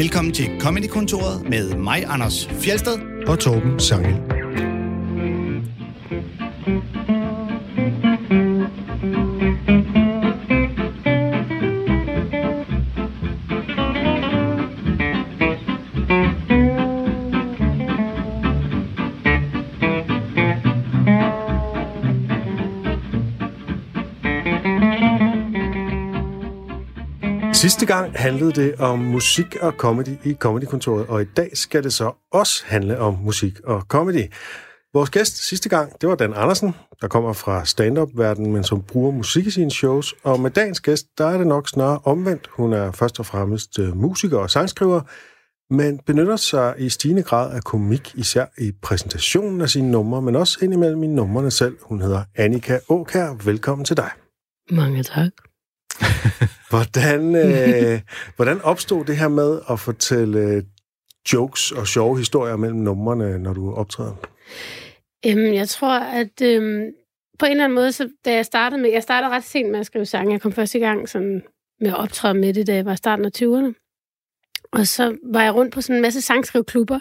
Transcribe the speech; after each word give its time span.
Velkommen 0.00 0.34
til 0.34 0.50
Comedy-kontoret 0.60 1.48
med 1.50 1.74
mig, 1.74 2.04
Anders 2.06 2.46
Fjelsted. 2.46 2.98
og 3.26 3.38
Torben 3.38 3.80
Sangel. 3.80 4.39
Gang 27.96 28.18
handlede 28.18 28.52
det 28.52 28.74
om 28.74 28.98
musik 28.98 29.56
og 29.56 29.72
comedy 29.72 30.24
i 30.24 30.34
Comedykontoret, 30.34 31.06
og 31.06 31.22
i 31.22 31.24
dag 31.24 31.50
skal 31.54 31.84
det 31.84 31.92
så 31.92 32.12
også 32.32 32.62
handle 32.66 32.98
om 32.98 33.18
musik 33.22 33.60
og 33.64 33.80
comedy. 33.80 34.32
Vores 34.94 35.10
gæst 35.10 35.48
sidste 35.48 35.68
gang, 35.68 36.00
det 36.00 36.08
var 36.08 36.14
Dan 36.14 36.32
Andersen, 36.36 36.74
der 37.00 37.08
kommer 37.08 37.32
fra 37.32 37.64
stand-up-verdenen, 37.64 38.52
men 38.52 38.64
som 38.64 38.82
bruger 38.82 39.10
musik 39.10 39.46
i 39.46 39.50
sine 39.50 39.70
shows. 39.70 40.14
Og 40.24 40.40
med 40.40 40.50
dagens 40.50 40.80
gæst, 40.80 41.06
der 41.18 41.26
er 41.26 41.38
det 41.38 41.46
nok 41.46 41.68
snarere 41.68 42.00
omvendt. 42.04 42.50
Hun 42.52 42.72
er 42.72 42.92
først 42.92 43.18
og 43.18 43.26
fremmest 43.26 43.78
øh, 43.78 43.96
musiker 43.96 44.38
og 44.38 44.50
sangskriver, 44.50 45.00
men 45.74 46.00
benytter 46.06 46.36
sig 46.36 46.74
i 46.78 46.88
stigende 46.88 47.22
grad 47.22 47.56
af 47.56 47.62
komik, 47.62 48.14
især 48.14 48.46
i 48.58 48.72
præsentationen 48.82 49.60
af 49.60 49.68
sine 49.68 49.90
numre, 49.90 50.22
men 50.22 50.36
også 50.36 50.58
indimellem 50.62 51.02
i 51.02 51.06
numrene 51.06 51.50
selv. 51.50 51.76
Hun 51.82 52.00
hedder 52.00 52.22
Annika 52.36 52.78
Åkær. 52.88 53.44
Velkommen 53.44 53.84
til 53.84 53.96
dig. 53.96 54.10
Mange 54.70 55.02
tak. 55.02 55.30
Hvordan, 56.70 57.36
øh, 57.36 58.00
hvordan 58.36 58.60
opstod 58.60 59.04
det 59.04 59.16
her 59.16 59.28
med 59.28 59.60
at 59.70 59.80
fortælle 59.80 60.64
jokes 61.32 61.72
og 61.72 61.86
sjove 61.86 62.18
historier 62.18 62.56
mellem 62.56 62.78
numrene, 62.78 63.38
når 63.38 63.52
du 63.52 63.74
optræder? 63.74 64.14
Øhm, 65.26 65.54
jeg 65.54 65.68
tror, 65.68 65.98
at 65.98 66.42
øhm, 66.42 66.92
på 67.38 67.46
en 67.46 67.50
eller 67.50 67.64
anden 67.64 67.74
måde, 67.74 67.92
så 67.92 68.08
da 68.24 68.34
jeg 68.34 68.44
startede 68.44 68.82
med, 68.82 68.90
jeg 68.90 69.02
startede 69.02 69.32
ret 69.32 69.44
sent 69.44 69.70
med 69.70 69.80
at 69.80 69.86
skrive 69.86 70.06
sange. 70.06 70.32
Jeg 70.32 70.40
kom 70.40 70.52
første 70.52 70.78
gang 70.78 71.08
sådan, 71.08 71.42
med 71.80 71.90
at 71.90 71.96
optræde 71.96 72.34
med 72.34 72.54
det, 72.54 72.66
da 72.66 72.74
jeg 72.74 72.84
var 72.84 72.92
i 72.92 72.96
starten 72.96 73.24
af 73.24 73.30
20'erne. 73.36 73.74
Og 74.72 74.86
så 74.86 75.16
var 75.32 75.42
jeg 75.42 75.54
rundt 75.54 75.74
på 75.74 75.80
sådan 75.80 75.96
en 75.96 76.02
masse 76.02 76.20
sangskrivklubber, 76.20 76.98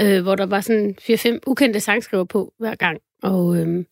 øh, 0.00 0.22
hvor 0.22 0.34
der 0.34 0.46
var 0.46 0.60
sådan 0.60 0.96
4-5 1.00 1.38
ukendte 1.46 1.80
sangskriver 1.80 2.24
på 2.24 2.52
hver 2.58 2.74
gang. 2.74 2.98
Og 3.22 3.56
øhm, 3.56 3.86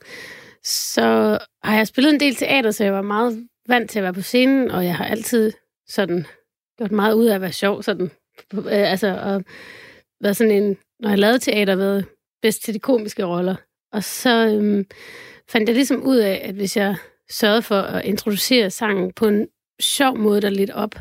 så 0.64 1.38
har 1.64 1.76
jeg 1.76 1.86
spillet 1.86 2.14
en 2.14 2.20
del 2.20 2.34
teater, 2.34 2.70
så 2.70 2.84
jeg 2.84 2.92
var 2.92 3.02
meget 3.02 3.46
vant 3.68 3.90
til 3.90 3.98
at 3.98 4.02
være 4.02 4.14
på 4.14 4.20
scenen, 4.20 4.70
og 4.70 4.84
jeg 4.84 4.96
har 4.96 5.04
altid 5.04 5.52
sådan 5.88 6.26
gjort 6.78 6.92
meget 6.92 7.14
ud 7.14 7.26
af 7.26 7.34
at 7.34 7.40
være 7.40 7.52
sjov, 7.52 7.82
sådan, 7.82 8.10
øh, 8.54 8.90
altså, 8.90 9.18
og 9.22 9.44
været 10.20 10.36
sådan 10.36 10.62
en, 10.62 10.76
når 11.00 11.08
jeg 11.08 11.18
lavede 11.18 11.38
teater, 11.38 11.76
været 11.76 12.04
bedst 12.42 12.64
til 12.64 12.74
de 12.74 12.78
komiske 12.78 13.24
roller. 13.24 13.56
Og 13.92 14.04
så 14.04 14.46
øhm, 14.46 14.86
fandt 15.48 15.68
jeg 15.68 15.74
ligesom 15.76 16.02
ud 16.02 16.16
af, 16.16 16.40
at 16.44 16.54
hvis 16.54 16.76
jeg 16.76 16.96
sørgede 17.30 17.62
for 17.62 17.80
at 17.80 18.04
introducere 18.04 18.70
sangen 18.70 19.12
på 19.12 19.26
en 19.26 19.48
sjov 19.80 20.18
måde, 20.18 20.40
der 20.40 20.50
lidt 20.50 20.70
op, 20.70 20.94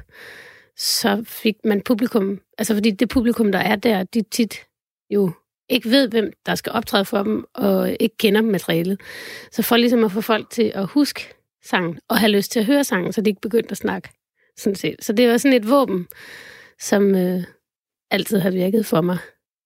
så 0.77 1.23
fik 1.27 1.55
man 1.63 1.81
publikum, 1.81 2.39
altså 2.57 2.73
fordi 2.73 2.91
det 2.91 3.09
publikum, 3.09 3.51
der 3.51 3.59
er 3.59 3.75
der, 3.75 4.03
de 4.03 4.21
tit 4.21 4.65
jo 5.09 5.31
ikke 5.69 5.89
ved, 5.89 6.09
hvem 6.09 6.33
der 6.45 6.55
skal 6.55 6.71
optræde 6.71 7.05
for 7.05 7.23
dem, 7.23 7.45
og 7.53 7.95
ikke 7.99 8.17
kender 8.17 8.41
materialet. 8.41 9.01
Så 9.51 9.61
for 9.61 9.77
ligesom 9.77 10.03
at 10.03 10.11
få 10.11 10.21
folk 10.21 10.49
til 10.49 10.71
at 10.75 10.85
huske 10.85 11.33
sangen, 11.65 11.99
og 12.09 12.19
have 12.19 12.31
lyst 12.31 12.51
til 12.51 12.59
at 12.59 12.65
høre 12.65 12.83
sangen, 12.83 13.13
så 13.13 13.21
de 13.21 13.29
ikke 13.29 13.41
begyndte 13.41 13.71
at 13.71 13.77
snakke. 13.77 14.09
Sådan 14.57 14.75
set. 14.75 14.95
Så 15.01 15.13
det 15.13 15.29
var 15.29 15.37
sådan 15.37 15.57
et 15.57 15.69
våben, 15.69 16.07
som 16.79 17.15
øh, 17.15 17.43
altid 18.11 18.39
har 18.39 18.51
virket 18.51 18.85
for 18.85 19.01
mig, 19.01 19.17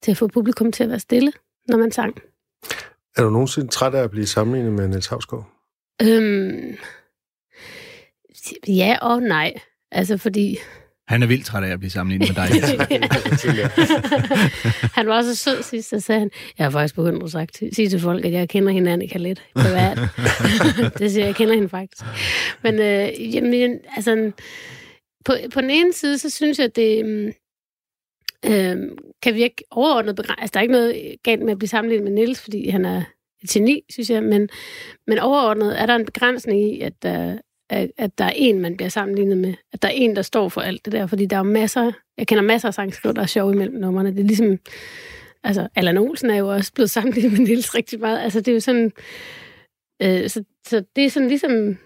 til 0.03 0.11
at 0.11 0.17
få 0.17 0.27
publikum 0.27 0.71
til 0.71 0.83
at 0.83 0.89
være 0.89 0.99
stille, 0.99 1.33
når 1.67 1.77
man 1.77 1.91
sang. 1.91 2.21
Er 3.17 3.23
du 3.23 3.29
nogensinde 3.29 3.67
træt 3.67 3.95
af 3.95 4.03
at 4.03 4.11
blive 4.11 4.25
sammenlignet 4.25 4.73
med 4.73 4.87
Niels 4.87 5.07
Havsgaard? 5.07 5.51
Øhm, 6.01 6.77
ja 8.67 8.97
og 9.01 9.21
nej. 9.21 9.53
Altså 9.91 10.17
fordi... 10.17 10.57
Han 11.09 11.23
er 11.23 11.27
vildt 11.27 11.45
træt 11.45 11.63
af 11.63 11.71
at 11.71 11.79
blive 11.79 11.91
sammenlignet 11.91 12.29
med 12.29 12.35
dig. 12.35 12.47
han 14.97 15.07
var 15.07 15.15
også 15.15 15.35
sød 15.35 15.63
sidst, 15.63 15.93
og 15.93 16.01
sagde 16.01 16.19
han, 16.19 16.31
jeg 16.57 16.65
har 16.65 16.71
faktisk 16.71 16.95
begyndt 16.95 17.23
at 17.23 17.31
sagt, 17.31 17.63
sige 17.73 17.89
til 17.89 17.99
folk, 17.99 18.25
at 18.25 18.31
jeg 18.31 18.49
kender 18.49 18.71
hende 18.71 18.91
Annika 18.91 19.17
lidt 19.17 19.43
privat. 19.55 19.97
det 20.99 21.11
siger 21.11 21.23
jeg, 21.23 21.27
jeg 21.27 21.35
kender 21.35 21.53
hende 21.53 21.69
faktisk. 21.69 22.05
Men 22.63 22.79
øh, 22.79 23.35
jamen, 23.35 23.79
altså, 23.95 24.31
på, 25.25 25.33
på 25.53 25.61
den 25.61 25.69
ene 25.69 25.93
side, 25.93 26.17
så 26.17 26.29
synes 26.29 26.59
jeg, 26.59 26.65
at 26.65 26.75
det 26.75 27.05
øh, 28.45 28.77
kan 29.23 29.35
virke 29.35 29.63
overordnet 29.71 30.15
begrænset. 30.15 30.41
Altså, 30.41 30.51
der 30.53 30.59
er 30.59 30.61
ikke 30.61 30.73
noget 30.73 31.15
galt 31.23 31.41
med 31.41 31.51
at 31.51 31.57
blive 31.57 31.69
sammenlignet 31.69 32.03
med 32.03 32.11
Niels, 32.11 32.41
fordi 32.41 32.69
han 32.69 32.85
er 32.85 33.03
et 33.43 33.49
geni, 33.49 33.81
synes 33.89 34.09
jeg, 34.09 34.23
men, 34.23 34.49
men 35.07 35.19
overordnet 35.19 35.81
er 35.81 35.85
der 35.85 35.95
en 35.95 36.05
begrænsning 36.05 36.61
i, 36.61 36.81
at, 36.81 37.05
uh, 37.05 37.37
at, 37.69 37.91
at 37.97 38.17
der 38.17 38.25
er 38.25 38.33
en, 38.35 38.59
man 38.59 38.77
bliver 38.77 38.89
sammenlignet 38.89 39.37
med. 39.37 39.53
At 39.73 39.81
der 39.81 39.87
er 39.87 39.91
en, 39.91 40.15
der 40.15 40.21
står 40.21 40.49
for 40.49 40.61
alt 40.61 40.85
det 40.85 40.93
der, 40.93 41.07
fordi 41.07 41.25
der 41.25 41.37
er 41.37 41.43
masser, 41.43 41.91
jeg 42.17 42.27
kender 42.27 42.43
masser 42.43 42.67
af 42.67 42.73
sangskriver, 42.73 43.13
der 43.13 43.21
er 43.21 43.25
sjove 43.25 43.53
imellem 43.53 43.79
numrene. 43.79 44.11
Det 44.11 44.19
er 44.19 44.23
ligesom, 44.23 44.57
altså, 45.43 45.67
Allan 45.75 45.97
Olsen 45.97 46.29
er 46.29 46.35
jo 46.35 46.47
også 46.47 46.73
blevet 46.73 46.91
sammenlignet 46.97 47.31
med 47.31 47.47
Niels 47.47 47.75
rigtig 47.75 47.99
meget. 47.99 48.19
Altså, 48.19 48.39
det 48.39 48.47
er 48.47 48.53
jo 48.53 48.59
sådan, 48.59 48.91
øh, 50.01 50.29
så, 50.29 50.43
så 50.67 50.83
det 50.95 51.05
er 51.05 51.09
sådan 51.09 51.29
ligesom, 51.29 51.77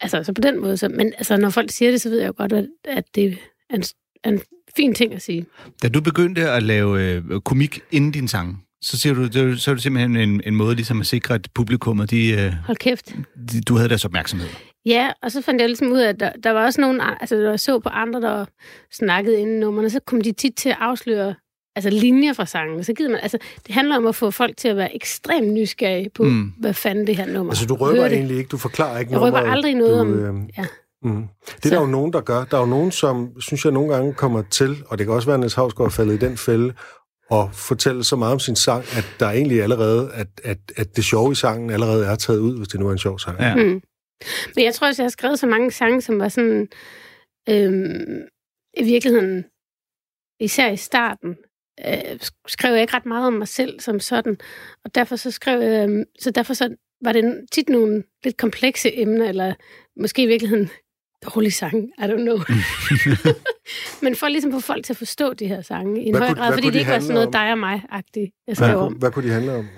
altså, 0.00 0.22
så 0.22 0.32
på 0.32 0.40
den 0.40 0.60
måde, 0.60 0.76
så, 0.76 0.88
men 0.88 1.12
altså, 1.18 1.36
når 1.36 1.50
folk 1.50 1.70
siger 1.70 1.90
det, 1.90 2.00
så 2.00 2.08
ved 2.08 2.18
jeg 2.18 2.28
jo 2.28 2.34
godt, 2.36 2.52
at, 2.52 2.66
at 2.84 3.04
det 3.14 3.38
er 3.70 3.74
en, 3.74 3.84
en 4.24 4.40
fin 4.76 4.94
ting 4.94 5.14
at 5.14 5.22
sige. 5.22 5.46
Da 5.82 5.88
du 5.88 6.00
begyndte 6.00 6.50
at 6.50 6.62
lave 6.62 7.02
øh, 7.02 7.40
komik 7.40 7.80
inden 7.90 8.10
din 8.10 8.28
sang, 8.28 8.64
så 8.82 8.98
siger 8.98 9.14
du, 9.14 9.56
så 9.56 9.70
er 9.70 9.74
det 9.74 9.82
simpelthen 9.82 10.16
en, 10.16 10.42
en 10.46 10.56
måde 10.56 10.74
ligesom 10.74 11.00
at 11.00 11.06
sikre, 11.06 11.34
at 11.34 11.48
publikummet, 11.54 12.10
de, 12.10 12.30
øh, 12.30 12.52
Hold 12.52 12.76
kæft. 12.76 13.14
de, 13.52 13.60
du 13.60 13.76
havde 13.76 13.88
deres 13.88 14.04
opmærksomhed. 14.04 14.48
Ja, 14.86 15.10
og 15.22 15.32
så 15.32 15.42
fandt 15.42 15.60
jeg 15.60 15.68
ligesom 15.68 15.92
ud 15.92 15.98
af, 15.98 16.08
at 16.08 16.20
der, 16.20 16.32
der 16.44 16.50
var 16.50 16.64
også 16.64 16.80
nogen, 16.80 17.00
altså 17.20 17.36
der 17.36 17.56
så 17.56 17.78
på 17.78 17.88
andre, 17.88 18.20
der 18.20 18.44
snakkede 18.92 19.40
inden 19.40 19.60
nummerne, 19.60 19.90
så 19.90 20.00
kom 20.06 20.20
de 20.20 20.32
tit 20.32 20.54
til 20.54 20.68
at 20.68 20.76
afsløre 20.80 21.34
altså 21.76 21.90
linjer 21.90 22.32
fra 22.32 22.46
sangen. 22.46 22.84
Så 22.84 22.92
gider 22.92 23.10
man, 23.10 23.20
altså, 23.22 23.38
det 23.66 23.74
handler 23.74 23.96
om 23.96 24.06
at 24.06 24.14
få 24.14 24.30
folk 24.30 24.56
til 24.56 24.68
at 24.68 24.76
være 24.76 24.94
ekstremt 24.96 25.52
nysgerrige 25.52 26.10
på, 26.14 26.22
mm. 26.22 26.52
hvad 26.60 26.74
fanden 26.74 27.06
det 27.06 27.16
her 27.16 27.26
nummer 27.26 27.52
Altså, 27.52 27.66
du 27.66 27.74
røber 27.74 28.06
egentlig 28.06 28.36
ikke, 28.36 28.48
du 28.48 28.56
forklarer 28.56 28.98
ikke 28.98 29.12
Jeg 29.12 29.20
røber 29.20 29.38
nummeret. 29.38 29.52
aldrig 29.56 29.74
noget 29.74 29.94
du, 29.96 30.00
om... 30.00 30.38
Øh, 30.38 30.48
Ja. 30.58 30.64
mm. 31.02 31.24
Det 31.56 31.66
er 31.66 31.70
der 31.70 31.80
jo 31.80 31.86
nogen, 31.86 32.12
der 32.12 32.20
gør. 32.20 32.44
Der 32.44 32.56
er 32.56 32.60
jo 32.60 32.66
nogen, 32.66 32.90
som, 32.90 33.40
synes 33.40 33.64
jeg, 33.64 33.72
nogle 33.72 33.94
gange 33.94 34.14
kommer 34.14 34.42
til, 34.50 34.76
og 34.86 34.98
det 34.98 35.06
kan 35.06 35.14
også 35.14 35.26
være, 35.28 35.34
at 35.34 35.40
Niels 35.40 35.54
Havsgaard 35.54 35.86
er 35.86 35.90
faldet 35.92 36.22
i 36.22 36.26
den 36.26 36.36
fælde, 36.36 36.72
og 37.30 37.50
fortælle 37.52 38.04
så 38.04 38.16
meget 38.16 38.32
om 38.32 38.38
sin 38.38 38.56
sang, 38.56 38.84
at 38.96 39.06
der 39.20 39.30
egentlig 39.30 39.62
allerede, 39.62 40.10
at, 40.14 40.26
at, 40.44 40.58
at 40.76 40.96
det 40.96 41.04
sjove 41.04 41.32
i 41.32 41.34
sangen 41.34 41.70
allerede 41.70 42.06
er 42.06 42.14
taget 42.14 42.38
ud, 42.38 42.56
hvis 42.56 42.68
det 42.68 42.80
nu 42.80 42.88
er 42.88 42.92
en 42.92 42.98
sjov 42.98 43.18
sang. 43.18 43.40
Ja. 43.40 43.54
Mm. 43.54 43.80
Men 44.56 44.64
jeg 44.64 44.74
tror 44.74 44.86
også, 44.86 45.02
jeg 45.02 45.04
har 45.06 45.10
skrevet 45.10 45.38
så 45.38 45.46
mange 45.46 45.70
sange, 45.70 46.00
som 46.00 46.18
var 46.18 46.28
sådan... 46.28 46.68
Øhm, 47.48 48.22
I 48.76 48.84
virkeligheden, 48.84 49.44
især 50.40 50.70
i 50.70 50.76
starten, 50.76 51.36
øh, 51.88 52.18
skrev 52.48 52.72
jeg 52.72 52.80
ikke 52.80 52.94
ret 52.94 53.06
meget 53.06 53.26
om 53.26 53.32
mig 53.32 53.48
selv 53.48 53.80
som 53.80 54.00
sådan. 54.00 54.36
Og 54.84 54.94
derfor 54.94 55.16
så 55.16 55.30
skrev 55.30 55.60
jeg... 55.60 55.90
Øh, 55.90 56.06
så 56.20 56.30
derfor 56.30 56.54
så 56.54 56.76
var 57.04 57.12
det 57.12 57.40
tit 57.52 57.68
nogle 57.68 58.02
lidt 58.24 58.36
komplekse 58.36 58.98
emner, 59.00 59.28
eller 59.28 59.54
måske 60.00 60.22
i 60.22 60.26
virkeligheden 60.26 60.70
dårlige 61.34 61.52
sange, 61.52 61.92
I 61.98 62.02
don't 62.02 62.16
know. 62.22 62.38
Men 64.02 64.16
for 64.16 64.28
ligesom 64.28 64.50
at 64.54 64.54
få 64.62 64.66
folk 64.66 64.84
til 64.84 64.92
at 64.92 64.96
forstå 64.96 65.32
de 65.34 65.46
her 65.48 65.62
sange 65.62 66.02
i 66.02 66.06
en 66.06 66.12
Hvad 66.12 66.20
høj 66.20 66.28
kunne- 66.28 66.36
grad, 66.36 66.46
hvad 66.48 66.56
fordi 66.56 66.62
kunne 66.66 66.72
det 66.72 66.74
de 66.74 66.78
ikke 66.78 66.90
var 66.92 66.98
sådan 67.00 67.14
noget 67.14 67.26
om? 67.26 67.32
dig 67.32 67.50
og 67.52 67.58
mig-agtigt, 67.58 68.30
jeg 68.46 68.54
Hvad, 68.54 68.54
skrev 68.54 68.78
om. 68.78 68.88
kunne, 68.92 68.98
hvad 68.98 69.10
kunne 69.10 69.28
de 69.28 69.32
handle 69.32 69.52
om? 69.52 69.68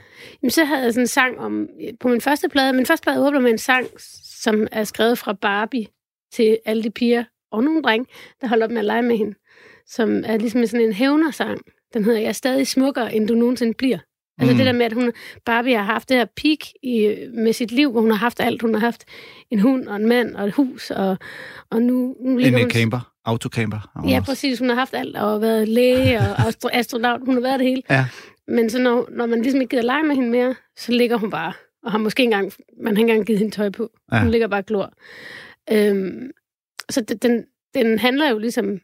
Jamen, 0.42 0.50
så 0.50 0.64
havde 0.64 0.82
jeg 0.82 0.92
sådan 0.92 1.02
en 1.02 1.06
sang 1.08 1.38
om... 1.38 1.68
På 2.00 2.08
min 2.08 2.20
første 2.20 2.48
plade... 2.48 2.72
Min 2.72 2.86
første 2.86 3.04
plade 3.04 3.26
åbner 3.26 3.40
med 3.40 3.50
en 3.50 3.58
sang, 3.58 3.86
som 4.44 4.66
er 4.72 4.84
skrevet 4.84 5.18
fra 5.18 5.32
Barbie 5.32 5.86
til 6.32 6.58
alle 6.66 6.82
de 6.82 6.90
piger 6.90 7.24
og 7.52 7.64
nogle 7.64 7.82
drenge, 7.82 8.06
der 8.40 8.48
holder 8.48 8.64
op 8.66 8.70
med 8.70 8.78
at 8.78 8.84
lege 8.84 9.02
med 9.02 9.16
hende. 9.18 9.34
Som 9.86 10.22
er 10.26 10.36
ligesom 10.38 10.66
sådan 10.66 10.86
en 10.86 10.92
hævnersang. 10.92 11.60
Den 11.94 12.04
hedder 12.04 12.18
Jeg 12.20 12.28
er 12.28 12.32
stadig 12.32 12.66
smukkere, 12.66 13.14
end 13.14 13.28
du 13.28 13.34
nogensinde 13.34 13.74
bliver. 13.74 13.98
Altså 14.38 14.52
Mm. 14.52 14.56
det 14.56 14.66
der 14.66 14.72
med, 14.72 14.86
at 14.86 14.92
hun, 14.92 15.12
Barbie 15.46 15.76
har 15.76 15.82
haft 15.84 16.08
det 16.08 16.16
her 16.16 16.24
peak 16.36 16.58
i, 16.82 17.16
med 17.34 17.52
sit 17.52 17.72
liv, 17.72 17.90
hvor 17.90 18.00
hun 18.00 18.10
har 18.10 18.16
haft 18.18 18.40
alt. 18.40 18.62
Hun 18.62 18.74
har 18.74 18.80
haft 18.80 19.04
en 19.50 19.58
hund 19.60 19.88
og 19.88 19.96
en 19.96 20.08
mand 20.08 20.34
og 20.34 20.46
et 20.46 20.52
hus, 20.52 20.90
og, 20.90 21.16
og 21.70 21.82
nu, 21.82 22.16
nu 22.20 22.30
En 22.30 22.40
ligger 22.40 22.58
øh, 22.58 22.64
hun... 22.64 22.70
camper, 22.70 23.12
autocamper. 23.24 24.02
Ja, 24.08 24.20
præcis. 24.20 24.58
Hun 24.58 24.68
har 24.68 24.76
haft 24.76 24.94
alt, 24.94 25.16
og 25.16 25.40
været 25.40 25.68
læge 25.68 26.18
og 26.18 26.38
astro- 26.38 26.68
astronaut. 26.72 27.20
Hun 27.24 27.34
har 27.34 27.40
været 27.40 27.58
det 27.60 27.68
hele. 27.68 27.82
Ja. 27.90 28.06
Men 28.48 28.70
så 28.70 28.78
når, 28.78 29.08
når 29.12 29.26
man 29.26 29.42
ligesom 29.42 29.60
ikke 29.60 29.70
gider 29.70 29.82
lege 29.82 30.02
med 30.02 30.14
hende 30.14 30.30
mere, 30.30 30.54
så 30.76 30.92
ligger 30.92 31.16
hun 31.16 31.30
bare, 31.30 31.52
og 31.84 31.90
har 31.90 31.98
måske 31.98 32.22
engang, 32.22 32.52
man 32.82 32.96
har 32.96 33.02
ikke 33.02 33.10
engang 33.10 33.26
givet 33.26 33.38
hende 33.38 33.54
tøj 33.54 33.70
på. 33.70 33.90
Ja. 34.12 34.20
Hun 34.20 34.30
ligger 34.30 34.48
bare 34.48 34.62
glor. 34.62 34.92
Øhm, 35.72 36.30
så 36.90 37.00
det, 37.00 37.22
den, 37.22 37.46
den 37.74 37.98
handler 37.98 38.30
jo 38.30 38.38
ligesom, 38.38 38.80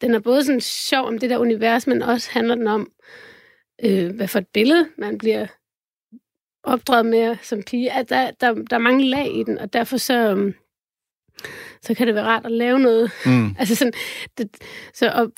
den 0.00 0.14
er 0.14 0.18
både 0.18 0.44
sådan 0.44 0.60
sjov 0.60 1.06
om 1.06 1.18
det 1.18 1.30
der 1.30 1.38
univers, 1.38 1.86
men 1.86 2.02
også 2.02 2.30
handler 2.30 2.54
den 2.54 2.66
om, 2.66 2.92
øh, 3.84 4.14
hvad 4.16 4.28
for 4.28 4.38
et 4.38 4.46
billede 4.46 4.88
man 4.98 5.18
bliver 5.18 5.46
opdraget 6.62 7.06
med 7.06 7.36
som 7.42 7.62
pige. 7.62 7.92
At 7.92 8.08
der, 8.08 8.30
der, 8.30 8.54
der 8.54 8.76
er 8.76 8.80
mange 8.80 9.04
lag 9.04 9.36
i 9.36 9.42
den, 9.42 9.58
og 9.58 9.72
derfor 9.72 9.96
så, 9.96 10.30
øhm, 10.30 10.54
så 11.82 11.94
kan 11.94 12.06
det 12.06 12.14
være 12.14 12.24
rart 12.24 12.46
at 12.46 12.52
lave 12.52 12.78
noget. 12.78 13.10
Mm. 13.26 13.54
Altså 13.58 13.74
sådan, 13.74 13.92
det, 14.38 14.56
så, 14.94 15.10
og 15.12 15.32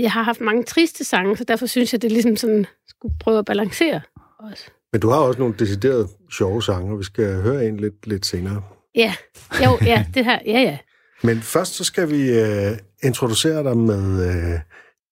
jeg 0.00 0.12
har 0.12 0.22
haft 0.22 0.40
mange 0.40 0.62
triste 0.62 1.04
sange, 1.04 1.36
så 1.36 1.44
derfor 1.44 1.66
synes 1.66 1.92
jeg, 1.92 2.02
det 2.02 2.08
er 2.08 2.12
ligesom 2.12 2.36
sådan, 2.36 2.66
skulle 2.88 3.14
prøve 3.20 3.38
at 3.38 3.44
balancere 3.44 4.00
også. 4.38 4.70
Men 4.94 5.00
du 5.00 5.08
har 5.08 5.18
også 5.18 5.38
nogle 5.38 5.54
deciderede 5.58 6.08
sjove 6.32 6.62
sange, 6.62 6.92
og 6.92 6.98
vi 6.98 7.04
skal 7.04 7.42
høre 7.42 7.66
en 7.66 7.76
lidt, 7.76 8.06
lidt 8.06 8.26
senere. 8.26 8.62
Ja, 8.94 9.14
jo, 9.64 9.78
ja, 9.82 10.06
det 10.14 10.24
her, 10.24 10.38
ja, 10.46 10.60
ja. 10.60 10.78
Men 11.22 11.40
først 11.40 11.74
så 11.74 11.84
skal 11.84 12.10
vi 12.10 12.42
uh, 12.42 12.76
introducere 13.02 13.64
dig 13.64 13.76
med 13.76 14.28
uh, 14.28 14.60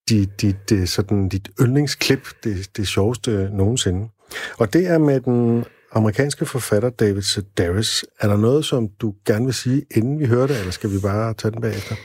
dit, 0.09 0.41
dit, 0.41 0.71
uh, 0.71 0.85
sådan, 0.85 1.29
dit 1.29 1.49
yndlingsklip, 1.61 2.27
det, 2.43 2.77
det 2.77 2.87
sjoveste 2.87 3.49
nogensinde. 3.53 4.09
Og 4.57 4.73
det 4.73 4.87
er 4.87 4.97
med 4.97 5.19
den 5.19 5.65
amerikanske 5.91 6.45
forfatter 6.45 6.89
David 6.89 7.21
Sedaris. 7.21 8.05
Er 8.19 8.27
der 8.27 8.37
noget, 8.37 8.65
som 8.65 8.89
du 9.01 9.13
gerne 9.25 9.45
vil 9.45 9.53
sige, 9.53 9.85
inden 9.95 10.19
vi 10.19 10.25
hører 10.25 10.47
det, 10.47 10.59
eller 10.59 10.71
skal 10.71 10.89
vi 10.89 10.99
bare 11.01 11.33
tage 11.33 11.51
den 11.51 11.61
bagefter? 11.61 11.95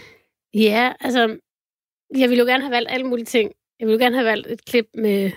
Ja, 0.55 0.93
altså, 1.01 1.37
jeg 2.17 2.29
ville 2.29 2.41
jo 2.41 2.47
gerne 2.47 2.63
have 2.63 2.73
valgt 2.73 2.91
alle 2.91 3.07
mulige 3.07 3.27
ting. 3.27 3.53
Jeg 3.81 3.87
ville 3.89 4.01
jo 4.01 4.05
gerne 4.05 4.17
have 4.17 4.27
valgt 4.27 4.47
et 4.47 4.65
klip 4.65 4.87
med, 4.95 5.31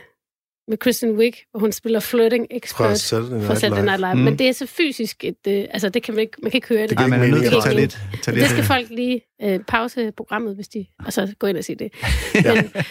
med 0.68 0.78
Kristen 0.78 1.18
Wiig, 1.18 1.34
hvor 1.52 1.60
hun 1.60 1.72
spiller 1.72 2.00
flirting 2.00 2.48
expert 2.52 2.88
Fra 2.88 2.96
Saturday 2.96 3.34
Night 3.34 3.48
fra 3.48 3.56
Saturday 3.56 3.84
Night 3.84 4.00
Live. 4.00 4.14
Mm. 4.14 4.20
Men 4.20 4.40
det 4.40 4.48
er 4.48 4.52
så 4.52 4.66
fysisk, 4.66 5.24
et, 5.24 5.48
øh, 5.48 5.66
altså 5.72 5.90
det 5.90 6.04
kan 6.04 6.14
man 6.14 6.22
ikke, 6.22 6.38
man 6.44 6.52
kan 6.52 6.58
ikke 6.58 6.68
høre 6.68 6.82
det. 6.82 6.90
Det 6.90 7.10
man 7.10 7.20
er 7.20 7.24
ikke 7.24 7.36
nødt 7.36 7.50
til 7.50 7.56
at 7.56 7.64
tage 7.64 7.76
lidt, 7.76 8.00
tage 8.24 8.36
lidt 8.36 8.44
Det 8.44 8.52
skal 8.52 8.64
folk 8.64 8.90
lige 8.90 9.22
øh, 9.42 9.60
pause 9.68 10.12
programmet, 10.18 10.56
hvis 10.56 10.68
de, 10.68 10.86
og 11.06 11.14
så 11.14 11.34
gå 11.40 11.48
ind 11.48 11.58
og 11.58 11.64
sige 11.64 11.76
det. 11.76 11.94
Men, 12.46 12.84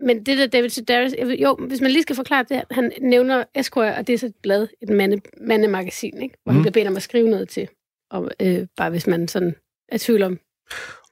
men 0.00 0.26
det 0.26 0.38
der 0.38 0.46
David 0.46 0.68
Sedaris, 0.68 1.14
jo, 1.42 1.56
hvis 1.68 1.80
man 1.80 1.90
lige 1.90 2.02
skal 2.02 2.16
forklare 2.16 2.44
det, 2.48 2.62
han 2.70 2.92
nævner 3.00 3.44
Esquire, 3.54 3.94
og 3.94 4.06
det 4.06 4.12
er 4.12 4.18
så 4.18 4.26
et 4.26 4.34
blad, 4.42 4.68
et 4.82 4.88
mande, 4.88 5.20
mandemagasin, 5.40 6.22
ikke? 6.22 6.34
hvor 6.44 6.52
mm. 6.52 6.56
han 6.56 6.62
bliver 6.62 6.72
bedt 6.72 6.88
om 6.88 6.96
at 6.96 7.02
skrive 7.02 7.28
noget 7.28 7.48
til, 7.48 7.68
og, 8.10 8.30
øh, 8.40 8.66
bare 8.76 8.90
hvis 8.90 9.06
man 9.06 9.28
sådan 9.28 9.54
er 9.88 9.96
i 9.96 9.98
tvivl 9.98 10.22
om. 10.22 10.38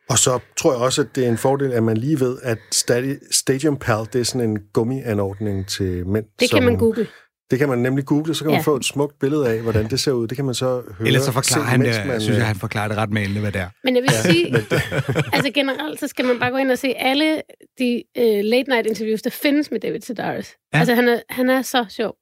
Og 0.08 0.18
så 0.18 0.38
tror 0.56 0.72
jeg 0.72 0.80
også, 0.82 1.02
at 1.02 1.08
det 1.14 1.24
er 1.24 1.28
en 1.28 1.38
fordel, 1.38 1.72
at 1.72 1.82
man 1.82 1.96
lige 1.96 2.20
ved, 2.20 2.38
at 2.42 2.58
Stadi- 2.74 3.28
Stadium 3.30 3.76
Pal, 3.76 3.96
det 4.12 4.20
er 4.20 4.24
sådan 4.24 4.50
en 4.50 4.58
gummianordning 4.72 5.66
til 5.68 6.06
mænd. 6.06 6.24
Det 6.40 6.48
som, 6.50 6.56
kan 6.58 6.64
man 6.68 6.78
google. 6.78 7.06
Det 7.50 7.58
kan 7.58 7.68
man 7.68 7.78
nemlig 7.78 8.04
google, 8.04 8.34
så 8.34 8.44
kan 8.44 8.50
man 8.50 8.60
Ja. 8.60 8.62
få 8.62 8.76
et 8.76 8.84
smukt 8.84 9.18
billede 9.20 9.48
af, 9.48 9.60
hvordan 9.60 9.90
det 9.90 10.00
ser 10.00 10.12
ud. 10.12 10.26
Det 10.28 10.36
kan 10.36 10.44
man 10.44 10.54
så 10.54 10.66
høre. 10.66 11.06
Ellers 11.06 11.22
så 11.22 11.32
forklarer 11.32 11.64
han 11.64 11.80
det, 11.80 12.06
man, 12.06 12.20
synes 12.20 12.36
jeg, 12.36 12.42
øh, 12.42 12.46
han 12.46 12.56
forklarer 12.56 12.88
det 12.88 12.96
ret 12.96 13.10
malende, 13.10 13.40
hvad 13.40 13.52
det 13.52 13.60
er. 13.60 13.68
Men 13.84 13.94
jeg 13.96 14.02
vil 14.02 14.10
sige, 14.10 14.46
altså 15.36 15.50
generelt, 15.54 16.00
så 16.00 16.08
skal 16.08 16.24
man 16.24 16.38
bare 16.38 16.50
gå 16.50 16.56
ind 16.56 16.70
og 16.70 16.78
se 16.78 16.94
alle 16.96 17.42
de 17.78 18.02
øh, 18.18 18.44
late 18.44 18.68
night 18.70 18.86
interviews, 18.86 19.22
der 19.22 19.30
findes 19.30 19.70
med 19.70 19.80
David 19.80 20.00
Sedaris. 20.00 20.54
Ja. 20.74 20.78
Altså 20.78 20.94
han 20.94 21.08
er, 21.08 21.18
han 21.30 21.50
er 21.50 21.62
så 21.62 21.84
sjov. 21.88 22.14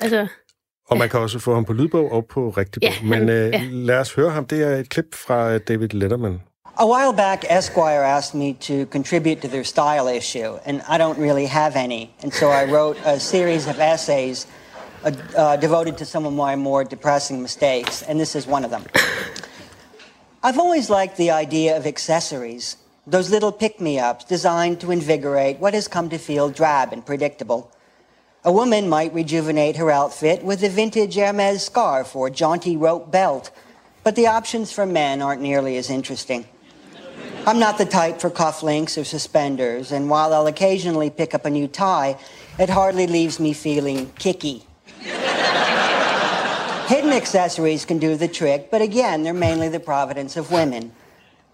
Altså, 0.00 0.26
Og 0.88 0.98
man 0.98 1.08
kan 1.08 1.20
også 1.20 1.38
få 1.38 1.54
ham 1.54 1.64
på 1.64 1.72
lydbog 1.72 2.12
og 2.12 2.26
på 2.30 2.50
rigtig 2.50 2.82
bog. 2.82 2.90
Ja, 3.02 3.08
Men 3.08 3.12
han- 3.12 3.28
øh, 3.28 3.50
ja. 3.52 3.62
lad 3.70 3.98
os 3.98 4.14
høre 4.14 4.30
ham. 4.30 4.46
Det 4.46 4.62
er 4.62 4.76
et 4.76 4.88
klip 4.88 5.14
fra 5.14 5.54
øh, 5.54 5.60
David 5.68 5.88
Letterman. 5.88 6.40
A 6.76 6.84
while 6.84 7.12
back, 7.12 7.44
Esquire 7.48 8.02
asked 8.02 8.34
me 8.34 8.54
to 8.54 8.86
contribute 8.86 9.42
to 9.42 9.48
their 9.48 9.62
style 9.62 10.08
issue, 10.08 10.58
and 10.64 10.82
I 10.88 10.98
don't 10.98 11.16
really 11.20 11.46
have 11.46 11.76
any. 11.76 12.12
And 12.20 12.34
so 12.34 12.50
I 12.50 12.64
wrote 12.64 12.98
a 13.04 13.20
series 13.20 13.68
of 13.68 13.78
essays 13.78 14.48
uh, 15.04 15.12
uh, 15.36 15.56
devoted 15.56 15.96
to 15.98 16.04
some 16.04 16.26
of 16.26 16.32
my 16.32 16.56
more 16.56 16.82
depressing 16.82 17.40
mistakes, 17.40 18.02
and 18.02 18.18
this 18.18 18.34
is 18.34 18.48
one 18.48 18.64
of 18.64 18.72
them. 18.72 18.84
I've 20.42 20.58
always 20.58 20.90
liked 20.90 21.16
the 21.16 21.30
idea 21.30 21.76
of 21.76 21.86
accessories, 21.86 22.76
those 23.06 23.30
little 23.30 23.52
pick 23.52 23.80
me 23.80 24.00
ups 24.00 24.24
designed 24.24 24.80
to 24.80 24.90
invigorate 24.90 25.60
what 25.60 25.74
has 25.74 25.86
come 25.86 26.08
to 26.08 26.18
feel 26.18 26.50
drab 26.50 26.92
and 26.92 27.06
predictable. 27.06 27.70
A 28.42 28.50
woman 28.50 28.88
might 28.88 29.14
rejuvenate 29.14 29.76
her 29.76 29.92
outfit 29.92 30.42
with 30.42 30.64
a 30.64 30.68
vintage 30.70 31.14
Hermes 31.14 31.62
scarf 31.62 32.16
or 32.16 32.30
jaunty 32.30 32.76
rope 32.76 33.12
belt, 33.12 33.52
but 34.02 34.16
the 34.16 34.26
options 34.26 34.72
for 34.72 34.86
men 34.86 35.22
aren't 35.22 35.40
nearly 35.40 35.76
as 35.76 35.88
interesting. 35.88 36.46
I'm 37.46 37.58
not 37.58 37.76
the 37.76 37.84
type 37.84 38.20
for 38.20 38.30
cufflinks 38.30 38.96
or 38.96 39.04
suspenders, 39.04 39.92
and 39.92 40.08
while 40.08 40.32
I'll 40.32 40.46
occasionally 40.46 41.10
pick 41.10 41.34
up 41.34 41.44
a 41.44 41.50
new 41.50 41.68
tie, 41.68 42.16
it 42.58 42.70
hardly 42.70 43.06
leaves 43.06 43.38
me 43.38 43.52
feeling 43.52 44.10
kicky. 44.18 44.64
Hidden 46.88 47.12
accessories 47.12 47.84
can 47.84 47.98
do 47.98 48.16
the 48.16 48.28
trick, 48.28 48.70
but 48.70 48.80
again, 48.80 49.24
they're 49.24 49.34
mainly 49.34 49.68
the 49.68 49.78
providence 49.78 50.38
of 50.38 50.50
women. 50.50 50.92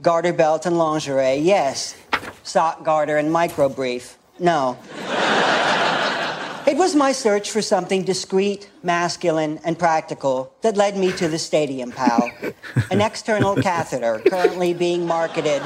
Garter 0.00 0.32
belt 0.32 0.64
and 0.64 0.78
lingerie, 0.78 1.38
yes. 1.38 1.96
Sock 2.44 2.84
garter 2.84 3.16
and 3.16 3.28
microbrief, 3.28 4.14
no. 4.38 4.78
It 6.81 6.85
was 6.85 6.97
my 6.97 7.12
search 7.12 7.50
for 7.50 7.61
something 7.61 8.05
discreet, 8.05 8.71
masculine, 8.82 9.61
and 9.65 9.79
practical 9.79 10.50
that 10.62 10.79
led 10.79 10.97
me 10.97 11.12
to 11.12 11.29
the 11.29 11.38
Stadium 11.38 11.93
Pal, 11.93 12.31
an 12.91 13.00
external 13.03 13.55
catheter 13.55 14.23
currently 14.31 14.73
being 14.73 15.06
marketed 15.06 15.61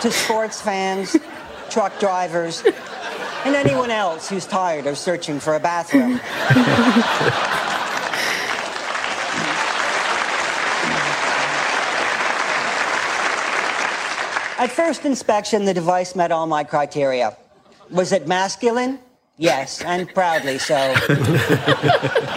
to 0.00 0.10
sports 0.10 0.62
fans, 0.62 1.18
truck 1.68 2.00
drivers, 2.00 2.64
and 3.44 3.54
anyone 3.54 3.90
else 3.90 4.26
who's 4.30 4.46
tired 4.46 4.86
of 4.86 4.96
searching 4.96 5.38
for 5.38 5.54
a 5.54 5.60
bathroom. 5.60 6.18
At 14.58 14.72
first 14.72 15.04
inspection, 15.04 15.66
the 15.66 15.74
device 15.74 16.16
met 16.16 16.32
all 16.32 16.46
my 16.46 16.64
criteria. 16.64 17.36
Was 17.90 18.12
it 18.12 18.26
masculine? 18.26 18.98
Yes, 19.38 19.82
and 19.82 20.08
proudly 20.14 20.58
so. 20.58 20.76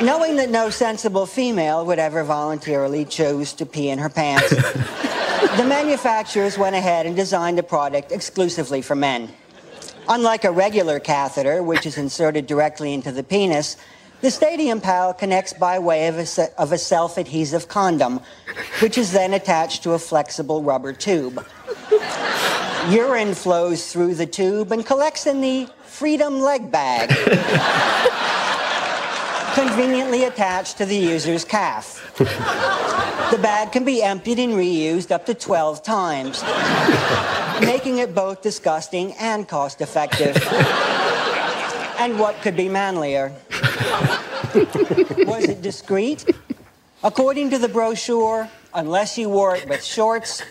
Knowing 0.01 0.35
that 0.35 0.49
no 0.49 0.69
sensible 0.69 1.25
female 1.25 1.85
would 1.85 1.99
ever 1.99 2.25
voluntarily 2.25 3.05
choose 3.05 3.53
to 3.53 3.65
pee 3.65 3.89
in 3.89 3.99
her 3.99 4.09
pants, 4.09 4.49
the 5.57 5.65
manufacturers 5.65 6.57
went 6.57 6.75
ahead 6.75 7.05
and 7.05 7.15
designed 7.15 7.57
a 7.57 7.63
product 7.63 8.11
exclusively 8.11 8.81
for 8.81 8.95
men. 8.95 9.29
Unlike 10.09 10.43
a 10.43 10.51
regular 10.51 10.99
catheter, 10.99 11.63
which 11.63 11.85
is 11.85 11.97
inserted 11.97 12.47
directly 12.47 12.93
into 12.93 13.13
the 13.13 13.23
penis, 13.23 13.77
the 14.19 14.31
Stadium 14.31 14.81
Pal 14.81 15.13
connects 15.13 15.53
by 15.53 15.79
way 15.79 16.07
of 16.07 16.17
a, 16.17 16.25
se- 16.25 16.49
of 16.57 16.73
a 16.73 16.77
self 16.77 17.17
adhesive 17.17 17.69
condom, 17.69 18.19
which 18.81 18.97
is 18.97 19.13
then 19.13 19.33
attached 19.33 19.83
to 19.83 19.93
a 19.93 19.99
flexible 19.99 20.61
rubber 20.61 20.91
tube. 20.91 21.45
Urine 22.89 23.33
flows 23.33 23.91
through 23.91 24.15
the 24.15 24.25
tube 24.25 24.71
and 24.71 24.85
collects 24.85 25.27
in 25.27 25.41
the 25.41 25.67
Freedom 25.83 26.39
leg 26.39 26.71
bag, 26.71 27.09
conveniently 29.53 30.23
attached 30.23 30.77
to 30.77 30.85
the 30.85 30.95
user's 30.95 31.43
calf. 31.43 32.15
The 32.17 33.37
bag 33.41 33.73
can 33.73 33.83
be 33.83 34.01
emptied 34.01 34.39
and 34.39 34.53
reused 34.53 35.11
up 35.11 35.25
to 35.25 35.33
12 35.33 35.83
times, 35.83 36.41
making 37.59 37.97
it 37.97 38.15
both 38.15 38.41
disgusting 38.41 39.11
and 39.19 39.45
cost 39.45 39.81
effective. 39.81 40.37
And 41.99 42.17
what 42.17 42.41
could 42.41 42.55
be 42.55 42.69
manlier? 42.69 43.33
Was 44.55 45.49
it 45.49 45.61
discreet? 45.61 46.33
According 47.03 47.49
to 47.49 47.57
the 47.57 47.67
brochure, 47.67 48.49
unless 48.73 49.17
you 49.17 49.29
wore 49.29 49.57
it 49.57 49.67
with 49.67 49.83
shorts, 49.83 50.41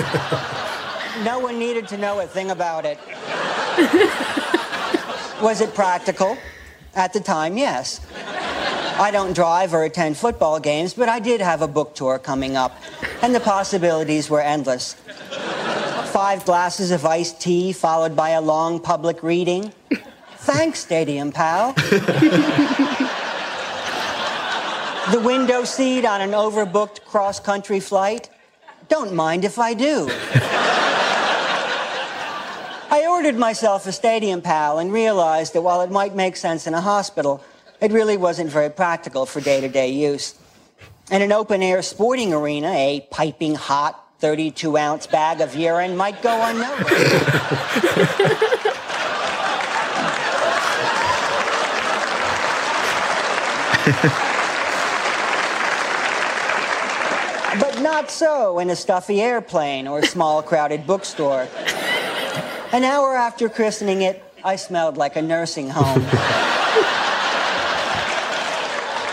no 1.24 1.38
one 1.38 1.58
needed 1.58 1.88
to 1.88 1.96
know 1.96 2.20
a 2.20 2.26
thing 2.26 2.50
about 2.50 2.84
it. 2.84 2.98
Was 5.42 5.60
it 5.60 5.74
practical? 5.74 6.36
At 6.94 7.12
the 7.12 7.20
time, 7.20 7.56
yes. 7.56 8.00
I 8.98 9.10
don't 9.10 9.32
drive 9.32 9.72
or 9.72 9.84
attend 9.84 10.16
football 10.16 10.60
games, 10.60 10.94
but 10.94 11.08
I 11.08 11.20
did 11.20 11.40
have 11.40 11.62
a 11.62 11.68
book 11.68 11.94
tour 11.94 12.18
coming 12.18 12.56
up, 12.56 12.76
and 13.22 13.34
the 13.34 13.40
possibilities 13.40 14.28
were 14.28 14.40
endless. 14.40 14.94
Five 16.12 16.44
glasses 16.44 16.90
of 16.90 17.06
iced 17.06 17.40
tea, 17.40 17.72
followed 17.72 18.16
by 18.16 18.30
a 18.30 18.40
long 18.40 18.80
public 18.80 19.22
reading. 19.22 19.72
Thanks, 20.38 20.80
Stadium 20.80 21.32
Pal. 21.32 21.72
the 25.12 25.20
window 25.20 25.64
seat 25.64 26.04
on 26.04 26.20
an 26.20 26.30
overbooked 26.30 27.04
cross 27.04 27.40
country 27.40 27.80
flight. 27.80 28.28
Don't 28.90 29.14
mind 29.14 29.44
if 29.44 29.58
I 29.58 29.72
do. 29.72 30.08
I 32.92 33.06
ordered 33.08 33.36
myself 33.36 33.86
a 33.86 33.92
Stadium 33.92 34.42
Pal 34.42 34.80
and 34.80 34.92
realized 34.92 35.52
that 35.54 35.62
while 35.62 35.80
it 35.82 35.92
might 35.92 36.16
make 36.16 36.36
sense 36.36 36.66
in 36.66 36.74
a 36.74 36.80
hospital, 36.80 37.42
it 37.80 37.92
really 37.92 38.16
wasn't 38.16 38.50
very 38.50 38.68
practical 38.68 39.26
for 39.26 39.40
day 39.40 39.60
to 39.60 39.68
day 39.68 39.90
use. 39.90 40.34
In 41.08 41.22
an 41.22 41.30
open 41.30 41.62
air 41.62 41.82
sporting 41.82 42.34
arena, 42.34 42.72
a 42.72 43.06
piping 43.12 43.54
hot 43.54 44.04
32 44.18 44.76
ounce 44.76 45.06
bag 45.06 45.40
of 45.40 45.54
urine 45.54 45.96
might 45.96 46.20
go 46.20 46.42
unnoticed. 46.42 46.88
but 54.02 54.26
not 58.00 58.10
so 58.10 58.58
in 58.60 58.70
a 58.70 58.76
stuffy 58.76 59.20
airplane 59.20 59.86
or 59.86 59.98
a 59.98 60.06
small 60.06 60.42
crowded 60.50 60.86
bookstore. 60.86 61.46
An 62.72 62.82
hour 62.82 63.14
after 63.14 63.46
christening 63.50 64.00
it, 64.00 64.24
I 64.42 64.56
smelled 64.56 64.96
like 64.96 65.16
a 65.16 65.22
nursing 65.22 65.68
home. 65.68 66.02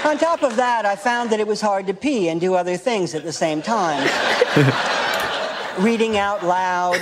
On 0.09 0.17
top 0.17 0.41
of 0.41 0.55
that, 0.55 0.85
I 0.85 0.95
found 0.95 1.31
that 1.31 1.41
it 1.41 1.47
was 1.47 1.59
hard 1.59 1.85
to 1.87 1.93
pee 1.93 2.29
and 2.29 2.39
do 2.39 2.53
other 2.53 2.77
things 2.77 3.13
at 3.13 3.25
the 3.25 3.33
same 3.33 3.61
time. 3.61 4.07
Reading 5.79 6.17
out 6.17 6.45
loud, 6.45 6.97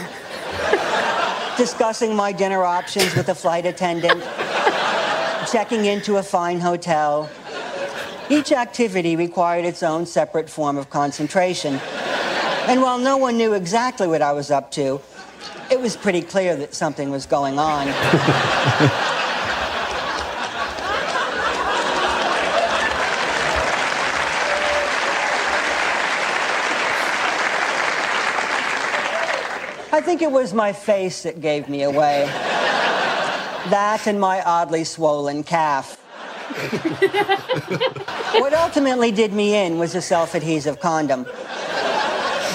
discussing 1.56 2.16
my 2.16 2.32
dinner 2.32 2.64
options 2.64 3.16
with 3.16 3.30
a 3.30 3.36
flight 3.36 3.68
attendant, 3.68 4.24
checking 5.52 5.86
into 5.86 6.18
a 6.18 6.24
fine 6.24 6.60
hotel. 6.60 7.30
Each 8.30 8.52
activity 8.52 9.16
required 9.16 9.66
its 9.66 9.84
own 9.84 10.08
separate 10.08 10.50
form 10.50 10.78
of 10.78 10.90
concentration. 10.90 11.76
And 12.68 12.82
while 12.82 12.98
no 12.98 13.18
one 13.18 13.38
knew 13.38 13.54
exactly 13.54 14.08
what 14.08 14.24
I 14.24 14.32
was 14.32 14.50
up 14.50 14.72
to, 14.72 15.00
it 15.70 15.80
was 15.80 15.96
pretty 15.96 16.22
clear 16.22 16.56
that 16.56 16.74
something 16.74 17.12
was 17.12 17.28
going 17.28 17.60
on. 17.60 17.88
I 29.92 30.02
think 30.02 30.22
it 30.24 30.32
was 30.32 30.54
my 30.54 30.74
face 30.74 31.24
that 31.24 31.42
gave 31.42 31.70
me 31.70 31.84
away. 31.84 32.26
That 33.70 34.08
and 34.08 34.20
my 34.20 34.42
oddly 34.44 34.84
swollen 34.84 35.44
calf. 35.44 35.95
What 38.40 38.54
ultimately 38.54 39.12
did 39.12 39.34
me 39.34 39.56
in 39.56 39.78
was 39.78 39.96
a 39.96 40.02
self 40.02 40.36
adhesive 40.36 40.80
condom. 40.80 41.26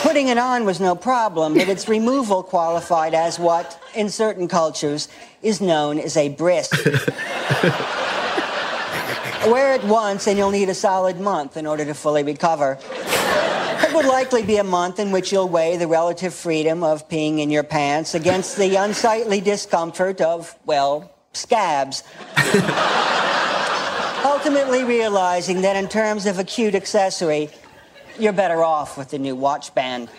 Putting 0.03 0.29
it 0.29 0.39
on 0.39 0.65
was 0.65 0.81
no 0.81 0.95
problem, 0.95 1.55
but 1.55 1.69
its 1.69 1.87
removal 1.89 2.43
qualified 2.43 3.13
as 3.13 3.39
what, 3.39 3.79
in 3.95 4.09
certain 4.09 4.49
cultures, 4.49 5.09
is 5.43 5.61
known 5.61 5.99
as 5.99 6.17
a 6.17 6.31
brisk. 6.31 6.73
Wear 9.47 9.75
it 9.75 9.85
once 9.85 10.27
and 10.27 10.39
you'll 10.39 10.51
need 10.51 10.69
a 10.69 10.75
solid 10.75 11.21
month 11.21 11.57
in 11.57 11.67
order 11.67 11.85
to 11.85 11.95
fully 11.95 12.23
recover. 12.23 12.79
It 12.83 13.95
would 13.95 14.05
likely 14.07 14.43
be 14.43 14.57
a 14.57 14.65
month 14.65 14.99
in 14.99 15.11
which 15.11 15.33
you'll 15.33 15.49
weigh 15.49 15.77
the 15.77 15.89
relative 15.89 16.33
freedom 16.33 16.83
of 16.83 17.09
peeing 17.09 17.41
in 17.41 17.51
your 17.51 17.63
pants 17.63 18.15
against 18.15 18.57
the 18.57 18.77
unsightly 18.77 19.41
discomfort 19.41 20.21
of, 20.21 20.57
well, 20.65 21.11
scabs. 21.33 22.03
Ultimately 24.25 24.85
realizing 24.85 25.63
that 25.63 25.77
in 25.77 25.89
terms 25.89 26.27
of 26.27 26.39
a 26.39 26.45
cute 26.45 26.75
accessory, 26.75 27.49
you're 28.19 28.33
better 28.33 28.63
off 28.65 28.99
with 28.99 29.09
the 29.09 29.19
new 29.19 29.35
watch 29.37 29.75
band. 29.75 30.09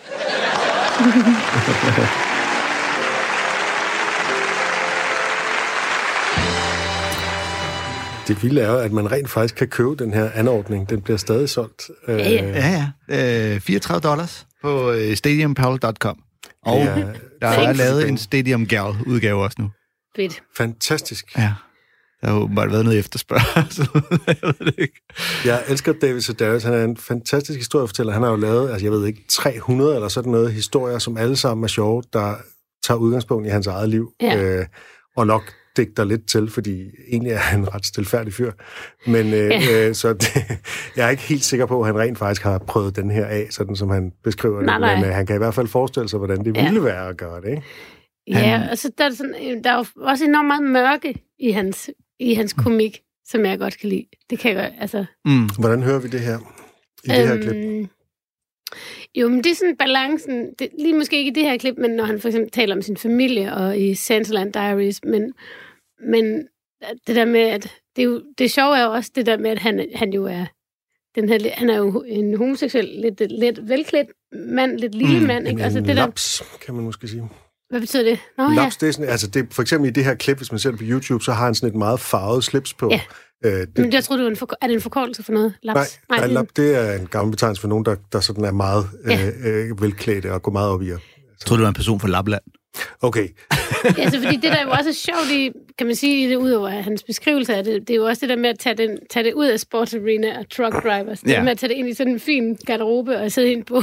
Det 8.28 8.42
vilde 8.42 8.60
er 8.60 8.68
jo, 8.70 8.78
at 8.78 8.92
man 8.92 9.12
rent 9.12 9.30
faktisk 9.30 9.54
kan 9.54 9.68
købe 9.68 10.04
den 10.04 10.14
her 10.14 10.30
anordning. 10.34 10.90
Den 10.90 11.00
bliver 11.00 11.16
stadig 11.16 11.48
solgt. 11.48 11.90
Øh, 12.08 12.18
Ja, 12.18 12.30
ja. 12.30 12.90
Ja, 13.08 13.08
ja. 13.08 13.54
Øh, 13.54 13.60
34 13.60 14.00
dollars 14.00 14.46
på 14.62 14.90
øh, 14.92 15.16
stadiumpowell.com. 15.16 16.18
Og 16.66 16.78
ja, 16.78 16.86
er 16.88 17.06
der 17.40 17.48
er 17.48 17.72
lavet 17.72 18.08
en 18.08 18.18
Stadium 18.18 18.66
Gal 18.66 18.94
udgave 19.06 19.42
også 19.42 19.56
nu. 19.58 19.70
Fedt. 20.16 20.42
Fantastisk. 20.56 21.38
Ja. 21.38 21.52
Der 22.22 22.28
har 22.28 22.40
åbenbart 22.40 22.72
været 22.72 22.84
noget 22.84 22.98
efterspørgsel. 22.98 23.88
jeg 24.26 24.36
ved 24.42 24.66
det 24.66 24.74
ikke. 24.78 25.00
Jeg 25.44 25.62
elsker 25.68 25.92
David 25.92 26.20
Sedaris. 26.20 26.62
Han 26.62 26.74
er 26.74 26.84
en 26.84 26.96
fantastisk 26.96 27.58
historiefortæller. 27.58 28.12
Han 28.12 28.22
har 28.22 28.30
jo 28.30 28.36
lavet, 28.36 28.70
altså 28.70 28.86
jeg 28.86 28.92
ved 28.92 29.06
ikke, 29.06 29.24
300 29.28 29.94
eller 29.94 30.08
sådan 30.08 30.32
noget 30.32 30.52
historier, 30.52 30.98
som 30.98 31.16
alle 31.16 31.36
sammen 31.36 31.64
er 31.64 31.68
sjove, 31.68 32.02
der 32.12 32.34
tager 32.84 32.98
udgangspunkt 32.98 33.46
i 33.46 33.50
hans 33.50 33.66
eget 33.66 33.88
liv. 33.88 34.12
Ja. 34.20 34.42
Øh, 34.58 34.66
og 35.16 35.26
nok 35.26 35.42
digter 35.76 36.04
lidt 36.04 36.28
til, 36.28 36.50
fordi 36.50 36.80
egentlig 37.10 37.32
er 37.32 37.36
han 37.38 37.60
en 37.60 37.74
ret 37.74 37.86
stilfærdig 37.86 38.32
fyr. 38.34 38.52
Men 39.06 39.26
øh, 39.26 39.50
Ja. 39.50 39.88
øh, 39.88 39.94
så 39.94 40.12
det, 40.12 40.28
jeg 40.96 41.06
er 41.06 41.10
ikke 41.10 41.22
helt 41.22 41.44
sikker 41.44 41.66
på, 41.66 41.80
at 41.80 41.86
han 41.86 41.98
rent 41.98 42.18
faktisk 42.18 42.42
har 42.42 42.58
prøvet 42.58 42.96
den 42.96 43.10
her 43.10 43.26
af, 43.26 43.46
sådan 43.50 43.76
som 43.76 43.90
han 43.90 44.12
beskriver 44.24 44.56
det. 44.56 44.66
Nej, 44.66 44.78
nej. 44.78 44.94
Men 44.96 45.04
øh, 45.04 45.10
han 45.14 45.26
kan 45.26 45.34
i 45.36 45.38
hvert 45.38 45.54
fald 45.54 45.66
forestille 45.68 46.08
sig, 46.08 46.18
hvordan 46.18 46.44
det 46.44 46.56
Ja. 46.56 46.62
ville 46.64 46.84
være 46.84 47.08
at 47.08 47.16
gøre 47.16 47.40
det. 47.40 47.48
Ikke? 47.48 47.62
Ja, 48.26 48.38
Han- 48.38 48.70
og 48.70 48.78
så 48.78 48.90
der 48.98 49.04
er, 49.04 49.10
sådan, 49.10 49.34
øh, 49.44 49.64
der 49.64 49.70
er 49.72 49.76
jo 49.76 49.84
også 50.02 50.24
enormt 50.24 50.46
meget 50.46 50.62
mørke 50.62 51.14
i 51.38 51.50
hans, 51.50 51.90
i 52.22 52.34
hans 52.34 52.52
komik, 52.52 53.02
som 53.26 53.44
jeg 53.44 53.58
godt 53.58 53.78
kan 53.78 53.88
lide. 53.88 54.06
Det 54.30 54.38
kan 54.38 54.56
jeg 54.56 54.64
godt, 54.64 54.80
altså... 54.80 55.04
Mm. 55.24 55.48
Hvordan 55.58 55.82
hører 55.82 56.00
vi 56.00 56.08
det 56.08 56.20
her 56.20 56.38
i 57.04 57.08
det 57.08 57.28
her 57.28 57.36
klip? 57.36 57.54
Øhm, 57.54 57.88
Jo, 59.14 59.28
men 59.28 59.44
det 59.44 59.50
er 59.50 59.54
sådan 59.54 59.76
balancen, 59.76 60.54
det, 60.58 60.68
lige 60.78 60.94
måske 60.94 61.18
ikke 61.18 61.30
i 61.30 61.34
det 61.34 61.42
her 61.42 61.58
klip, 61.58 61.74
men 61.78 61.90
når 61.90 62.04
han 62.04 62.20
for 62.20 62.28
eksempel 62.28 62.50
taler 62.50 62.74
om 62.74 62.82
sin 62.82 62.96
familie 62.96 63.54
og 63.54 63.78
i 63.78 63.94
Santaland 63.94 64.52
Diaries, 64.52 65.04
men, 65.04 65.32
men 66.08 66.48
det 67.06 67.16
der 67.16 67.24
med, 67.24 67.40
at 67.40 67.62
det, 67.96 68.02
er 68.02 68.06
jo, 68.06 68.22
det 68.38 68.50
sjove 68.50 68.78
er 68.78 68.84
jo 68.84 68.92
også 68.92 69.10
det 69.14 69.26
der 69.26 69.36
med, 69.36 69.50
at 69.50 69.58
han, 69.58 69.88
han 69.94 70.12
jo 70.12 70.24
er 70.24 70.46
den 71.14 71.28
her, 71.28 71.50
han 71.54 71.70
er 71.70 71.76
jo 71.76 72.04
en 72.06 72.36
homoseksuel, 72.36 72.84
lidt, 72.84 73.22
lidt 73.30 73.68
velklædt 73.68 74.08
mand, 74.32 74.78
lidt 74.78 74.94
lille 74.94 75.20
Mm, 75.20 75.26
mand, 75.26 75.48
ikke? 75.48 75.58
En, 75.58 75.64
Altså 75.64 75.78
en 75.78 75.84
det 75.84 75.96
der, 75.96 76.06
laps, 76.06 76.42
kan 76.60 76.74
man 76.74 76.84
måske 76.84 77.08
sige. 77.08 77.28
Hvad 77.72 77.80
betyder 77.80 78.02
det? 78.02 78.18
Nå 78.38 78.48
Laps, 78.48 78.76
det 78.76 78.88
er 78.88 78.92
sådan, 78.92 79.08
altså 79.08 79.26
det, 79.26 79.46
for 79.50 79.62
eksempel 79.62 79.88
i 79.90 79.92
det 79.92 80.04
her 80.04 80.14
klip, 80.14 80.36
hvis 80.36 80.52
man 80.52 80.58
ser 80.58 80.70
det 80.70 80.78
på 80.78 80.84
YouTube, 80.88 81.24
så 81.24 81.32
har 81.32 81.44
han 81.44 81.54
sådan 81.54 81.68
et 81.68 81.74
meget 81.78 82.00
farvet 82.00 82.44
slips 82.44 82.74
på. 82.74 82.88
Ja. 82.90 83.00
Øh, 83.44 83.52
ja, 83.52 83.60
det, 83.60 83.78
men 83.78 83.92
jeg 83.92 84.04
tror 84.04 84.16
det 84.16 84.24
var 84.24 84.30
en 84.30 84.36
for, 84.36 84.48
er 84.60 84.66
det 84.66 84.74
en 84.74 84.80
forkortelse 84.80 85.22
for 85.22 85.32
noget? 85.32 85.54
nej, 85.64 85.74
Laps? 85.74 86.00
nej, 86.08 86.18
det 86.18 86.24
er 86.28 86.32
lap, 86.34 86.46
det 86.56 86.76
er 86.76 86.92
en 87.00 87.06
gammel 87.06 87.30
betegnelse 87.30 87.60
for 87.60 87.68
nogen, 87.68 87.84
der, 87.84 87.96
der 88.12 88.20
sådan 88.20 88.44
er 88.44 88.52
meget 88.52 88.88
Ja. 89.08 89.26
øh, 89.44 89.70
øh, 89.70 89.82
velklædte 89.82 90.32
og 90.32 90.42
går 90.42 90.52
meget 90.52 90.70
op 90.70 90.82
i. 90.82 90.90
at- 90.90 90.92
Jeg 91.40 91.46
tror, 91.46 91.56
du 91.56 91.62
var 91.62 91.68
en 91.68 91.74
person 91.74 92.00
fra 92.00 92.08
Lapland. 92.08 92.42
Okay, 93.02 93.28
altså, 93.98 94.20
fordi 94.22 94.36
det 94.36 94.42
der 94.42 94.56
er 94.56 94.62
jo 94.64 94.70
også 94.70 94.90
er 94.90 94.94
sjovt 94.94 95.30
i, 95.32 95.50
kan 95.78 95.86
man 95.86 95.96
sige, 95.96 96.24
i 96.26 96.30
det 96.30 96.36
udover 96.36 96.68
hans 96.68 97.02
beskrivelse 97.02 97.54
af 97.54 97.64
det, 97.64 97.80
det 97.88 97.90
er 97.90 97.96
jo 97.96 98.04
også 98.04 98.20
det 98.20 98.28
der 98.28 98.36
med 98.36 98.50
at 98.50 98.58
tage, 98.58 98.76
den, 98.76 98.98
tage 99.10 99.24
det 99.24 99.32
ud 99.34 99.46
af 99.46 99.60
sports 99.60 99.94
arena 99.94 100.38
og 100.38 100.50
truck 100.50 100.82
drivers. 100.84 101.20
Det 101.20 101.30
Ja. 101.30 101.42
med 101.42 101.50
at 101.52 101.58
tage 101.58 101.68
det 101.68 101.74
ind 101.76 101.88
i 101.88 101.94
sådan 101.94 102.12
en 102.12 102.20
fin 102.20 102.56
garderobe 102.66 103.18
og 103.18 103.32
sidde 103.32 103.52
ind 103.52 103.64
på 103.64 103.82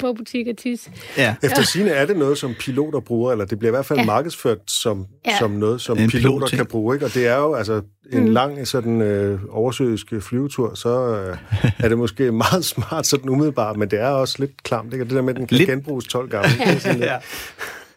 på 0.00 0.12
butik 0.12 0.46
og 0.48 0.56
tis. 0.56 0.90
Ja. 1.16 1.34
efter 1.42 1.62
sine 1.62 1.90
er 1.90 2.06
det 2.06 2.16
noget, 2.16 2.38
som 2.38 2.54
piloter 2.60 3.00
bruger, 3.00 3.32
eller 3.32 3.44
det 3.44 3.58
bliver 3.58 3.70
i 3.70 3.74
hvert 3.76 3.86
fald 3.86 3.98
Ja. 3.98 4.04
markedsført 4.04 4.58
som, 4.70 5.06
Ja. 5.26 5.38
som 5.38 5.50
noget, 5.50 5.80
som 5.80 5.98
En 5.98 6.08
piloter 6.10 6.28
pilotting. 6.36 6.56
kan 6.58 6.66
bruge. 6.66 6.96
Ikke? 6.96 7.06
Og 7.06 7.14
det 7.14 7.26
er 7.26 7.36
jo 7.36 7.54
altså 7.54 7.82
en 8.12 8.24
Mm. 8.24 8.30
lang 8.30 8.68
sådan 8.68 9.02
øh, 9.02 9.40
oversøisk 9.50 10.06
flyvetur, 10.20 10.74
så 10.74 10.88
øh, 11.16 11.36
er 11.78 11.88
det 11.88 11.98
måske 11.98 12.32
meget 12.52 12.64
smart 12.64 13.06
sådan 13.06 13.28
umiddelbart, 13.30 13.76
men 13.76 13.90
det 13.90 14.00
er 14.00 14.08
også 14.08 14.36
lidt 14.38 14.62
klamt. 14.62 14.92
Ikke? 14.92 15.04
Og 15.04 15.08
det 15.08 15.16
der 15.16 15.22
med, 15.22 15.30
at 15.34 15.36
den 15.36 15.46
kan 15.46 15.56
Lidt. 15.58 15.70
genbruges 15.70 16.04
12 16.04 16.28
gange. 16.30 16.50
sådan 16.80 16.98
ja. 17.00 17.16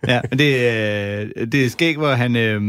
Ja, 0.08 0.22
men 0.29 0.39
det, 0.39 0.56
øh, 0.56 1.48
det 1.51 1.65
er 1.65 1.70
skægt, 1.70 1.98
hvor 1.98 2.12
han... 2.13 2.36
Øh, 2.36 2.62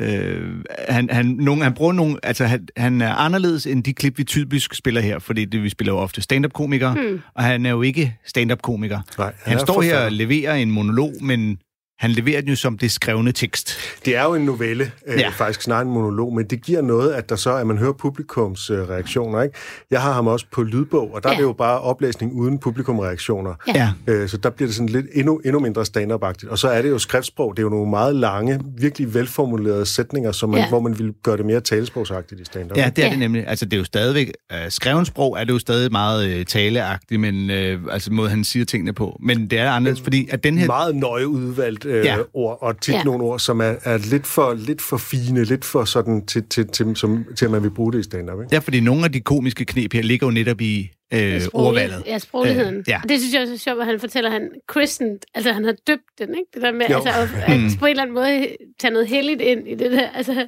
øh, 0.00 0.54
han, 0.88 1.08
han, 1.10 1.26
nogen, 1.26 1.62
han 1.62 1.74
bruger 1.74 1.92
nogle, 1.92 2.16
altså 2.22 2.44
han, 2.44 2.68
han 2.76 3.00
er 3.00 3.14
anderledes 3.14 3.66
end 3.66 3.84
de 3.84 3.92
klip, 3.92 4.18
vi 4.18 4.24
typisk 4.24 4.74
spiller 4.74 5.00
her, 5.00 5.18
fordi 5.18 5.44
det, 5.44 5.62
vi 5.62 5.68
spiller 5.68 5.92
jo 5.92 5.98
ofte 5.98 6.22
stand-up-komikere, 6.22 6.92
Hmm. 6.94 7.20
og 7.34 7.42
han 7.44 7.66
er 7.66 7.70
jo 7.70 7.82
ikke 7.82 8.16
stand-up-komiker. 8.26 9.00
Nej, 9.18 9.32
Han, 9.42 9.56
han 9.56 9.66
står 9.66 9.82
her 9.82 9.98
og 10.04 10.12
leverer 10.12 10.54
en 10.54 10.70
monolog, 10.70 11.12
men 11.20 11.58
han 12.00 12.10
leverer 12.10 12.40
den 12.40 12.50
jo 12.50 12.56
som 12.56 12.78
det 12.78 12.90
skrevne 12.90 13.32
tekst. 13.32 13.74
Det 14.04 14.16
er 14.16 14.24
jo 14.24 14.34
en 14.34 14.42
novelle, 14.42 14.92
øh, 15.06 15.18
Ja. 15.20 15.28
faktisk 15.28 15.62
snarere 15.62 15.82
en 15.82 15.88
monolog, 15.90 16.34
men 16.34 16.44
det 16.44 16.62
giver 16.62 16.82
noget, 16.82 17.12
at 17.12 17.28
der 17.28 17.36
så, 17.36 17.54
at 17.56 17.66
man 17.66 17.78
hører 17.78 17.92
publikums 17.92 18.70
øh, 18.70 18.88
reaktioner. 18.88 19.42
Ikke? 19.42 19.54
Jeg 19.90 20.00
har 20.02 20.12
ham 20.12 20.26
også 20.26 20.46
på 20.52 20.62
lydbog, 20.62 21.14
og 21.14 21.22
der 21.22 21.28
ja. 21.28 21.34
Er 21.34 21.38
det 21.38 21.44
jo 21.44 21.52
bare 21.52 21.80
oplæsning 21.80 22.32
uden 22.32 22.58
publikumreaktioner. 22.58 23.54
Ja. 23.68 23.92
Ja. 24.06 24.12
Øh, 24.12 24.28
så 24.28 24.36
der 24.36 24.50
bliver 24.50 24.68
det 24.68 24.74
sådan 24.76 24.88
lidt 24.88 25.06
endnu, 25.14 25.40
endnu 25.44 25.60
mindre 25.60 25.84
stand-up-agtigt. 25.84 26.50
Og 26.50 26.58
så 26.58 26.68
er 26.68 26.82
det 26.82 26.90
jo 26.90 26.98
skriftsprog. 26.98 27.56
Det 27.56 27.58
er 27.58 27.62
jo 27.62 27.68
nogle 27.68 27.90
meget 27.90 28.14
lange, 28.16 28.60
virkelig 28.78 29.14
velformulerede 29.14 29.86
sætninger, 29.86 30.32
som 30.32 30.48
man, 30.50 30.60
ja. 30.60 30.68
Hvor 30.68 30.80
man 30.80 30.98
vil 30.98 31.12
gøre 31.22 31.36
det 31.36 31.46
mere 31.46 31.60
talesprogsagtigt 31.60 32.40
i 32.40 32.44
stand-up. 32.44 32.76
Ja, 32.76 32.90
det 32.96 33.02
er 33.04 33.06
Ja. 33.06 33.10
det 33.10 33.18
nemlig. 33.18 33.44
Altså, 33.48 33.64
det 33.64 33.72
er 33.72 33.78
jo 33.78 33.84
stadigvæk... 33.84 34.30
Uh, 34.52 34.58
skreven 34.68 35.04
sprog 35.04 35.36
er 35.40 35.44
det 35.44 35.52
jo 35.52 35.58
stadig 35.58 35.92
meget 35.92 36.28
øh, 36.30 36.44
taleagtigt, 36.44 37.20
men 37.20 37.50
øh, 37.50 37.80
altså 37.90 38.12
måde, 38.12 38.30
han 38.30 38.44
siger 38.44 38.64
tingene 38.64 38.92
på. 38.92 39.16
Men 39.22 39.46
det 39.50 39.58
er 39.58 39.70
anderledes, 39.70 40.00
fordi 40.02 40.28
at 40.30 40.44
den 40.44 40.58
her... 40.58 40.66
Meget 40.66 40.96
nøje 40.96 41.28
udvalgt 41.28 41.84
øh, 41.90 42.04
Ja. 42.04 42.16
ja. 42.16 42.22
ord, 42.34 42.58
og 42.60 42.80
tit. 42.80 42.94
Ja. 42.94 43.02
nogle 43.04 43.24
ord, 43.24 43.38
som 43.38 43.60
er, 43.60 43.74
er 43.84 43.98
lidt, 43.98 44.26
for, 44.26 44.54
lidt 44.54 44.82
for 44.82 44.96
fine, 44.96 45.44
lidt 45.44 45.64
for 45.64 45.84
sådan 45.84 46.26
til, 46.26 46.42
til, 46.48 46.68
til, 46.68 46.96
som, 46.96 47.24
til, 47.36 47.44
at 47.44 47.50
man 47.50 47.62
vil 47.62 47.70
bruge 47.70 47.92
det 47.92 47.98
i 47.98 48.02
stand-up. 48.02 48.40
Ikke? 48.40 48.54
Ja, 48.54 48.58
fordi 48.58 48.80
nogle 48.80 49.04
af 49.04 49.12
de 49.12 49.20
komiske 49.20 49.64
knep 49.64 49.92
her 49.92 50.02
ligger 50.02 50.26
jo 50.26 50.30
netop 50.30 50.60
i 50.60 50.90
øh, 51.14 51.40
ordvalget. 51.52 52.02
Ja, 52.06 52.18
sprogligheden. 52.18 52.74
Øh, 52.76 52.84
ja. 52.88 53.00
Og 53.02 53.08
det 53.08 53.20
synes 53.20 53.34
jeg 53.34 53.42
også 53.42 53.54
er 53.54 53.58
sjovt, 53.58 53.80
at 53.80 53.86
han 53.86 54.00
fortæller, 54.00 54.30
at 54.30 54.32
han 54.32 54.48
christened, 54.70 55.18
altså 55.34 55.52
han 55.52 55.64
har 55.64 55.74
døbt 55.86 56.02
den, 56.18 56.28
ikke? 56.28 56.44
Det 56.54 56.62
der 56.62 56.72
med 56.72 56.86
Jo. 56.90 56.94
altså, 56.96 57.10
at, 57.10 57.28
at 57.54 57.60
på 57.78 57.86
en 57.86 57.90
eller 57.90 58.02
anden 58.02 58.14
måde 58.14 58.48
tage 58.80 58.92
noget 58.92 59.06
helligt 59.08 59.40
ind 59.40 59.68
i 59.68 59.74
det 59.74 59.90
der. 59.92 60.08
Altså, 60.14 60.46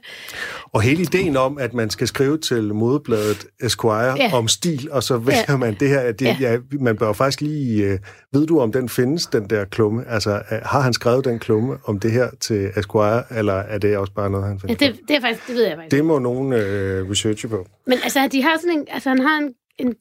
Og 0.73 0.83
hele 0.83 1.03
ideen 1.03 1.37
om, 1.37 1.59
at 1.59 1.75
man 1.75 1.91
skal 1.91 2.07
skrive 2.09 2.39
til 2.39 2.75
modebladet 2.75 3.47
Esquire 3.63 3.97
ja. 4.05 4.15
Ja. 4.17 4.35
om 4.37 4.49
stil, 4.49 4.89
og 4.91 5.03
så 5.03 5.17
vælger 5.17 5.43
Ja. 5.49 5.57
man 5.57 5.77
det 5.81 5.89
her. 5.89 6.13
Det, 6.13 6.23
ja. 6.27 6.37
Ja. 6.41 6.53
Ja, 6.53 6.59
man 6.81 6.97
bør 6.97 7.13
faktisk 7.13 7.41
lige... 7.41 7.85
Øh, 7.85 7.99
ved 8.33 8.47
du, 8.47 8.61
om 8.61 8.73
den 8.73 8.89
findes, 8.89 9.27
den 9.27 9.51
der 9.51 9.65
klumme? 9.65 10.05
Altså, 10.09 10.31
øh, 10.31 10.59
har 10.63 10.81
han 10.81 10.93
skrevet 10.93 11.25
den 11.25 11.39
klumme 11.39 11.77
om 11.85 12.01
det 12.01 12.13
her 12.13 12.29
til 12.41 12.71
Esquire, 12.77 13.23
eller 13.39 13.53
er 13.55 13.79
det 13.79 13.97
også 13.97 14.13
bare 14.13 14.31
noget, 14.31 14.47
han 14.47 14.61
ja, 14.69 14.69
finder 14.69 14.93
det, 14.93 15.01
det, 15.09 15.17
er 15.17 15.21
faktisk, 15.21 15.47
det 15.47 15.55
ved 15.55 15.63
jeg 15.65 15.77
faktisk. 15.77 15.91
det 15.97 16.05
må 16.05 16.19
nogen 16.19 16.53
øh, 16.53 17.11
researche 17.11 17.49
på. 17.49 17.67
Men 17.87 17.99
altså, 18.05 18.29
de 18.33 18.43
har 18.43 18.57
sådan 18.61 18.79
en, 18.79 18.85
altså, 18.91 19.09
han 19.09 19.19
har 19.21 19.39
en, 19.39 19.53
en, 19.79 19.95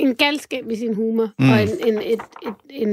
en 0.00 0.14
galskab 0.14 0.64
i 0.70 0.76
sin 0.76 0.94
humor, 0.94 1.30
Mm. 1.38 1.50
og 1.50 1.62
en, 1.62 1.68
en, 1.86 1.98
et, 1.98 2.20
et, 2.46 2.54
en, 2.70 2.88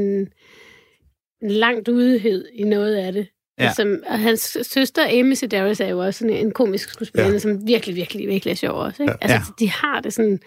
en 1.43 1.51
langt 1.51 1.87
udehed 1.87 2.45
i 2.53 2.63
noget 2.63 2.95
af 2.95 3.13
det. 3.13 3.27
Ja. 3.59 3.73
Som, 3.73 3.95
og 4.07 4.19
hans 4.19 4.57
søster, 4.61 5.19
Amy 5.19 5.33
Sedaris, 5.33 5.79
er 5.79 5.87
jo 5.87 5.99
også 5.99 6.17
sådan 6.19 6.35
en 6.35 6.51
komisk 6.51 6.89
skuespiller, 6.89 7.31
Ja. 7.31 7.39
som 7.39 7.67
virkelig, 7.67 7.95
virkelig, 7.95 8.27
virkelig 8.27 8.51
er 8.51 8.55
sjov 8.55 8.79
også. 8.79 9.03
Ikke? 9.03 9.11
Ja. 9.21 9.27
Altså, 9.33 9.37
Ja. 9.59 9.65
de 9.65 9.69
har 9.71 9.99
det 10.01 10.13
sådan... 10.13 10.39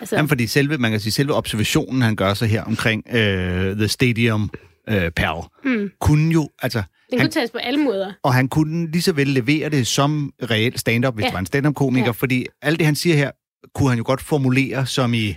Altså, 0.00 0.16
Jamen, 0.16 0.28
fordi 0.28 0.46
selve, 0.46 0.78
man 0.78 0.90
kan 0.90 1.00
sige, 1.00 1.12
selve 1.12 1.34
observationen, 1.34 2.02
han 2.02 2.16
gør 2.16 2.34
sig 2.34 2.48
her 2.48 2.62
omkring 2.62 3.04
øh, 3.14 3.76
The 3.76 3.88
Stadium 3.88 4.50
øh, 4.88 5.10
Perl, 5.10 5.48
mm. 5.64 5.90
kunne 6.00 6.32
jo, 6.32 6.48
altså, 6.62 6.82
den 7.10 7.18
han, 7.18 7.26
kunne 7.26 7.32
tages 7.32 7.50
på 7.50 7.58
alle 7.58 7.80
måder. 7.80 8.12
og 8.22 8.34
han 8.34 8.48
kunne 8.48 8.90
lige 8.90 9.02
så 9.02 9.12
vel 9.12 9.26
levere 9.26 9.68
det 9.68 9.86
som 9.86 10.32
reelt 10.50 10.80
stand-up, 10.80 11.14
hvis 11.14 11.22
Ja. 11.22 11.26
det 11.26 11.32
var 11.34 11.40
en 11.40 11.46
stand-up-komiker, 11.46 12.06
ja. 12.06 12.10
fordi 12.10 12.46
alt 12.62 12.78
det, 12.78 12.86
han 12.86 12.94
siger 12.94 13.16
her, 13.16 13.30
kunne 13.74 13.88
han 13.88 13.98
jo 13.98 14.04
godt 14.06 14.20
formulere 14.20 14.86
som 14.86 15.14
i, 15.14 15.34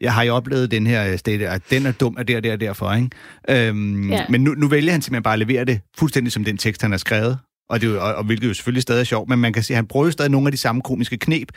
jeg 0.00 0.12
har 0.14 0.22
jo 0.22 0.34
oplevet 0.34 0.70
den 0.70 0.86
her 0.86 1.16
sted, 1.16 1.40
at 1.40 1.62
den 1.70 1.86
er 1.86 1.92
dum 1.92 2.16
af 2.18 2.26
der, 2.26 2.40
der, 2.40 2.56
derfor, 2.56 2.92
ikke? 2.94 3.68
Øhm, 3.68 4.10
Ja. 4.10 4.24
Men 4.28 4.40
nu, 4.44 4.54
nu 4.54 4.68
vælger 4.68 4.92
han 4.92 5.02
simpelthen 5.02 5.22
bare 5.22 5.32
at 5.32 5.38
levere 5.38 5.64
det 5.64 5.80
fuldstændig 5.98 6.32
som 6.32 6.44
den 6.44 6.56
tekst, 6.56 6.82
han 6.82 6.90
har 6.90 6.98
skrevet. 6.98 7.38
Og, 7.70 7.80
det 7.80 7.98
og, 7.98 8.14
og 8.14 8.24
hvilket 8.24 8.48
jo 8.48 8.54
selvfølgelig 8.54 8.82
stadig 8.82 9.00
er 9.00 9.04
sjovt, 9.04 9.28
men 9.28 9.38
man 9.38 9.52
kan 9.52 9.62
se, 9.62 9.72
at 9.72 9.76
han 9.76 9.86
bruger 9.86 10.06
jo 10.06 10.12
stadig 10.12 10.30
nogle 10.30 10.46
af 10.48 10.52
de 10.52 10.58
samme 10.58 10.82
komiske 10.82 11.16
knep. 11.16 11.48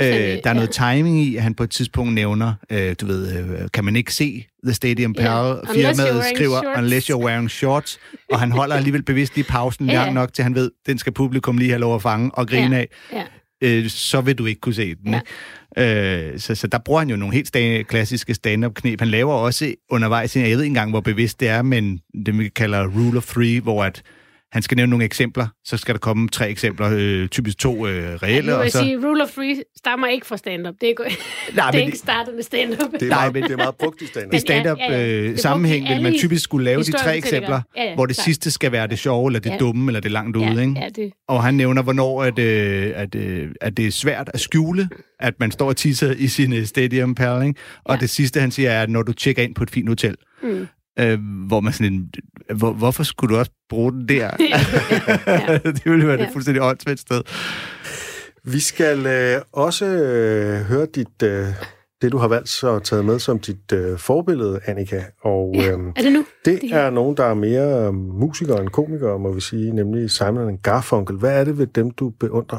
Øh, 0.00 0.06
der 0.08 0.14
er 0.16 0.40
ja. 0.46 0.52
noget 0.52 0.70
timing 0.70 1.20
i, 1.20 1.36
at 1.36 1.42
han 1.42 1.54
på 1.54 1.64
et 1.64 1.70
tidspunkt 1.70 2.12
nævner, 2.12 2.54
øh, 2.70 2.94
du 3.00 3.06
ved, 3.06 3.38
øh, 3.38 3.68
kan 3.72 3.84
man 3.84 3.96
ikke 3.96 4.12
se 4.14 4.46
The 4.64 4.74
Stadium? 4.74 5.14
Unless 5.18 5.28
you're 5.28 5.74
Firmaet 5.74 6.24
skriver, 6.34 6.60
shorts. 6.62 6.78
unless 6.78 7.10
you're 7.10 7.24
wearing 7.24 7.50
shorts. 7.50 7.98
Og 8.32 8.40
han 8.40 8.52
holder 8.52 8.76
alligevel 8.76 9.02
bevidst 9.02 9.34
lige 9.36 9.46
pausen 9.48 9.86
ja. 9.90 9.94
lang 9.94 10.12
nok, 10.12 10.32
til 10.32 10.42
han 10.44 10.54
ved, 10.54 10.70
den 10.86 10.98
skal 10.98 11.12
publikum 11.12 11.58
lige 11.58 11.70
have 11.70 11.80
lov 11.80 11.94
at 11.94 12.02
fange 12.02 12.30
og 12.34 12.48
grine 12.48 12.76
Ja. 12.76 12.80
af. 12.82 12.88
Ja. 13.12 13.22
Øh, 13.64 13.88
så 13.88 14.20
vil 14.20 14.38
du 14.38 14.46
ikke 14.46 14.60
kunne 14.60 14.74
se 14.74 14.94
den. 14.94 15.14
Ja. 15.76 16.30
Øh, 16.32 16.38
så, 16.38 16.54
så 16.54 16.66
der 16.66 16.78
bruger 16.78 17.00
han 17.00 17.10
jo 17.10 17.16
nogle 17.16 17.34
helt 17.34 17.56
sta- 17.56 17.82
klassiske 17.82 18.34
stand-up-knep. 18.34 19.00
Han 19.00 19.08
laver 19.08 19.34
også 19.34 19.74
undervejs, 19.90 20.36
jeg 20.36 20.44
ved 20.44 20.50
ikke 20.50 20.66
engang, 20.66 20.90
hvor 20.90 21.00
bevidst 21.00 21.40
det 21.40 21.48
er, 21.48 21.62
men 21.62 22.00
det 22.26 22.38
vi 22.38 22.48
kalder 22.48 22.86
rule 22.86 23.18
of 23.18 23.26
three, 23.26 23.60
hvor 23.60 23.84
at 23.84 24.02
han 24.54 24.62
skal 24.62 24.76
nævne 24.76 24.90
nogle 24.90 25.04
eksempler, 25.04 25.46
så 25.64 25.76
skal 25.76 25.94
der 25.94 25.98
komme 25.98 26.28
tre 26.28 26.48
eksempler, 26.50 26.90
øh, 26.92 27.28
typisk 27.28 27.58
to 27.58 27.86
øh, 27.86 28.10
Nu 28.12 28.16
reelle, 28.16 28.42
vil 28.42 28.54
og 28.54 28.62
jeg 28.62 28.72
så... 28.72 28.78
sige, 28.78 28.96
rule 29.06 29.22
of 29.22 29.28
three 29.30 29.56
stammer 29.76 30.06
ikke 30.06 30.26
fra 30.26 30.36
stand-up. 30.36 30.74
Det 30.80 30.82
er, 30.82 30.88
ikke, 30.88 31.02
Nej, 31.06 31.10
det 31.52 31.58
er 31.60 31.72
men 31.72 31.80
ikke 31.80 31.90
det- 31.90 31.98
startet 32.00 32.34
med 32.34 32.42
stand-up. 32.42 32.92
Det 32.92 33.02
er, 33.02 33.08
Nej, 33.08 33.30
men- 33.32 33.42
det 33.42 33.50
er 33.50 33.56
meget 33.56 33.74
brugt 33.74 34.02
i 34.02 34.06
stand 34.06 34.24
i 34.26 34.28
Men- 34.30 34.40
stand-up 34.40 34.78
ja, 34.78 34.92
ja, 34.92 34.98
ja. 35.00 35.22
Øh, 35.22 35.92
vil 35.94 36.02
man 36.02 36.14
typisk 36.18 36.44
skulle 36.44 36.64
lave 36.64 36.82
de 36.82 36.92
tre 36.92 37.16
eksempler, 37.16 37.60
Ja, 37.76 37.84
ja, 37.84 37.94
hvor 37.94 38.06
det 38.06 38.16
klart. 38.16 38.24
sidste 38.24 38.50
skal 38.50 38.72
være 38.72 38.86
det 38.86 38.98
sjove, 38.98 39.28
eller 39.28 39.40
det 39.40 39.50
Ja. 39.50 39.56
dumme, 39.56 39.88
eller 39.90 40.00
det 40.00 40.10
langt 40.10 40.36
ude. 40.36 40.44
ja, 40.46 40.60
ikke? 40.60 40.74
ja, 40.80 40.88
det, 40.96 41.12
Og 41.28 41.42
han 41.44 41.54
nævner, 41.54 41.82
hvornår 41.82 42.22
at, 42.22 42.38
øh, 42.38 42.92
at, 42.94 43.14
øh, 43.14 43.48
at 43.60 43.76
det 43.76 43.86
er 43.86 43.90
svært 43.90 44.30
at 44.34 44.40
skjule, 44.40 44.88
at 45.20 45.34
man 45.40 45.50
står 45.50 45.68
og 45.68 45.76
tisser 45.76 46.12
i 46.18 46.26
sin 46.28 46.52
øh, 46.52 46.64
stadium 46.66 47.14
perl, 47.14 47.46
ikke? 47.46 47.60
Og 47.84 47.84
Ja. 47.88 47.94
ja. 47.94 48.00
det 48.00 48.10
sidste, 48.10 48.40
han 48.40 48.50
siger, 48.50 48.70
er, 48.70 48.82
at 48.82 48.90
når 48.90 49.02
du 49.02 49.12
tjekker 49.12 49.42
ind 49.42 49.54
på 49.54 49.62
et 49.62 49.70
fint 49.70 49.88
hotel, 49.88 50.14
mm. 50.42 50.66
Øh, 51.00 51.18
hvor 51.46 51.60
man 51.60 51.72
sådan 51.72 51.92
en, 51.92 52.12
hvor, 52.56 52.72
hvorfor 52.72 53.02
skulle 53.02 53.34
du 53.34 53.38
også 53.38 53.52
bruge 53.68 53.92
den 53.92 54.08
der? 54.08 54.30
ja. 54.40 55.58
det 55.72 55.84
ville 55.84 56.06
være 56.06 56.16
Ja. 56.18 56.24
det 56.24 56.32
fuldstændig 56.32 56.62
åndssvagt 56.62 57.00
sted. 57.00 57.22
Vi 58.44 58.60
skal 58.60 59.06
øh, 59.06 59.42
også 59.52 59.86
øh, 59.86 60.60
høre 60.60 60.86
dit, 60.94 61.22
øh, 61.22 61.46
det, 62.02 62.12
du 62.12 62.18
har 62.18 62.28
valgt 62.28 62.48
så 62.48 62.78
taget 62.78 63.04
med 63.04 63.18
som 63.18 63.38
dit 63.38 63.72
øh, 63.72 63.98
forbillede, 63.98 64.60
Annika. 64.66 65.02
Og 65.22 65.54
øh, 65.56 65.62
Er 65.62 66.02
det 66.02 66.12
nu? 66.12 66.24
det 66.44 66.60
det 66.62 66.70
her? 66.70 66.78
er 66.78 66.90
nogen, 66.90 67.16
der 67.16 67.24
er 67.24 67.34
mere 67.34 67.86
øh, 67.86 67.94
musikere 67.94 68.60
end 68.60 68.68
komikere, 68.68 69.18
må 69.18 69.32
vi 69.32 69.40
sige, 69.40 69.70
nemlig 69.72 70.10
Simon 70.10 70.58
Garfunkel. 70.58 71.16
Hvad 71.16 71.40
er 71.40 71.44
det 71.44 71.58
ved 71.58 71.66
dem, 71.66 71.90
du 71.90 72.10
beundrer? 72.10 72.58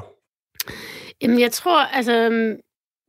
Jamen, 1.21 1.39
jeg 1.39 1.51
tror, 1.51 1.79
altså... 1.85 2.13
øhm, 2.13 2.55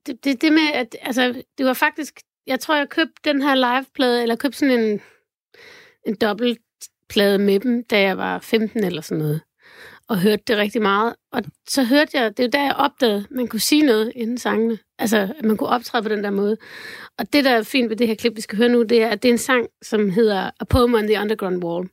Det, 0.07 0.25
det, 0.25 0.43
det 0.43 0.53
med, 0.53 0.69
at... 0.75 0.97
Altså, 1.03 1.43
det 1.59 1.67
var 1.67 1.73
faktisk... 1.73 2.21
Jeg 2.47 2.61
tror, 2.61 2.77
jeg 2.77 2.87
købte 2.91 3.15
den 3.25 3.43
her 3.43 3.55
liveplade, 3.55 4.23
eller 4.23 4.37
købte 4.37 4.59
sådan 4.59 4.81
en, 4.81 5.01
en 6.07 6.15
dobbeltplade 6.15 7.39
med 7.39 7.61
dem, 7.61 7.85
da 7.85 8.01
jeg 8.01 8.19
var 8.19 8.39
15 8.39 8.85
eller 8.85 9.03
sådan 9.03 9.19
noget. 9.19 9.41
Og 10.09 10.21
hørte 10.21 10.43
det 10.47 10.57
rigtig 10.57 10.83
meget. 10.83 11.15
Og 11.33 11.43
så 11.69 11.85
hørte 11.85 12.11
jeg... 12.19 12.37
Det 12.37 12.43
er 12.43 12.47
jo 12.47 12.51
der, 12.53 12.65
jeg 12.65 12.77
opdagede, 12.77 13.19
at 13.19 13.31
man 13.31 13.49
kunne 13.49 13.61
sige 13.61 13.83
noget 13.83 14.13
inden 14.15 14.39
sangene. 14.39 14.79
Altså, 14.99 15.35
at 15.39 15.45
man 15.45 15.57
kunne 15.57 15.69
optræde 15.69 16.03
på 16.03 16.09
den 16.09 16.25
der 16.25 16.31
måde. 16.31 16.57
Og 17.19 17.33
det, 17.33 17.45
der 17.45 17.51
er 17.51 17.63
fint 17.63 17.91
ved 17.91 17.97
det 17.97 18.07
her 18.07 18.15
klip, 18.15 18.37
vi 18.37 18.41
skal 18.41 18.59
høre 18.59 18.69
nu, 18.69 18.83
det 18.83 19.03
er, 19.03 19.09
at 19.09 19.23
det 19.23 19.29
er 19.29 19.33
en 19.33 19.39
sang, 19.39 19.67
som 19.83 20.11
hedder 20.11 20.51
A 20.61 20.65
Poem 20.65 20.95
on 20.95 21.07
the 21.07 21.21
Underground 21.21 21.65
Wall. 21.65 21.89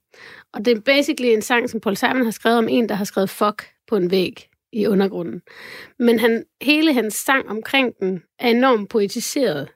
Og 0.53 0.65
det 0.65 0.77
er 0.77 0.81
basically 0.81 1.29
en 1.29 1.41
sang, 1.41 1.69
som 1.69 1.79
Paul 1.79 1.97
Simon 1.97 2.23
har 2.23 2.31
skrevet 2.31 2.57
om 2.57 2.67
en, 2.69 2.89
der 2.89 2.95
har 2.95 3.05
skrevet 3.05 3.29
fuck 3.29 3.69
på 3.87 3.95
en 3.95 4.11
væg 4.11 4.49
i 4.73 4.87
undergrunden. 4.87 5.41
Men 5.99 6.19
han, 6.19 6.43
hele 6.61 6.93
hans 6.93 7.13
sang 7.13 7.49
omkring 7.49 7.93
den 7.99 8.23
er 8.39 8.49
enormt 8.49 8.89
poetiseret 8.89 9.67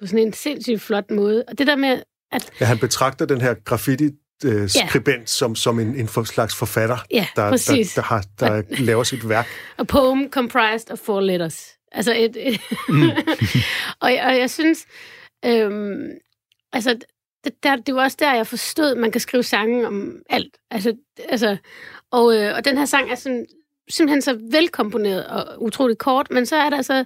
på 0.00 0.06
sådan 0.06 0.26
en 0.26 0.32
sindssygt 0.32 0.80
flot 0.80 1.10
måde. 1.10 1.44
Og 1.48 1.58
det 1.58 1.66
der 1.66 1.76
med, 1.76 2.02
at 2.32 2.50
Ja, 2.60 2.66
han 2.66 2.78
betragter 2.78 3.26
den 3.26 3.40
her 3.40 3.54
graffiti-skribent 3.64 5.20
ja. 5.20 5.26
som, 5.26 5.56
som 5.56 5.78
en, 5.80 5.94
en 5.96 6.08
for, 6.08 6.24
slags 6.24 6.54
forfatter, 6.54 6.96
ja, 7.10 7.26
der, 7.36 7.42
der, 7.42 7.50
præcis, 7.50 7.94
der, 7.94 8.02
har, 8.02 8.24
der 8.40 8.62
laver 8.78 9.02
sit 9.04 9.28
værk. 9.28 9.46
a 9.78 9.82
poem 9.82 10.30
comprised 10.30 10.90
of 10.90 10.98
four 10.98 11.20
letters. 11.20 11.68
Altså 11.92 12.14
et... 12.16 12.36
et 12.48 12.60
Mm. 12.88 13.02
og, 14.02 14.12
jeg- 14.12 14.24
og 14.24 14.38
jeg 14.38 14.50
synes, 14.50 14.86
øhm, 15.44 16.08
altså, 16.72 16.98
det, 17.44 17.52
der, 17.62 17.76
det 17.76 17.94
var 17.94 18.02
også 18.02 18.16
der, 18.20 18.34
jeg 18.34 18.46
forstod, 18.46 18.90
at 18.90 18.96
man 18.98 19.10
kan 19.10 19.20
skrive 19.20 19.42
sange 19.42 19.86
om 19.86 20.16
alt. 20.30 20.56
Altså, 20.70 20.94
altså, 21.28 21.56
og, 22.12 22.36
øh, 22.36 22.54
og 22.56 22.64
den 22.64 22.78
her 22.78 22.84
sang 22.84 23.10
er 23.10 23.14
sådan, 23.14 23.46
simpelthen 23.90 24.22
så 24.22 24.38
velkomponeret 24.50 25.26
og 25.26 25.62
utroligt 25.62 25.98
kort, 25.98 26.30
men 26.30 26.46
så 26.46 26.56
er 26.56 26.70
der 26.70 26.82
så, 26.82 27.04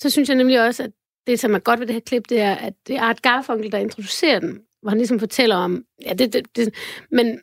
så 0.00 0.10
synes 0.10 0.28
jeg 0.28 0.36
nemlig 0.36 0.60
også, 0.66 0.82
at 0.82 0.90
det, 1.26 1.40
som 1.40 1.54
er 1.54 1.58
godt 1.58 1.80
ved 1.80 1.86
det 1.86 1.94
her 1.94 2.00
klip, 2.00 2.28
det 2.28 2.40
er, 2.40 2.54
at 2.54 2.72
det 2.86 2.96
er 2.96 3.00
Art 3.00 3.22
Garfunkel, 3.22 3.72
der 3.72 3.78
introducerer 3.78 4.40
den, 4.40 4.60
hvor 4.82 4.90
han 4.90 4.98
ligesom 4.98 5.18
fortæller 5.18 5.56
om, 5.56 5.84
ja, 6.06 6.12
det, 6.12 6.32
det, 6.32 6.56
det 6.56 6.74
men, 7.10 7.40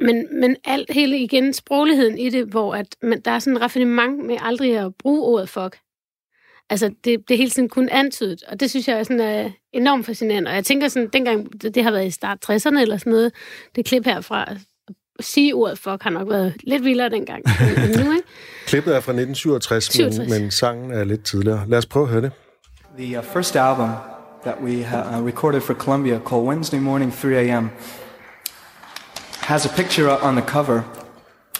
men, 0.00 0.40
men 0.40 0.56
alt, 0.64 0.90
hele 0.90 1.18
igen, 1.18 1.52
sprogligheden 1.52 2.18
i 2.18 2.30
det, 2.30 2.46
hvor 2.46 2.74
at, 2.74 2.96
man, 3.02 3.20
der 3.20 3.30
er 3.30 3.38
sådan 3.38 3.56
en 3.56 3.62
raffinement 3.62 4.24
med 4.26 4.36
aldrig 4.40 4.78
at 4.78 4.94
bruge 4.94 5.22
ordet 5.22 5.48
fuck. 5.48 5.78
Altså, 6.70 6.88
det, 7.04 7.28
det 7.28 7.34
er 7.34 7.38
hele 7.38 7.50
tiden 7.50 7.68
kun 7.68 7.88
antydet, 7.88 8.42
og 8.42 8.60
det 8.60 8.70
synes 8.70 8.88
jeg 8.88 8.98
er 8.98 9.02
sådan, 9.02 9.46
uh, 9.46 9.52
enormt 9.72 10.06
fascinerende. 10.06 10.48
Og 10.48 10.54
jeg 10.54 10.64
tænker 10.64 10.88
sådan, 10.88 11.08
dengang 11.08 11.62
det, 11.62 11.74
det 11.74 11.84
har 11.84 11.90
været 11.90 12.06
i 12.06 12.10
start 12.10 12.50
60'erne 12.50 12.80
eller 12.80 12.96
sådan 12.96 13.10
noget, 13.10 13.32
det 13.76 13.84
klip 13.84 14.04
herfra, 14.04 14.50
at 14.50 14.56
sige 15.20 15.54
ordet 15.54 15.78
fuck 15.78 16.02
har 16.02 16.10
nok 16.10 16.30
været 16.30 16.54
lidt 16.62 16.84
vildere 16.84 17.08
dengang 17.08 17.44
end 17.46 18.04
nu, 18.04 18.12
ikke? 18.12 18.28
Klippet 18.66 18.96
er 18.96 19.00
fra 19.00 19.12
1967, 19.12 19.84
67. 19.84 20.30
men, 20.30 20.42
men 20.42 20.50
sangen 20.50 20.90
er 20.90 21.04
lidt 21.04 21.24
tidligere. 21.24 21.64
Lad 21.68 21.78
os 21.78 21.86
prøve 21.86 22.04
at 22.04 22.10
høre 22.10 22.22
det. 22.22 22.32
The 22.94 23.16
uh, 23.16 23.22
first 23.22 23.56
album 23.56 23.96
that 24.42 24.60
we 24.60 24.84
uh, 24.84 25.22
recorded 25.22 25.62
for 25.62 25.72
Columbia, 25.72 26.20
called 26.20 26.44
Wednesday 26.44 26.78
Morning 26.78 27.10
3 27.10 27.48
a.m., 27.48 27.72
has 29.40 29.64
a 29.64 29.70
picture 29.70 30.10
on 30.10 30.34
the 30.34 30.42
cover 30.42 30.84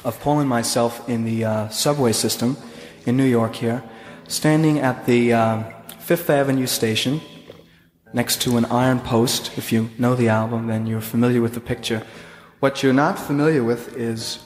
of 0.04 0.20
Paul 0.20 0.40
and 0.40 0.48
myself 0.48 1.08
in 1.08 1.24
the 1.24 1.46
uh, 1.46 1.68
subway 1.70 2.12
system 2.12 2.58
in 3.06 3.16
New 3.16 3.24
York 3.24 3.54
here, 3.54 3.82
standing 4.28 4.78
at 4.78 5.06
the 5.06 5.32
uh, 5.32 5.62
Fifth 6.00 6.28
Avenue 6.28 6.66
station 6.66 7.22
next 8.12 8.42
to 8.42 8.58
an 8.58 8.66
iron 8.66 9.00
post. 9.00 9.56
If 9.56 9.72
you 9.72 9.88
know 9.96 10.14
the 10.14 10.28
album, 10.28 10.66
then 10.66 10.86
you're 10.86 11.00
familiar 11.00 11.40
with 11.40 11.54
the 11.54 11.60
picture. 11.60 12.02
What 12.60 12.82
you're 12.82 12.92
not 12.92 13.18
familiar 13.18 13.64
with 13.64 13.96
is 13.96 14.40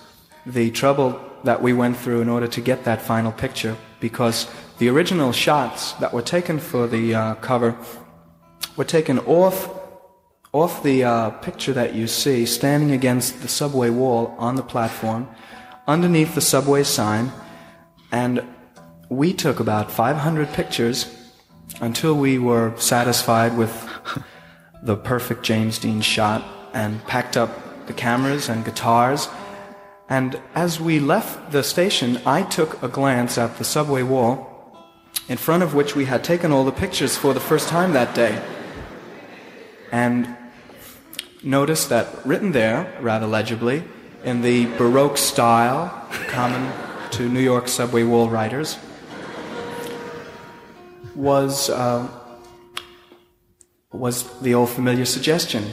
the 0.46 0.70
trouble 0.70 1.20
that 1.42 1.60
we 1.60 1.72
went 1.72 1.96
through 1.96 2.20
in 2.20 2.28
order 2.28 2.46
to 2.46 2.60
get 2.60 2.84
that 2.84 3.02
final 3.02 3.32
picture 3.32 3.76
because 3.98 4.46
the 4.78 4.88
original 4.88 5.32
shots 5.32 5.92
that 5.94 6.12
were 6.12 6.22
taken 6.22 6.58
for 6.58 6.86
the 6.86 7.14
uh, 7.14 7.34
cover 7.36 7.76
were 8.76 8.84
taken 8.84 9.18
off 9.20 9.70
off 10.52 10.82
the 10.82 11.04
uh, 11.04 11.30
picture 11.30 11.72
that 11.72 11.94
you 11.94 12.06
see 12.06 12.46
standing 12.46 12.90
against 12.90 13.42
the 13.42 13.48
subway 13.48 13.90
wall 13.90 14.34
on 14.38 14.56
the 14.56 14.62
platform 14.62 15.28
underneath 15.86 16.34
the 16.34 16.40
subway 16.40 16.82
sign 16.82 17.30
and 18.10 18.42
we 19.08 19.32
took 19.32 19.60
about 19.60 19.90
500 19.90 20.48
pictures 20.52 21.14
until 21.80 22.14
we 22.14 22.38
were 22.38 22.74
satisfied 22.76 23.56
with 23.56 23.88
the 24.82 24.96
perfect 24.96 25.42
James 25.42 25.78
Dean 25.78 26.00
shot 26.00 26.44
and 26.72 27.04
packed 27.06 27.36
up 27.36 27.86
the 27.86 27.92
cameras 27.92 28.48
and 28.48 28.64
guitars. 28.64 29.28
And 30.08 30.40
as 30.54 30.80
we 30.80 31.00
left 31.00 31.52
the 31.52 31.62
station, 31.62 32.20
I 32.24 32.42
took 32.42 32.82
a 32.82 32.88
glance 32.88 33.38
at 33.38 33.58
the 33.58 33.64
subway 33.64 34.02
wall, 34.02 34.55
in 35.28 35.36
front 35.36 35.62
of 35.62 35.74
which 35.74 35.96
we 35.96 36.04
had 36.04 36.22
taken 36.22 36.52
all 36.52 36.64
the 36.64 36.72
pictures 36.72 37.16
for 37.16 37.34
the 37.34 37.40
first 37.40 37.68
time 37.68 37.92
that 37.92 38.14
day. 38.14 38.42
And 39.92 40.36
noticed 41.42 41.88
that 41.88 42.24
written 42.24 42.52
there, 42.52 42.92
rather 43.00 43.26
legibly, 43.26 43.84
in 44.24 44.42
the 44.42 44.66
Baroque 44.76 45.16
style 45.16 46.08
common 46.28 46.72
to 47.12 47.28
New 47.28 47.40
York 47.40 47.68
subway 47.68 48.02
wall 48.02 48.28
writers, 48.28 48.78
was 51.14 51.70
uh, 51.70 52.08
was 53.92 54.40
the 54.40 54.54
old 54.54 54.68
familiar 54.68 55.04
suggestion. 55.04 55.72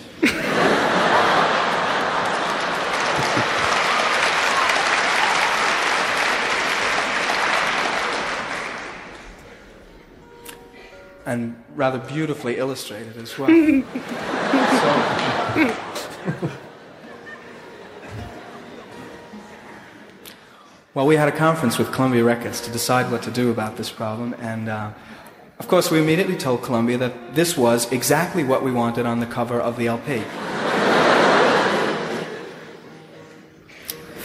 And 11.33 11.55
rather 11.75 11.97
beautifully 11.97 12.57
illustrated 12.57 13.17
as 13.17 13.37
well. 13.37 13.49
so, 16.29 16.51
Well, 20.93 21.07
we 21.07 21.15
had 21.15 21.27
a 21.27 21.31
conference 21.31 21.79
with 21.79 21.91
Columbia 21.91 22.23
Records 22.23 22.61
to 22.61 22.71
decide 22.71 23.11
what 23.11 23.23
to 23.23 23.31
do 23.31 23.49
about 23.49 23.77
this 23.77 23.89
problem, 23.89 24.35
and 24.35 24.69
uh, 24.69 24.91
of 25.57 25.67
course, 25.67 25.89
we 25.89 25.99
immediately 25.99 26.37
told 26.37 26.61
Columbia 26.61 26.99
that 26.99 27.33
this 27.33 27.57
was 27.57 27.91
exactly 27.91 28.43
what 28.43 28.61
we 28.63 28.71
wanted 28.71 29.07
on 29.07 29.19
the 29.19 29.25
cover 29.25 29.59
of 29.59 29.75
the 29.75 29.87
LP. 29.87 30.19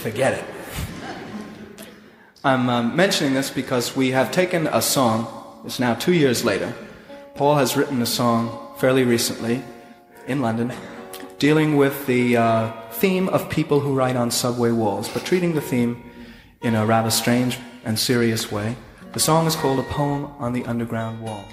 Forget 0.03 0.33
it. 0.33 0.45
I'm 2.43 2.69
um, 2.69 2.95
mentioning 2.95 3.33
this 3.33 3.49
because 3.49 3.95
we 3.95 4.11
have 4.11 4.31
taken 4.31 4.67
a 4.67 4.83
song, 4.83 5.27
it's 5.65 5.79
now 5.79 5.95
two 5.95 6.13
years 6.13 6.45
later. 6.45 6.75
Paul 7.39 7.55
has 7.55 7.77
written 7.77 8.01
a 8.01 8.05
song 8.05 8.75
fairly 8.79 9.05
recently 9.05 9.63
in 10.27 10.41
London 10.41 10.73
dealing 11.37 11.77
with 11.77 12.05
the 12.05 12.35
uh, 12.35 12.69
theme 12.91 13.29
of 13.29 13.49
people 13.49 13.79
who 13.79 13.95
write 13.95 14.17
on 14.17 14.29
subway 14.29 14.71
walls, 14.71 15.07
but 15.07 15.23
treating 15.23 15.55
the 15.55 15.61
theme 15.61 16.03
in 16.61 16.75
a 16.75 16.85
rather 16.85 17.09
strange 17.09 17.57
and 17.85 17.97
serious 17.97 18.51
way. 18.51 18.75
The 19.13 19.21
song 19.21 19.47
is 19.47 19.55
called 19.55 19.79
A 19.79 19.83
Poem 19.83 20.25
on 20.37 20.51
the 20.51 20.65
Underground 20.65 21.21
Wall. 21.21 21.45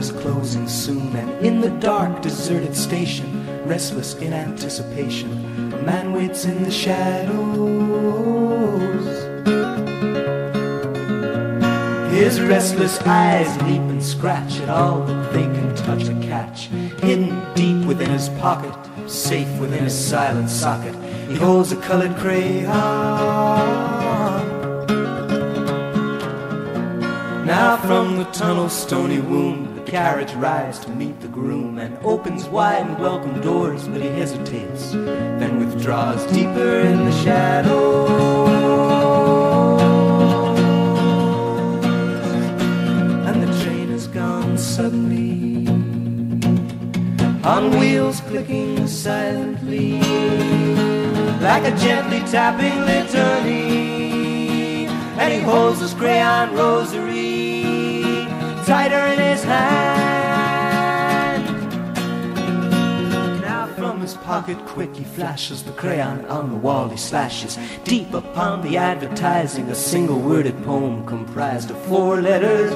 Is 0.00 0.10
closing 0.12 0.66
soon. 0.66 1.14
And 1.14 1.30
in 1.44 1.60
the 1.60 1.68
dark, 1.78 2.22
deserted 2.22 2.74
station, 2.74 3.28
restless 3.66 4.14
in 4.14 4.32
anticipation, 4.32 5.30
a 5.74 5.82
man 5.82 6.14
waits 6.14 6.46
in 6.46 6.62
the 6.62 6.70
shadows. 6.70 8.00
His 12.10 12.40
restless 12.40 12.98
eyes 13.02 13.54
leap 13.62 13.82
and 13.92 14.02
scratch 14.02 14.60
at 14.60 14.70
all 14.70 15.04
that 15.04 15.32
they 15.34 15.42
can 15.42 15.74
touch 15.76 16.08
or 16.08 16.20
catch. 16.22 16.68
Hidden 17.02 17.54
deep 17.54 17.86
within 17.86 18.10
his 18.10 18.30
pocket, 18.40 18.74
safe 19.06 19.52
within 19.60 19.84
his 19.84 19.96
silent 19.96 20.48
socket, 20.48 20.94
he 21.28 21.36
holds 21.36 21.72
a 21.72 21.76
colored 21.76 22.16
crayon. 22.16 22.70
Now 27.46 27.76
from 27.78 28.16
the 28.16 28.24
tunnel's 28.32 28.72
stony 28.72 29.20
womb, 29.20 29.69
carriage 29.90 30.32
rides 30.34 30.78
to 30.78 30.88
meet 30.90 31.20
the 31.20 31.26
groom 31.26 31.78
and 31.78 31.98
opens 32.04 32.46
wide 32.46 32.86
and 32.86 32.96
welcome 33.00 33.40
doors, 33.40 33.88
but 33.88 34.00
he 34.00 34.06
hesitates, 34.06 34.92
then 34.92 35.58
withdraws 35.58 36.24
deeper 36.32 36.78
in 36.78 37.04
the 37.04 37.10
shadows. 37.24 38.08
And 43.26 43.42
the 43.42 43.64
train 43.64 43.90
is 43.90 44.06
gone 44.06 44.56
suddenly, 44.56 45.66
on 47.42 47.76
wheels 47.80 48.20
clicking 48.20 48.86
silently, 48.86 49.98
like 51.40 51.64
a 51.64 51.76
gently 51.78 52.20
tapping 52.30 52.84
litany. 52.84 54.86
And 55.18 55.32
he 55.32 55.40
holds 55.40 55.80
his 55.80 55.94
crayon 55.94 56.54
rosary 56.54 57.09
tighter 58.70 59.04
in 59.08 59.18
his 59.18 59.42
hand. 59.42 59.82
Now 63.40 63.66
from 63.74 64.00
his 64.00 64.14
pocket 64.14 64.58
quick 64.64 64.94
he 64.94 65.02
flashes 65.02 65.64
the 65.64 65.72
crayon 65.72 66.24
on 66.26 66.50
the 66.50 66.56
wall 66.56 66.88
he 66.88 66.96
slashes 66.96 67.58
deep 67.82 68.14
upon 68.14 68.62
the 68.62 68.76
advertising 68.76 69.68
a 69.70 69.74
single 69.74 70.20
worded 70.20 70.56
poem 70.62 71.04
comprised 71.04 71.72
of 71.72 71.82
four 71.86 72.22
letters. 72.22 72.72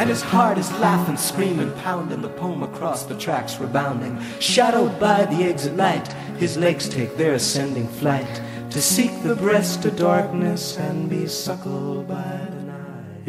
and 0.00 0.08
his 0.08 0.22
heart 0.22 0.56
is 0.56 0.72
laughing, 0.78 1.18
screaming, 1.18 1.70
pounding 1.82 2.22
the 2.22 2.30
poem 2.30 2.62
across 2.62 3.02
the 3.04 3.18
tracks, 3.18 3.60
rebounding. 3.60 4.18
Shadowed 4.38 4.98
by 4.98 5.26
the 5.26 5.44
exit 5.44 5.76
light, 5.76 6.10
his 6.38 6.56
legs 6.56 6.88
take 6.88 7.18
their 7.18 7.34
ascending 7.34 7.86
flight 7.86 8.40
to 8.70 8.80
seek 8.80 9.12
the 9.22 9.36
breast 9.36 9.84
of 9.84 9.98
darkness 9.98 10.78
and 10.78 11.10
be 11.10 11.26
suckled 11.26 12.08
by 12.08 12.46
the. 12.50 12.59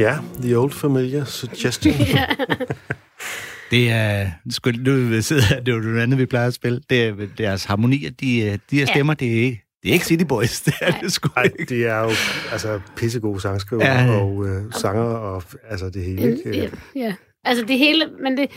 Ja, 0.01 0.17
The 0.41 0.57
Old 0.59 0.71
Familiar 0.71 1.23
Suggestion. 1.23 1.93
Det 3.71 3.89
er, 3.91 4.31
sgu, 4.49 4.71
nu 4.71 5.21
sidder 5.21 5.43
jeg- 5.49 5.65
det 5.65 5.71
er 5.71 5.75
jo 5.75 5.81
noget 5.81 5.99
andet, 6.01 6.19
vi 6.19 6.25
plejer 6.25 6.47
at 6.47 6.53
spille. 6.53 6.81
Det 6.89 7.03
er 7.03 7.13
deres 7.37 7.63
harmonier, 7.65 8.09
de, 8.09 8.59
de 8.71 8.77
her 8.79 8.85
stemmer, 8.85 9.13
det 9.13 9.27
er 9.27 9.41
ikke, 9.43 9.63
det 9.83 9.89
er 9.89 9.93
ikke 9.93 10.05
City 10.05 10.23
Boys, 10.29 10.61
det 10.61 10.73
er 10.81 10.91
det 11.01 11.11
sgu 11.11 11.29
Nej, 11.35 11.43
ikke. 11.43 11.65
det 11.75 11.85
er 11.87 11.99
jo 11.99 12.09
altså 12.51 12.79
pissegode 12.95 13.41
sangskriver 13.41 13.85
Ja, 13.85 14.01
ja, 14.03 14.11
ja. 14.11 14.17
og 14.19 14.47
øh, 14.47 14.73
sanger 14.73 15.01
og 15.03 15.43
altså 15.69 15.89
det 15.89 16.03
hele. 16.05 16.31
Ikke? 16.31 16.57
Ja, 16.59 16.69
ja. 16.95 17.13
Altså 17.43 17.65
det 17.65 17.77
hele, 17.77 18.05
men 18.23 18.37
det, 18.37 18.51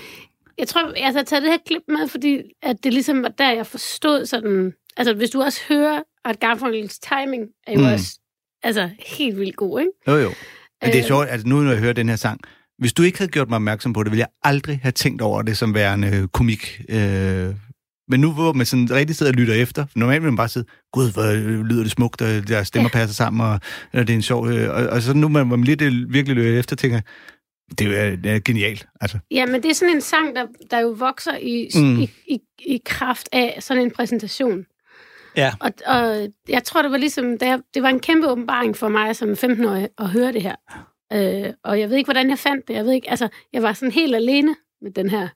jeg 0.59 0.69
tror, 0.69 0.93
jeg 0.97 1.07
har 1.07 1.23
taget 1.23 1.43
det 1.43 1.51
her 1.51 1.59
klip 1.67 1.83
med, 1.89 2.09
fordi 2.09 2.43
at 2.63 2.77
det 2.85 2.93
ligesom 2.93 3.23
var 3.23 3.29
der, 3.39 3.53
jeg 3.53 3.67
forstod 3.67 4.27
sådan, 4.27 4.73
altså 4.97 5.15
hvis 5.15 5.31
du 5.31 5.43
også 5.43 5.61
hører, 5.69 6.03
at 6.25 6.41
Garfunkels 6.41 6.99
timing 6.99 7.43
er 7.67 7.73
jo 7.73 7.79
mm. 7.81 7.93
også 7.93 8.19
altså, 8.63 8.91
helt 9.07 9.39
vildt 9.39 9.57
god, 9.57 9.81
ikke? 9.81 9.91
Jo, 10.09 10.15
jo. 10.17 10.31
Men 10.85 10.93
det 10.93 10.99
er 10.99 11.05
Øh. 11.05 11.07
sjovt, 11.07 11.27
altså 11.31 11.47
nu 11.49 11.61
når 11.61 11.71
jeg 11.71 11.81
hører 11.81 11.93
den 11.93 12.09
her 12.09 12.17
sang, 12.17 12.41
hvis 12.79 12.93
du 12.93 13.03
ikke 13.03 13.19
havde 13.19 13.31
gjort 13.31 13.49
mig 13.49 13.57
opmærksom 13.57 13.93
på 13.93 14.03
det, 14.03 14.11
ville 14.13 14.21
jeg 14.21 14.29
aldrig 14.43 14.79
have 14.83 14.93
tænkt 14.93 15.23
over 15.23 15.43
det 15.43 15.57
som 15.57 15.75
værende 15.75 16.09
øh, 16.09 16.29
komik. 16.29 16.81
Øh, 16.89 17.55
men 18.09 18.21
nu 18.21 18.33
hvor 18.33 18.53
man 18.53 18.67
sådan 18.67 18.91
rigtig 18.91 19.17
sidder 19.17 19.33
og 19.33 19.37
lytter 19.37 19.55
efter, 19.55 19.87
normalt 19.97 20.23
vil 20.23 20.31
man 20.31 20.37
bare 20.37 20.49
sidde, 20.49 20.67
gud, 20.93 21.13
hvor 21.13 21.23
øh, 21.23 21.61
lyder 21.65 21.83
det 21.83 21.91
smukt, 21.91 22.23
og 22.23 22.49
deres 22.49 22.69
stemmer 22.69 22.91
Ja. 22.95 22.99
passer 22.99 23.15
sammen, 23.15 23.47
og, 23.47 23.53
og 23.93 24.07
det 24.07 24.11
er 24.11 24.15
en 24.15 24.23
sjov... 24.23 24.49
Øh, 24.49 24.71
og, 24.71 24.87
og 24.87 25.03
så 25.03 25.15
nu 25.15 25.29
hvor 25.29 25.45
man 25.45 25.65
lidt 25.65 26.13
virkelig 26.13 26.37
lytter 26.37 26.59
efter, 26.59 26.77
tænker 26.77 27.01
det 27.79 28.01
er, 28.01 28.17
det 28.17 28.31
er 28.31 28.41
genialt. 28.45 28.87
Altså, 29.01 29.19
Ja, 29.31 29.47
men 29.47 29.63
det 29.63 29.71
er 29.71 29.75
sådan 29.75 29.95
en 29.95 30.01
sang, 30.01 30.37
der, 30.37 30.47
der 30.71 30.79
jo 30.81 30.89
vokser 30.89 31.37
i, 31.43 31.69
mm. 31.75 32.01
i, 32.01 32.11
i, 32.29 32.39
i 32.67 32.81
kraft 32.85 33.29
af 33.33 33.57
sådan 33.61 33.83
en 33.83 33.91
præsentation. 33.91 34.65
Ja. 35.37 35.53
Og, 35.61 35.71
og 35.87 36.29
jeg 36.49 36.65
tror, 36.65 36.83
det 36.83 36.91
var 36.91 36.97
ligesom, 36.97 37.39
da 37.39 37.47
jeg, 37.47 37.61
det 37.75 37.83
var 37.83 37.89
en 37.89 38.01
kæmpe 38.01 38.29
åbenbaring 38.31 38.77
for 38.77 38.89
mig 38.89 39.17
som 39.17 39.31
15-årig 39.31 39.89
at 39.99 40.09
høre 40.11 40.33
det 40.33 40.43
her. 40.43 40.55
Øh, 41.13 41.53
og 41.65 41.81
jeg 41.81 41.91
ved 41.91 41.97
ikke, 41.97 42.07
hvordan 42.07 42.31
jeg 42.31 42.39
fandt 42.39 42.69
det. 42.69 42.75
Jeg 42.75 42.85
ved 42.85 42.93
ikke, 42.93 43.11
altså, 43.11 43.29
jeg 43.53 43.63
var 43.63 43.73
sådan 43.73 43.93
helt 43.93 44.15
alene 44.17 44.55
med 44.83 44.91
den 44.91 45.11
her, 45.11 45.29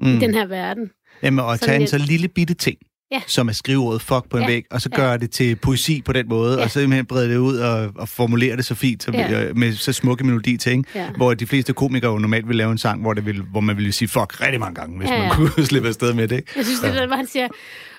mm. 0.00 0.16
i 0.16 0.18
den 0.18 0.34
her 0.34 0.46
verden. 0.46 0.90
Jamen, 1.22 1.40
og 1.44 1.58
Sådan 1.58 1.68
tage 1.68 1.80
en 1.80 1.86
så 1.88 1.98
lille 1.98 2.28
bitte 2.28 2.54
ting, 2.54 2.78
Ja. 3.12 3.20
som 3.26 3.48
er 3.48 3.52
skriveordet 3.52 4.02
fuck 4.02 4.30
på 4.30 4.36
en 4.36 4.42
Ja. 4.42 4.48
væg, 4.48 4.64
og 4.70 4.80
så 4.80 4.88
Ja. 4.92 4.96
gøre 4.96 5.18
det 5.18 5.30
til 5.30 5.56
poesi 5.56 6.02
på 6.04 6.12
den 6.12 6.28
måde, 6.28 6.56
Ja. 6.58 6.62
og 6.64 6.70
så 6.70 6.80
simpelthen 6.80 7.06
brede 7.06 7.30
det 7.30 7.36
ud 7.36 7.56
og, 7.56 7.92
og 7.96 8.08
formulere 8.08 8.56
det 8.56 8.64
så 8.64 8.74
fint, 8.74 9.02
så, 9.02 9.10
Ja. 9.14 9.44
øh, 9.44 9.56
med 9.56 9.72
så 9.72 9.92
smukke 9.92 10.24
melodi 10.24 10.56
til, 10.56 10.72
ikke? 10.72 10.84
Ja. 10.94 11.10
Hvor 11.16 11.34
de 11.34 11.46
fleste 11.46 11.72
komikere 11.72 12.12
jo 12.12 12.18
normalt 12.18 12.48
vil 12.48 12.56
lave 12.56 12.72
en 12.72 12.78
sang, 12.78 13.00
hvor, 13.00 13.12
det 13.14 13.26
vil, 13.26 13.42
hvor 13.42 13.60
man 13.60 13.76
ville 13.76 13.92
sige 13.92 14.08
fuck 14.08 14.40
rigtig 14.40 14.60
mange 14.60 14.74
gange, 14.74 14.98
hvis 14.98 15.08
Ja, 15.10 15.18
man 15.18 15.26
ja. 15.28 15.34
kunne 15.34 15.64
slippe 15.70 15.88
afsted 15.88 16.14
med 16.14 16.28
det, 16.28 16.36
ikke? 16.36 16.52
Jeg 16.56 16.64
synes, 16.64 16.80
det 16.80 16.90
er 16.90 16.94
der, 16.94 17.06
hvor 17.06 17.16
han 17.16 17.26
siger, 17.26 17.48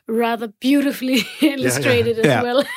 rather 0.10 0.48
beautifully 0.62 1.18
illustrated 1.54 2.16
Ja. 2.24 2.38
as 2.40 2.44
well. 2.46 2.66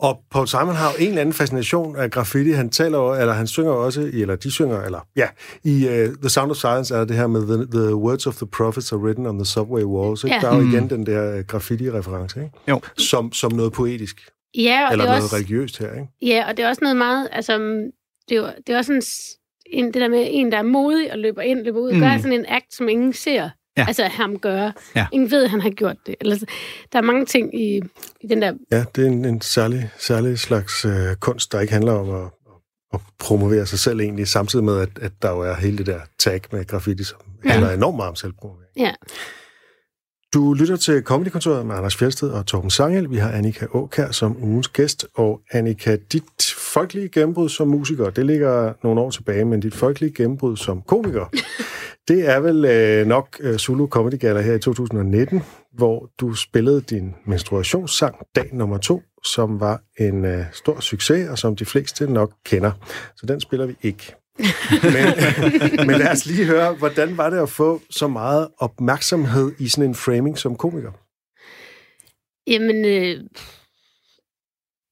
Og 0.00 0.20
Paul 0.30 0.48
Simon 0.48 0.74
har 0.74 0.90
jo 0.90 0.96
en 1.04 1.08
eller 1.08 1.20
anden 1.20 1.32
fascination 1.32 1.96
af 1.96 2.10
graffiti. 2.10 2.50
Han 2.50 2.70
taler 2.70 2.98
jo, 2.98 3.14
eller 3.20 3.32
han 3.32 3.46
synger 3.46 3.72
også, 3.72 4.00
i- 4.00 4.20
eller 4.22 4.36
de 4.36 4.50
synger, 4.52 4.82
eller 4.82 5.06
ja, 5.16 5.28
i 5.64 5.84
uh, 5.88 6.14
The 6.20 6.28
Sound 6.28 6.50
of 6.50 6.56
Silence 6.56 6.94
er 6.94 7.04
det 7.04 7.16
her 7.16 7.26
med 7.26 7.40
the, 7.46 7.66
the 7.80 7.94
words 7.96 8.26
of 8.26 8.34
the 8.36 8.46
prophets 8.46 8.92
are 8.92 9.00
written 9.00 9.26
on 9.26 9.38
the 9.38 9.44
subway 9.46 9.82
walls. 9.82 10.24
Ikke? 10.24 10.34
Ja. 10.34 10.40
Der 10.40 10.50
er 10.50 10.56
jo 10.56 10.62
Mm. 10.62 10.72
igen 10.72 10.90
den 10.90 11.06
der 11.06 11.36
øh, 11.36 11.44
graffiti-reference, 11.44 12.40
ikke? 12.40 12.50
Jo. 12.68 12.80
Som, 12.98 13.32
som 13.32 13.52
noget 13.52 13.72
poetisk, 13.72 14.28
Ja, 14.56 14.86
og 14.86 14.92
eller 14.92 15.04
det 15.04 15.08
er 15.10 15.14
noget 15.14 15.22
også, 15.22 15.36
religiøst 15.36 15.78
her, 15.78 15.92
ikke? 15.92 16.08
ja, 16.22 16.44
og 16.48 16.56
det 16.56 16.64
er 16.64 16.68
også 16.68 16.80
noget 16.82 16.96
meget, 16.96 17.28
altså, 17.32 17.58
det 18.28 18.36
er 18.36 18.40
jo, 18.40 18.46
det 18.66 18.72
er 18.72 18.78
også 18.78 18.92
en, 18.92 19.02
en, 19.66 19.84
det 19.86 19.94
der 19.94 20.08
med 20.08 20.26
en, 20.30 20.52
der 20.52 20.58
er 20.58 20.62
modig 20.62 21.12
og 21.12 21.18
løber 21.18 21.42
ind, 21.42 21.62
løber 21.64 21.80
ud, 21.80 21.90
Mm. 21.92 21.96
mm. 21.96 22.02
gør 22.02 22.16
sådan 22.16 22.32
en 22.32 22.44
akt, 22.48 22.74
som 22.74 22.88
ingen 22.88 23.12
ser. 23.12 23.50
Ja. 23.76 23.84
Altså 23.88 24.04
ham 24.04 24.38
gøre. 24.38 24.72
Ja. 24.96 25.06
Ingen 25.12 25.30
ved, 25.30 25.44
at 25.44 25.50
han 25.50 25.60
har 25.60 25.70
gjort 25.70 25.96
det. 26.06 26.14
Eller, 26.20 26.36
så- 26.36 26.46
der 26.92 26.98
er 26.98 27.02
mange 27.02 27.26
ting 27.26 27.60
i, 27.60 27.80
i 28.20 28.26
den 28.26 28.42
der... 28.42 28.52
Ja, 28.72 28.84
det 28.96 29.04
er 29.04 29.08
en, 29.08 29.24
en 29.24 29.40
særlig, 29.40 29.90
særlig 29.98 30.38
slags 30.38 30.84
øh, 30.84 31.16
kunst, 31.20 31.52
der 31.52 31.60
ikke 31.60 31.72
handler 31.72 31.92
om 31.92 32.10
at, 32.24 32.30
at 32.94 33.00
promovere 33.18 33.66
sig 33.66 33.78
selv 33.78 34.00
egentlig, 34.00 34.28
samtidig 34.28 34.64
med, 34.64 34.78
at, 34.80 34.88
at 35.00 35.12
der 35.22 35.30
jo 35.30 35.40
er 35.40 35.54
hele 35.54 35.78
det 35.78 35.86
der 35.86 36.00
tag 36.18 36.40
med 36.52 36.66
graffiti, 36.66 37.04
som 37.04 37.18
Ja. 37.44 37.50
handler 37.50 37.70
enormt 37.70 37.96
meget 37.96 38.08
om 38.08 38.16
selvpromovering. 38.16 38.70
Ja. 38.76 38.92
Du 40.34 40.52
lytter 40.54 40.76
til 40.76 41.02
Comedykontoret 41.02 41.66
med 41.66 41.74
Anders 41.76 41.96
Fjeldsted 41.96 42.30
og 42.30 42.46
Torben 42.46 42.70
Sangel. 42.70 43.10
Vi 43.10 43.16
har 43.16 43.30
Annika 43.30 43.66
Åkær 43.70 44.10
som 44.10 44.42
ugens 44.42 44.68
gæst. 44.68 45.06
Og 45.14 45.40
Annika, 45.50 45.96
dit 46.12 46.54
folkelige 46.58 47.08
gennembrud 47.08 47.48
som 47.48 47.68
musiker, 47.68 48.10
det 48.10 48.26
ligger 48.26 48.72
nogle 48.82 49.00
år 49.00 49.10
tilbage, 49.10 49.44
men 49.44 49.60
dit 49.60 49.74
folkelige 49.74 50.14
gennembrud 50.14 50.56
som 50.56 50.82
komiker, 50.82 51.24
det 52.12 52.28
er 52.28 52.40
vel 52.40 52.64
øh, 52.64 53.06
nok 53.06 53.36
øh, 53.40 53.56
Zulu 53.56 53.86
Comedy 53.86 54.18
Gala 54.20 54.40
her 54.40 54.54
i 54.54 54.58
2019, 54.58 55.42
hvor 55.72 56.10
du 56.20 56.34
spillede 56.34 56.80
din 56.80 57.14
menstruationssang 57.26 58.16
dag 58.36 58.48
nummer 58.52 58.78
to, 58.78 59.02
som 59.24 59.60
var 59.60 59.82
en 59.98 60.24
øh, 60.24 60.44
stor 60.52 60.80
succes, 60.80 61.28
og 61.28 61.38
som 61.38 61.56
de 61.56 61.64
fleste 61.64 62.12
nok 62.12 62.32
kender. 62.44 62.72
Så 63.16 63.26
den 63.26 63.40
spiller 63.40 63.66
vi 63.66 63.74
ikke. 63.82 64.14
men, 64.82 65.06
men 65.86 65.98
lad 65.98 66.12
os 66.12 66.26
lige 66.26 66.46
høre, 66.46 66.74
hvordan 66.74 67.16
var 67.16 67.30
det 67.30 67.38
at 67.38 67.48
få 67.48 67.80
så 67.90 68.08
meget 68.08 68.48
opmærksomhed 68.58 69.52
i 69.58 69.68
sådan 69.68 69.88
en 69.88 69.94
framing 69.94 70.38
som 70.38 70.56
komiker? 70.56 70.92
Jamen, 72.46 72.84
øh, 72.84 73.24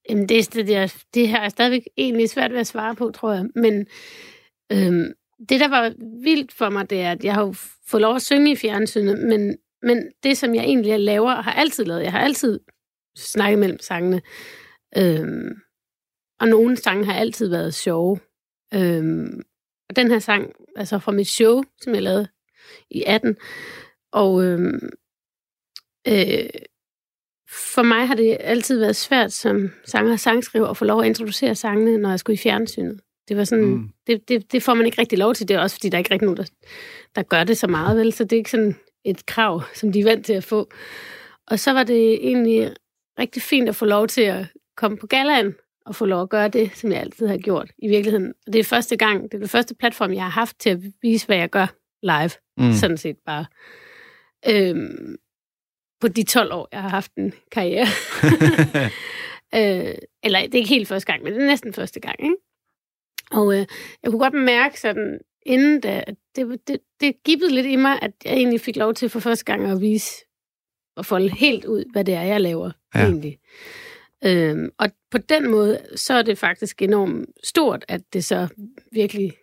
jamen 0.09 0.29
det, 0.29 0.53
det, 0.53 0.67
det, 0.67 0.95
det 1.13 1.27
her 1.27 1.39
er 1.39 1.49
stadigvæk 1.49 1.83
egentlig 1.97 2.29
svært 2.29 2.51
ved 2.51 2.59
at 2.59 2.67
svare 2.67 2.95
på, 2.95 3.11
tror 3.11 3.33
jeg. 3.33 3.45
Men 3.55 3.85
øh, 4.71 5.13
det, 5.49 5.59
der 5.59 5.67
var 5.67 5.93
vildt 6.23 6.51
for 6.51 6.69
mig, 6.69 6.89
det 6.89 7.01
er, 7.01 7.11
at 7.11 7.23
jeg 7.23 7.33
har 7.33 7.41
jo 7.45 7.53
fået 7.87 8.01
lov 8.01 8.15
at 8.15 8.21
synge 8.21 8.51
i 8.51 8.55
fjernsynet, 8.55 9.27
men, 9.27 9.57
men 9.81 10.11
det, 10.23 10.37
som 10.37 10.55
jeg 10.55 10.63
egentlig 10.63 10.99
laver, 10.99 11.41
har 11.41 11.53
altid 11.53 11.85
lavet. 11.85 12.03
Jeg 12.03 12.11
har 12.11 12.19
altid 12.19 12.59
snakket 13.17 13.59
mellem 13.59 13.79
sangene. 13.79 14.21
Øhm, 14.97 15.55
og 16.39 16.47
nogle 16.47 16.77
sange 16.77 17.05
har 17.05 17.13
altid 17.13 17.49
været 17.49 17.73
sjove. 17.73 18.19
Øhm, 18.73 19.41
og 19.89 19.95
den 19.95 20.11
her 20.11 20.19
sang, 20.19 20.53
altså 20.75 20.99
fra 20.99 21.11
mit 21.11 21.27
show, 21.27 21.63
som 21.81 21.93
jeg 21.93 22.01
lavede 22.01 22.27
i 22.89 23.03
18. 23.07 23.37
Og 24.11 24.43
øhm, 24.43 24.89
øh, 26.07 26.49
for 27.49 27.81
mig 27.81 28.07
har 28.07 28.15
det 28.15 28.37
altid 28.39 28.79
været 28.79 28.95
svært 28.95 29.33
som 29.33 29.71
sanger 29.85 30.13
og 30.13 30.19
sangskriver 30.19 30.67
at 30.67 30.77
få 30.77 30.85
lov 30.85 31.01
at 31.01 31.07
introducere 31.07 31.55
sangene, 31.55 31.97
når 31.97 32.09
jeg 32.09 32.19
skulle 32.19 32.33
i 32.33 32.37
fjernsynet. 32.37 32.99
Det 33.27 33.37
var 33.37 33.43
sådan, 33.43 33.65
mm. 33.65 33.89
det, 34.07 34.29
det, 34.29 34.51
det 34.51 34.63
får 34.63 34.73
man 34.73 34.85
ikke 34.85 35.01
rigtig 35.01 35.17
lov 35.17 35.33
til. 35.33 35.47
Det 35.47 35.55
er 35.55 35.59
også, 35.59 35.75
fordi 35.75 35.89
der 35.89 35.97
er 35.97 35.99
ikke 35.99 36.11
rigtig 36.11 36.25
nogen, 36.25 36.37
der, 36.37 36.45
der 37.15 37.23
gør 37.23 37.43
det 37.43 37.57
så 37.57 37.67
meget, 37.67 37.97
vel? 37.97 38.13
Så 38.13 38.23
det 38.23 38.33
er 38.33 38.37
ikke 38.37 38.51
sådan 38.51 38.75
et 39.05 39.25
krav, 39.25 39.61
som 39.73 39.91
de 39.91 39.99
er 39.99 40.03
vant 40.03 40.25
til 40.25 40.33
at 40.33 40.43
få. 40.43 40.69
Og 41.47 41.59
så 41.59 41.73
var 41.73 41.83
det 41.83 42.13
egentlig 42.13 42.73
rigtig 43.19 43.41
fint 43.41 43.69
at 43.69 43.75
få 43.75 43.85
lov 43.85 44.07
til 44.07 44.21
at 44.21 44.45
komme 44.77 44.97
på 44.97 45.07
galaen 45.07 45.55
at 45.89 45.95
få 45.95 46.05
lov 46.05 46.21
at 46.21 46.29
gøre 46.29 46.47
det, 46.47 46.71
som 46.77 46.91
jeg 46.91 46.99
altid 46.99 47.27
har 47.27 47.37
gjort 47.37 47.71
i 47.77 47.87
virkeligheden. 47.87 48.33
Og 48.47 48.53
det 48.53 48.59
er 48.59 48.63
første 48.63 48.97
gang, 48.97 49.23
det 49.23 49.33
er 49.33 49.39
det 49.39 49.49
første 49.49 49.75
platform, 49.75 50.13
jeg 50.13 50.23
har 50.23 50.29
haft 50.29 50.59
til 50.59 50.69
at 50.69 50.79
vise, 51.01 51.25
hvad 51.25 51.37
jeg 51.37 51.49
gør 51.49 51.67
live. 52.03 52.31
Mm. 52.57 52.73
Sådan 52.73 52.97
set 52.97 53.17
bare. 53.25 53.45
Øhm, 54.49 55.15
på 56.01 56.07
de 56.07 56.23
12 56.23 56.53
år, 56.53 56.67
jeg 56.71 56.81
har 56.81 56.89
haft 56.89 57.11
en 57.17 57.33
karriere. 57.51 57.87
øh, 59.55 59.95
eller 60.23 60.39
det 60.39 60.53
er 60.53 60.57
ikke 60.57 60.69
helt 60.69 60.87
første 60.87 61.11
gang, 61.11 61.23
men 61.23 61.33
det 61.33 61.41
er 61.41 61.47
næsten 61.47 61.73
første 61.73 61.99
gang. 61.99 62.15
Ikke? 62.23 62.35
Og 63.31 63.53
øh, 63.53 63.65
jeg 64.03 64.11
kunne 64.11 64.19
godt 64.19 64.33
mærke 64.33 64.79
sådan, 64.79 65.19
inden 65.45 65.81
da, 65.81 66.03
det, 66.35 66.59
det, 66.67 66.77
det 67.01 67.15
gibbede 67.25 67.53
lidt 67.55 67.65
i 67.65 67.75
mig, 67.75 67.99
at 68.01 68.11
jeg 68.25 68.33
egentlig 68.33 68.61
fik 68.61 68.75
lov 68.75 68.93
til 68.93 69.09
for 69.09 69.19
første 69.19 69.45
gang 69.45 69.71
at 69.71 69.81
vise 69.81 70.11
og 70.95 71.05
folde 71.05 71.29
helt 71.29 71.65
ud, 71.65 71.83
hvad 71.91 72.05
det 72.05 72.13
er, 72.13 72.21
jeg 72.21 72.41
laver 72.41 72.71
ja. 72.95 73.03
egentlig. 73.03 73.37
Øhm, 74.25 74.69
og 74.79 74.89
på 75.11 75.17
den 75.17 75.51
måde, 75.51 75.79
så 75.95 76.13
er 76.13 76.21
det 76.21 76.37
faktisk 76.37 76.81
enormt 76.81 77.25
stort, 77.43 77.85
at 77.87 78.01
det 78.13 78.25
så 78.25 78.47
virkelig 78.91 79.33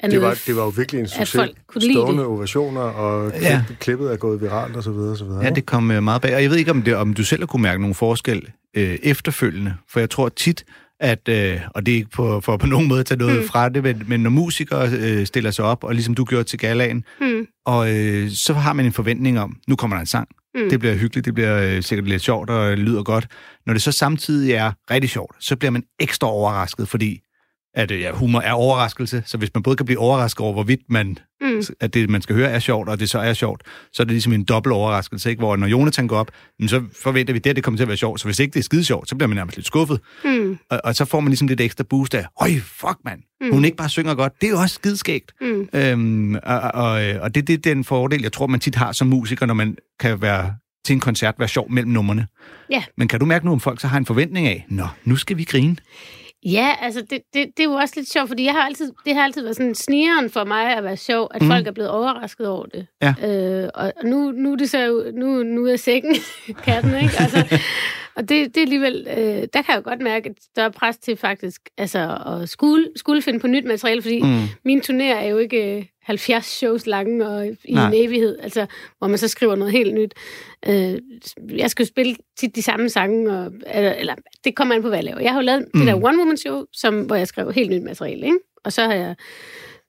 er 0.00 0.08
det 0.08 0.22
var, 0.22 0.42
det 0.46 0.56
var 0.56 0.62
jo 0.62 0.68
virkelig 0.68 1.00
en 1.00 1.08
succes. 1.08 1.32
Folk 1.32 1.56
kunne 1.66 1.92
Stående 1.92 2.20
det. 2.22 2.26
ovationer, 2.26 2.80
og 2.80 3.32
ja. 3.40 3.64
klippet 3.80 4.12
er 4.12 4.16
gået 4.16 4.40
viralt 4.40 4.76
og 4.76 4.82
så 4.82 4.90
videre, 4.90 5.10
og 5.10 5.16
så 5.16 5.24
videre. 5.24 5.44
Ja, 5.44 5.50
det 5.50 5.66
kom 5.66 5.90
øh, 5.90 6.02
meget 6.02 6.22
bag. 6.22 6.34
Og 6.34 6.42
jeg 6.42 6.50
ved 6.50 6.56
ikke, 6.56 6.70
om, 6.70 6.82
det, 6.82 6.96
om 6.96 7.14
du 7.14 7.24
selv 7.24 7.46
kunne 7.46 7.62
mærke 7.62 7.80
nogle 7.80 7.94
forskel 7.94 8.50
øh, 8.76 8.98
efterfølgende. 9.02 9.74
For 9.88 10.00
jeg 10.00 10.10
tror 10.10 10.28
tit, 10.28 10.64
at, 11.00 11.28
øh, 11.28 11.60
og 11.74 11.86
det 11.86 11.92
er 11.92 11.96
ikke 11.96 12.10
på, 12.10 12.40
for 12.40 12.56
på 12.56 12.66
nogen 12.66 12.88
måde 12.88 13.00
at 13.00 13.06
tage 13.06 13.18
noget 13.18 13.40
mm. 13.40 13.48
fra 13.48 13.68
det, 13.68 13.82
men, 13.82 14.02
men 14.06 14.20
når 14.20 14.30
musikere 14.30 14.88
øh, 14.98 15.26
stiller 15.26 15.50
sig 15.50 15.64
op, 15.64 15.84
og 15.84 15.94
ligesom 15.94 16.14
du 16.14 16.24
gjorde 16.24 16.44
til 16.44 16.58
galaen, 16.58 17.04
mm. 17.20 17.46
og 17.66 17.96
øh, 17.96 18.30
så 18.30 18.52
har 18.52 18.72
man 18.72 18.84
en 18.84 18.92
forventning 18.92 19.40
om, 19.40 19.56
nu 19.68 19.76
kommer 19.76 19.96
der 19.96 20.00
en 20.00 20.06
sang. 20.06 20.28
Mm. 20.54 20.70
Det 20.70 20.80
bliver 20.80 20.94
hyggeligt, 20.94 21.24
det 21.24 21.34
bliver 21.34 21.62
øh, 21.62 21.82
sikkert 21.82 22.08
lidt 22.08 22.22
sjovt 22.22 22.50
og 22.50 22.78
lyder 22.78 23.02
godt. 23.02 23.26
Når 23.66 23.72
det 23.72 23.82
så 23.82 23.92
samtidig 23.92 24.52
er 24.52 24.72
rigtig 24.90 25.10
sjovt, 25.10 25.36
så 25.40 25.56
bliver 25.56 25.70
man 25.70 25.82
ekstra 26.00 26.28
overrasket, 26.28 26.88
fordi 26.88 27.20
at 27.76 27.90
ja, 27.90 28.12
humor 28.12 28.40
er 28.40 28.52
overraskelse, 28.52 29.22
så 29.26 29.38
hvis 29.38 29.50
man 29.54 29.62
både 29.62 29.76
kan 29.76 29.86
blive 29.86 29.98
overrasket 29.98 30.40
over, 30.40 30.52
hvorvidt 30.52 30.80
man, 30.88 31.18
mm. 31.40 31.62
at 31.80 31.94
det, 31.94 32.10
man 32.10 32.22
skal 32.22 32.36
høre, 32.36 32.50
er 32.50 32.58
sjovt, 32.58 32.88
og 32.88 33.00
det 33.00 33.10
så 33.10 33.18
er 33.18 33.32
sjovt, 33.32 33.62
så 33.92 34.02
er 34.02 34.04
det 34.04 34.12
ligesom 34.12 34.32
en 34.32 34.44
dobbelt 34.44 34.72
overraskelse, 34.72 35.30
ikke? 35.30 35.40
hvor 35.40 35.56
når 35.56 35.66
Jonathan 35.66 36.08
går 36.08 36.16
op, 36.16 36.30
så 36.66 36.82
forventer 37.02 37.32
vi, 37.32 37.40
at 37.44 37.56
det 37.56 37.64
kommer 37.64 37.76
til 37.76 37.84
at 37.84 37.88
være 37.88 37.96
sjovt, 37.96 38.20
så 38.20 38.26
hvis 38.26 38.38
ikke 38.38 38.52
det 38.52 38.58
er 38.58 38.64
skide 38.64 38.84
sjovt, 38.84 39.08
så 39.08 39.14
bliver 39.16 39.28
man 39.28 39.36
nærmest 39.36 39.56
lidt 39.56 39.66
skuffet. 39.66 40.00
Mm. 40.24 40.58
Og, 40.70 40.80
og, 40.84 40.94
så 40.94 41.04
får 41.04 41.20
man 41.20 41.28
ligesom 41.28 41.48
lidt 41.48 41.60
ekstra 41.60 41.84
boost 41.84 42.14
af, 42.14 42.26
øj, 42.40 42.50
fuck 42.64 42.98
mand, 43.04 43.20
mm. 43.40 43.52
hun 43.52 43.64
ikke 43.64 43.76
bare 43.76 43.88
synger 43.88 44.14
godt, 44.14 44.32
det 44.40 44.46
er 44.46 44.50
jo 44.50 44.58
også 44.58 44.74
skideskægt. 44.74 45.32
Mm. 45.40 45.68
Øhm, 45.72 46.34
og, 46.34 46.60
og, 46.60 46.90
og 47.20 47.34
det, 47.34 47.46
det 47.46 47.54
er 47.54 47.74
den 47.74 47.84
fordel, 47.84 48.22
jeg 48.22 48.32
tror, 48.32 48.46
man 48.46 48.60
tit 48.60 48.74
har 48.74 48.92
som 48.92 49.06
musiker, 49.06 49.46
når 49.46 49.54
man 49.54 49.76
kan 50.00 50.22
være 50.22 50.54
til 50.84 50.94
en 50.94 51.00
koncert 51.00 51.34
være 51.38 51.48
sjov 51.48 51.70
mellem 51.70 51.92
numrene. 51.92 52.26
Ja. 52.70 52.82
Men 52.96 53.08
kan 53.08 53.20
du 53.20 53.26
mærke 53.26 53.44
nu, 53.44 53.52
om 53.52 53.60
folk 53.60 53.80
så 53.80 53.86
har 53.86 53.98
en 53.98 54.06
forventning 54.06 54.46
af, 54.46 54.66
nå, 54.68 54.86
nu 55.04 55.16
skal 55.16 55.36
vi 55.36 55.44
grine? 55.44 55.76
Ja, 56.52 56.74
altså 56.80 57.00
det, 57.00 57.22
det, 57.34 57.46
det 57.56 57.60
er 57.60 57.64
jo 57.64 57.72
også 57.72 57.94
lidt 57.96 58.12
sjovt, 58.12 58.28
fordi 58.28 58.44
jeg 58.44 58.52
har 58.52 58.62
altid, 58.62 58.92
det 59.04 59.14
har 59.14 59.24
altid 59.24 59.42
været 59.42 59.56
sådan 59.56 59.74
snigeren 59.74 60.30
for 60.30 60.44
mig 60.44 60.76
at 60.76 60.84
være 60.84 60.96
sjov, 60.96 61.30
at 61.34 61.42
mm. 61.42 61.48
folk 61.48 61.66
er 61.66 61.70
blevet 61.70 61.90
overrasket 61.90 62.48
over 62.48 62.66
det. 62.66 62.86
Ja. 63.02 63.14
Øh, 63.24 63.70
og, 63.74 63.92
nu, 64.04 64.30
nu, 64.30 64.52
er 64.52 64.56
det 64.56 64.70
så, 64.70 65.12
nu, 65.14 65.42
nu 65.42 65.66
er 65.66 65.76
sækken 65.76 66.14
katten, 66.64 66.94
ikke? 66.94 67.14
Altså, 67.18 67.58
og 68.16 68.28
det, 68.28 68.54
det 68.54 68.56
er 68.56 68.62
alligevel, 68.62 69.06
øh, 69.10 69.16
der 69.24 69.62
kan 69.62 69.64
jeg 69.68 69.76
jo 69.76 69.82
godt 69.84 70.00
mærke 70.00 70.30
et 70.30 70.36
større 70.42 70.70
pres 70.70 70.98
til 70.98 71.16
faktisk 71.16 71.60
altså, 71.78 72.18
at 72.26 72.48
skulle, 72.48 72.88
skulle 72.96 73.22
finde 73.22 73.40
på 73.40 73.46
nyt 73.46 73.64
materiale, 73.64 74.02
fordi 74.02 74.22
mm. 74.22 74.42
min 74.64 74.80
turné 74.80 75.04
er 75.04 75.26
jo 75.26 75.38
ikke 75.38 75.90
70 76.06 76.46
shows 76.46 76.86
lange 76.86 77.28
og 77.28 77.46
i 77.46 77.72
Nej. 77.72 77.88
en 77.88 77.94
evighed, 77.94 78.38
altså, 78.38 78.66
hvor 78.98 79.08
man 79.08 79.18
så 79.18 79.28
skriver 79.28 79.56
noget 79.56 79.72
helt 79.72 79.94
nyt. 79.94 80.14
Øh, 80.68 80.98
jeg 81.48 81.70
skal 81.70 81.84
jo 81.84 81.88
spille 81.88 82.16
tit 82.38 82.56
de 82.56 82.62
samme 82.62 82.88
sange, 82.88 83.32
og, 83.38 83.52
eller, 83.66 83.92
eller 83.92 84.14
det 84.44 84.56
kommer 84.56 84.74
an 84.74 84.82
på, 84.82 84.88
hvad 84.88 84.98
jeg 84.98 85.04
laver. 85.04 85.20
Jeg 85.20 85.32
har 85.32 85.38
jo 85.38 85.44
lavet 85.44 85.68
mm. 85.74 85.80
det 85.80 85.88
der 85.88 86.04
one-woman-show, 86.04 86.64
som, 86.72 87.02
hvor 87.02 87.16
jeg 87.16 87.28
skrev 87.28 87.52
helt 87.52 87.70
nyt 87.70 87.82
materiale, 87.82 88.26
ikke? 88.26 88.38
og 88.64 88.72
så 88.72 88.82
har 88.82 88.94
jeg, 88.94 89.16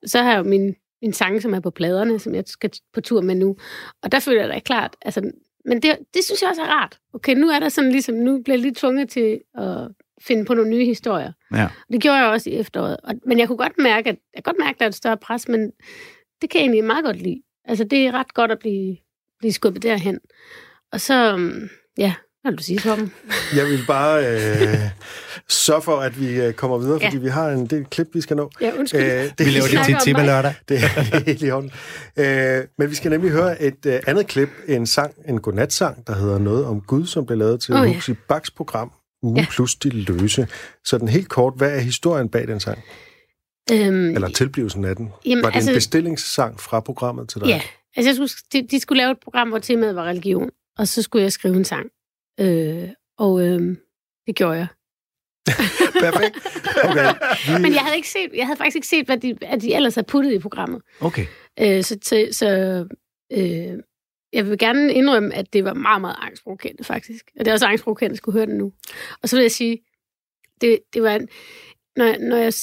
så 0.06 0.22
har 0.22 0.32
jeg 0.32 0.38
jo 0.38 0.44
min, 0.44 0.76
min 1.02 1.14
sange, 1.14 1.42
som 1.42 1.54
er 1.54 1.60
på 1.60 1.70
pladerne, 1.70 2.20
som 2.20 2.36
jeg 2.36 2.44
skal 2.48 2.72
på 2.94 3.02
tur 3.02 3.22
med 3.22 3.36
nu. 3.36 3.56
Og 4.04 4.12
der 4.12 4.20
føler 4.20 4.42
jeg 4.42 4.50
da 4.50 4.60
klart, 4.60 4.96
altså, 5.02 5.32
men 5.66 5.82
det, 5.82 5.98
det 6.14 6.24
synes 6.24 6.42
jeg 6.42 6.50
også 6.50 6.62
er 6.62 6.68
rart. 6.68 7.00
Okay, 7.14 7.36
nu 7.36 7.50
er 7.50 7.60
der 7.60 7.70
sådan 7.70 7.92
ligesom, 7.92 8.16
nu 8.16 8.42
bliver 8.44 8.56
jeg 8.58 8.62
lige 8.62 8.74
tvunget 8.74 9.10
til 9.10 9.40
at 9.58 9.88
finde 10.22 10.46
på 10.46 10.54
nogle 10.54 10.70
nye 10.70 10.86
historier. 10.86 11.32
Ja. 11.54 11.68
Det 11.92 12.02
gjorde 12.02 12.18
jeg 12.18 12.28
også 12.28 12.50
i 12.50 12.54
efteråret. 12.54 12.98
Og, 13.04 13.16
men 13.26 13.40
jeg 13.40 13.48
kunne 13.48 13.58
godt 13.58 13.78
mærke, 13.80 14.10
at 14.10 14.18
jeg 14.36 14.44
godt 14.44 14.56
mærke, 14.60 14.76
at 14.76 14.80
der 14.80 14.86
er 14.86 14.90
et 14.90 14.96
større 14.96 15.18
pres, 15.18 15.48
men 15.48 15.72
det 16.42 16.50
kan 16.50 16.60
jeg 16.60 16.64
egentlig 16.64 16.84
meget 16.84 17.06
godt 17.06 17.22
lide. 17.22 17.42
Altså, 17.66 17.84
det 17.84 18.08
er 18.08 18.12
ret 18.12 18.34
godt 18.34 18.52
at 18.52 18.60
blive, 18.60 18.98
blive 19.40 19.54
skubbet 19.54 19.84
derhen. 19.84 20.20
Og 20.92 21.02
så, 21.02 21.34
øhm, 21.34 21.70
ja, 21.98 22.14
hvad 22.42 22.52
vil 22.52 22.58
du 22.58 22.64
sige, 22.64 22.80
Torben? 22.80 23.14
Jeg 23.56 23.66
vil 23.66 23.80
bare 23.88 24.28
øh, 24.28 24.78
sørge 25.66 25.82
for, 25.82 25.98
at 25.98 26.22
vi 26.22 26.42
øh, 26.42 26.54
kommer 26.54 26.78
videre, 26.78 27.00
fordi 27.00 27.16
ja. 27.16 27.22
vi 27.22 27.28
har 27.28 27.50
en 27.50 27.68
del 27.68 27.86
klip, 27.86 28.08
vi 28.14 28.22
skal 28.22 28.38
nå. 28.38 28.50
Ja, 28.62 28.72
undskyld. 28.80 29.02
Æh, 29.02 29.08
det, 29.38 29.46
vi 29.46 29.52
laver 29.52 29.68
det 29.68 29.86
til 29.86 30.14
tema 30.14 30.26
lørdag. 30.26 30.54
Det 30.70 30.78
er 30.78 31.18
helt 31.26 31.42
i 31.42 31.48
hånden. 31.48 31.72
Æh, 32.18 32.64
men 32.78 32.90
vi 32.90 32.96
skal 32.96 33.12
nemlig 33.12 33.32
høre 33.32 33.62
et 33.62 33.86
uh, 33.86 33.94
andet 34.08 34.28
klip, 34.28 34.50
en 34.68 34.86
sang, 34.88 35.14
en 35.28 35.42
godnatsang, 35.42 36.08
der 36.08 36.16
hedder 36.16 36.38
Noget 36.40 36.66
om 36.66 36.82
Gud, 36.82 37.06
som 37.06 37.26
blev 37.26 37.38
lavet 37.38 37.62
til 37.62 37.74
oh, 37.74 37.88
ja. 37.88 37.94
Hus 37.94 38.10
i 38.10 38.14
Baks 38.14 38.52
program, 38.52 38.92
Uge 39.28 39.40
ja. 39.40 39.46
plus 39.50 39.76
de 39.76 39.90
løse. 39.90 40.48
Så 40.86 40.98
den 40.98 41.08
helt 41.08 41.30
kort, 41.30 41.54
hvad 41.58 41.76
er 41.76 41.80
historien 41.80 42.30
bag 42.30 42.48
den 42.48 42.60
sang? 42.60 42.84
Øhm, 43.72 44.16
Eller 44.16 44.30
tilblivelsen 44.30 44.86
af 44.86 44.96
den? 44.96 45.14
Jamen, 45.26 45.44
var 45.44 45.50
det 45.50 45.56
altså, 45.56 45.72
en 45.72 45.76
bestillingssang 45.76 46.60
fra 46.60 46.80
programmet 46.80 47.30
til 47.30 47.42
dig? 47.42 47.48
Ja, 47.48 47.62
altså 47.96 48.10
jeg 48.10 48.16
skulle, 48.16 48.30
de, 48.54 48.68
de 48.68 48.80
skulle 48.80 48.98
lave 48.98 49.12
et 49.12 49.20
program, 49.24 49.50
hvor 49.50 49.60
temaet 49.60 49.96
var 49.96 50.04
religion, 50.04 50.50
og 50.78 50.88
så 50.88 51.02
skulle 51.02 51.24
jeg 51.24 51.32
skrive 51.32 51.56
en 51.56 51.66
sang. 51.66 51.88
Øh, 52.40 52.90
og 53.18 53.42
øh, 53.42 53.78
det 54.28 54.36
gjorde 54.36 54.58
jeg. 54.58 54.68
Perfekt. 56.06 56.38
Okay. 56.84 57.14
Vi... 57.48 57.62
Men 57.64 57.74
jeg 57.74 57.82
havde 57.82 57.96
ikke 57.96 58.10
set, 58.10 58.30
jeg 58.36 58.46
havde 58.46 58.58
faktisk 58.58 58.76
ikke 58.76 58.88
set, 58.88 59.06
hvad 59.06 59.18
de, 59.18 59.34
hvad 59.34 59.58
de 59.58 59.76
ellers 59.76 59.96
havde 59.96 60.08
puttet 60.08 60.34
i 60.34 60.40
programmet. 60.40 60.82
Okay. 61.02 61.26
Øh, 61.60 61.84
så 61.84 61.98
så, 62.04 62.28
så 62.32 62.48
øh, 63.34 63.74
jeg 64.34 64.50
vil 64.50 64.58
gerne 64.58 64.94
indrømme, 64.94 65.36
at 65.36 65.54
det 65.54 65.64
var 65.64 65.74
meget, 65.74 66.02
meget 66.02 66.16
angstprovokerende, 66.22 66.84
faktisk. 66.84 67.26
Og 67.40 67.46
det 67.46 67.48
er 67.48 67.54
også 67.54 67.66
angstprovokerende 67.66 68.14
at 68.14 68.18
skulle 68.18 68.38
høre 68.40 68.46
den 68.46 68.58
nu. 68.58 68.74
Og 69.24 69.30
så 69.30 69.36
vil 69.36 69.42
jeg 69.42 69.52
sige, 69.52 69.80
det, 70.62 70.80
det 70.94 71.04
var 71.04 71.16
en, 71.16 71.28
når, 71.96 72.16
når 72.20 72.38
jeg, 72.38 72.54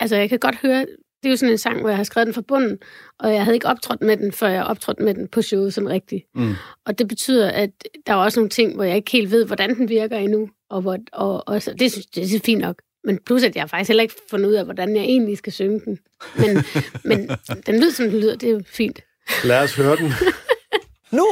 altså 0.00 0.16
jeg 0.16 0.28
kan 0.28 0.38
godt 0.38 0.56
høre, 0.56 0.86
det 1.22 1.26
er 1.26 1.30
jo 1.30 1.36
sådan 1.36 1.52
en 1.52 1.58
sang, 1.58 1.80
hvor 1.80 1.88
jeg 1.88 1.96
har 1.96 2.04
skrevet 2.04 2.26
den 2.26 2.34
fra 2.34 2.40
bunden, 2.40 2.78
og 3.18 3.34
jeg 3.34 3.44
havde 3.44 3.56
ikke 3.56 3.66
optrådt 3.66 4.02
med 4.02 4.16
den, 4.16 4.32
før 4.32 4.48
jeg 4.48 4.64
optrådte 4.64 5.02
med 5.02 5.14
den 5.14 5.28
på 5.28 5.42
showet 5.42 5.74
sådan 5.74 5.88
rigtigt. 5.88 6.24
Mm. 6.34 6.54
Og 6.84 6.98
det 6.98 7.08
betyder, 7.08 7.50
at 7.50 7.70
der 8.06 8.12
er 8.12 8.16
også 8.16 8.40
nogle 8.40 8.50
ting, 8.50 8.74
hvor 8.74 8.84
jeg 8.84 8.96
ikke 8.96 9.10
helt 9.10 9.30
ved, 9.30 9.44
hvordan 9.44 9.76
den 9.76 9.88
virker 9.88 10.16
endnu, 10.18 10.50
og, 10.70 10.80
hvor, 10.80 10.98
og, 11.12 11.48
og 11.48 11.62
så, 11.62 11.72
det, 11.72 11.92
synes, 11.92 12.06
det 12.06 12.34
er 12.34 12.40
fint 12.44 12.60
nok. 12.60 12.82
Men 13.04 13.18
plus, 13.26 13.42
at 13.42 13.56
jeg 13.56 13.70
faktisk 13.70 13.88
heller 13.88 14.02
ikke 14.02 14.14
fundet 14.30 14.48
ud 14.48 14.54
af, 14.54 14.64
hvordan 14.64 14.96
jeg 14.96 15.04
egentlig 15.04 15.38
skal 15.38 15.52
synge 15.52 15.80
den. 15.80 15.98
Men, 16.36 16.64
men 17.04 17.30
den 17.66 17.80
lyder, 17.80 17.92
som 17.92 18.10
den 18.10 18.20
lyder, 18.20 18.36
det 18.36 18.48
er 18.48 18.52
jo 18.52 18.62
fint. 18.66 19.00
Lad 19.44 19.62
os 19.62 19.76
høre 19.76 19.96
den. 19.96 20.12
Nu 21.10 21.26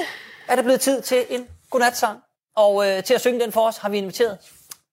er 0.49 0.55
det 0.57 0.65
blevet 0.65 0.81
tid 0.81 1.03
til 1.03 1.27
en 1.31 1.49
godnatsang, 1.71 2.19
og 2.57 2.89
øh, 2.89 3.05
til 3.05 3.15
at 3.15 3.21
synge 3.21 3.41
den 3.41 3.53
for 3.53 3.61
os 3.61 3.77
har 3.77 3.89
vi 3.89 3.99
inviteret 3.99 4.39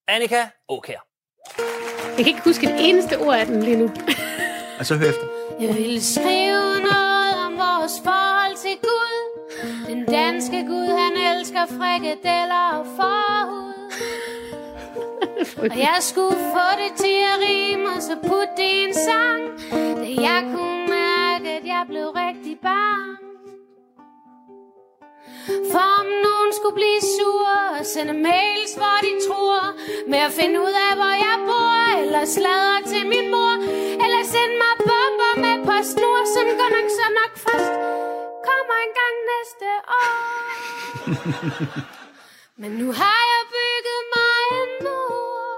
Annika 0.07 0.47
Åkær. 0.69 0.99
Jeg 2.07 2.17
kan 2.17 2.27
ikke 2.27 2.41
huske 2.43 2.67
det 2.67 2.75
eneste 2.89 3.19
ord 3.19 3.35
af 3.35 3.45
den 3.45 3.63
lige 3.63 3.75
nu. 3.75 3.91
og 4.79 4.85
så 4.85 4.95
hør 4.95 5.09
efter. 5.09 5.27
Jeg 5.59 5.75
vil 5.75 6.05
skrive 6.05 6.81
noget 6.91 7.33
om 7.45 7.53
vores 7.53 7.93
forhold 8.03 8.55
til 8.57 8.77
Gud. 8.81 9.15
Den 9.87 10.05
danske 10.05 10.65
Gud, 10.67 10.87
han 10.87 11.37
elsker 11.37 11.65
frikadeller 11.65 12.69
og 12.79 12.85
forhud. 12.85 13.73
og 15.61 15.77
jeg 15.77 15.97
skulle 15.99 16.37
få 16.37 16.67
det 16.81 16.97
til 16.97 17.17
at 17.31 17.39
rime, 17.47 17.89
og 17.89 18.01
så 18.01 18.15
putte 18.15 18.53
det 18.57 18.63
i 18.63 18.83
en 18.83 18.93
sang. 18.93 19.41
Jeg 20.21 20.41
kunne 20.55 20.87
mærke, 20.87 21.49
at 21.49 21.65
jeg 21.65 21.85
blev 21.89 22.07
rigtig 22.09 22.57
barn. 22.61 23.32
For 25.71 25.85
om 26.01 26.07
nogen 26.27 26.49
skulle 26.57 26.77
blive 26.81 27.01
sur 27.15 27.51
og 27.77 27.83
sende 27.93 28.13
mails, 28.13 28.71
hvor 28.79 28.97
de 29.05 29.11
tror 29.27 29.61
med 30.11 30.19
at 30.27 30.31
finde 30.39 30.57
ud 30.65 30.75
af, 30.87 30.91
hvor 30.99 31.13
jeg 31.25 31.37
bor, 31.49 31.77
eller 32.01 32.23
sladre 32.35 32.77
til 32.91 33.03
min 33.13 33.25
mor, 33.33 33.53
eller 34.03 34.21
sende 34.33 34.55
mig 34.63 34.73
bomber 34.89 35.33
med 35.43 35.55
på 35.67 35.75
snor, 35.91 36.19
som 36.35 36.45
går 36.59 36.69
nok 36.75 36.87
så 36.99 37.07
nok 37.19 37.33
først 37.45 37.73
kommer 38.47 38.75
en 38.85 38.93
gang 38.99 39.15
næste 39.31 39.67
år. 39.99 40.11
Men 42.61 42.71
nu 42.71 42.87
har 42.91 43.21
jeg 43.33 43.43
bygget 43.55 44.01
mig 44.15 44.37
en 44.59 44.69
mur 44.83 45.53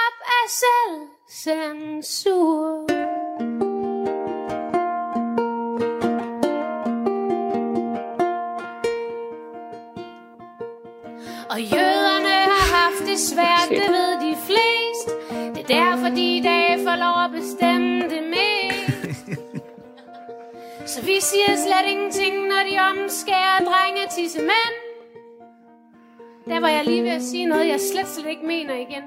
op 0.00 0.16
af 0.38 0.46
selvcensur. 0.60 2.97
Og 11.58 11.64
jøderne 11.64 12.34
har 12.52 12.66
haft 12.76 13.10
det 13.10 13.18
svært, 13.18 13.68
det 13.68 13.90
ved 13.96 14.12
de 14.26 14.36
flest. 14.46 15.08
Det 15.54 15.62
er 15.62 15.66
derfor, 15.66 16.08
de 16.14 16.36
i 16.36 16.40
dag 16.40 16.78
får 16.84 16.96
lov 16.96 17.16
at 17.24 17.30
bestemme 17.30 18.02
det 18.02 18.22
mest. 18.34 19.40
Så 20.92 21.00
vi 21.02 21.16
siger 21.20 21.56
slet 21.56 21.90
ingenting, 21.90 22.34
når 22.48 22.62
de 22.70 22.78
omskærer 22.90 23.58
drenge 23.58 24.28
til 24.30 24.40
mænd. 24.40 24.74
Der 26.46 26.60
var 26.60 26.68
jeg 26.68 26.84
lige 26.84 27.02
ved 27.02 27.10
at 27.10 27.22
sige 27.22 27.46
noget, 27.46 27.68
jeg 27.68 27.80
slet, 27.92 28.08
slet 28.08 28.30
ikke 28.30 28.46
mener 28.46 28.74
igen. 28.74 29.04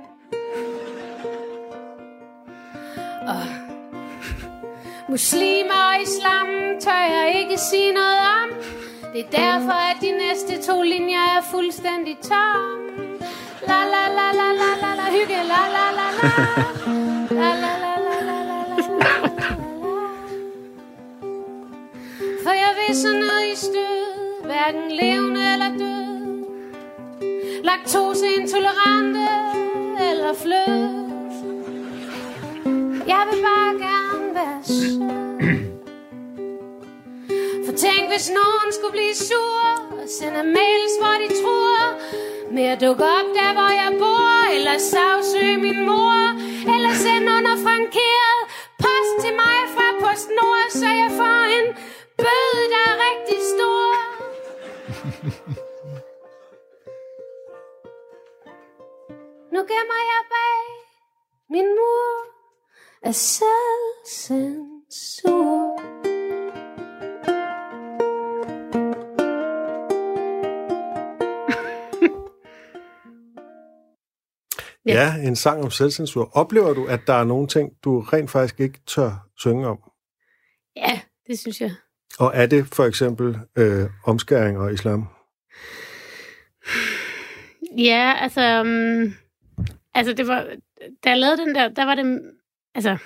Og 3.27 3.43
muslimer 5.09 5.81
og 5.93 6.01
islam 6.01 6.47
tør 6.79 7.01
jeg 7.15 7.33
ikke 7.35 7.57
sige 7.57 7.93
noget 7.93 8.19
om. 8.43 8.80
Det 9.13 9.19
er 9.19 9.29
derfor, 9.29 9.71
at 9.91 9.97
de 10.01 10.11
næste 10.11 10.71
to 10.71 10.81
linjer 10.81 11.25
er 11.37 11.41
fuldstændig 11.51 12.17
tomme. 12.21 13.17
La 13.67 13.79
la 13.93 14.03
la 14.17 14.27
la 14.39 14.49
la 14.61 14.71
la 14.83 14.91
la 14.99 15.07
hygge 15.15 15.39
la 15.51 15.63
la 15.75 15.85
la 15.99 16.07
la. 16.19 16.29
La 17.41 17.49
la 17.63 17.73
la 17.83 17.93
la 18.07 18.17
la 18.29 18.37
la 18.49 18.59
la 18.69 18.77
For 22.43 22.53
jeg 22.63 22.71
vil 22.79 22.95
så 22.95 23.11
ned 23.13 23.51
i 23.53 23.55
stød, 23.55 23.99
hverken 24.45 24.91
levende 24.91 25.41
eller 25.53 25.69
død. 25.81 26.11
Laktoseintolerante 27.63 29.27
eller 30.09 30.33
flød. 30.43 31.01
Jeg 33.07 33.23
vil 33.31 33.41
bare 33.47 33.70
hvis 38.11 38.27
nogen 38.39 38.69
skulle 38.77 38.95
blive 38.99 39.17
sur 39.29 39.63
Og 40.01 40.07
sende 40.17 40.43
mails, 40.57 40.93
hvor 41.01 41.15
de 41.21 41.27
tror 41.41 41.79
Med 42.55 42.65
at 42.73 42.79
dukke 42.85 43.05
op 43.17 43.27
der, 43.37 43.51
hvor 43.57 43.71
jeg 43.81 43.91
bor 44.01 44.33
Eller 44.55 44.75
sagsøge 44.91 45.57
min 45.65 45.79
mor 45.89 46.19
Eller 46.73 46.93
sende 47.05 47.27
under 47.37 47.55
frankeret 47.65 48.39
Post 48.83 49.13
til 49.23 49.33
mig 49.43 49.59
fra 49.75 49.87
PostNord 50.01 50.67
Så 50.81 50.89
jeg 51.01 51.09
får 51.19 51.39
en 51.57 51.67
bøde, 52.21 52.63
der 52.73 52.83
er 52.91 52.95
rigtig 53.07 53.39
stor 53.53 53.89
Nu 59.53 59.59
gemmer 59.71 60.01
jeg 60.11 60.21
bag 60.35 60.63
min 61.49 61.67
mur 61.77 62.11
af 63.03 63.15
selvcensur. 63.15 65.60
Ja. 74.85 74.93
Ja. 74.93 75.27
en 75.27 75.35
sang 75.35 75.63
om 75.63 75.71
selvcensur. 75.71 76.37
Oplever 76.37 76.73
du, 76.73 76.85
at 76.85 76.99
der 77.07 77.13
er 77.13 77.23
nogle 77.23 77.47
ting, 77.47 77.71
du 77.83 77.99
rent 77.99 78.31
faktisk 78.31 78.59
ikke 78.59 78.79
tør 78.87 79.27
synge 79.37 79.67
om? 79.67 79.79
Ja, 80.75 80.99
det 81.27 81.39
synes 81.39 81.61
jeg. 81.61 81.71
Og 82.19 82.31
er 82.33 82.45
det 82.45 82.67
for 82.67 82.85
eksempel 82.85 83.39
øh, 83.55 83.89
omskæring 84.05 84.57
og 84.57 84.73
islam? 84.73 85.07
Ja, 87.77 88.13
altså... 88.21 88.61
Um, 88.61 89.13
altså, 89.93 90.13
det 90.13 90.27
var... 90.27 90.47
Da 91.03 91.09
jeg 91.09 91.17
lavede 91.17 91.37
den 91.37 91.55
der, 91.55 91.69
der 91.69 91.85
var 91.85 91.95
det... 91.95 92.21
Altså, 92.75 92.97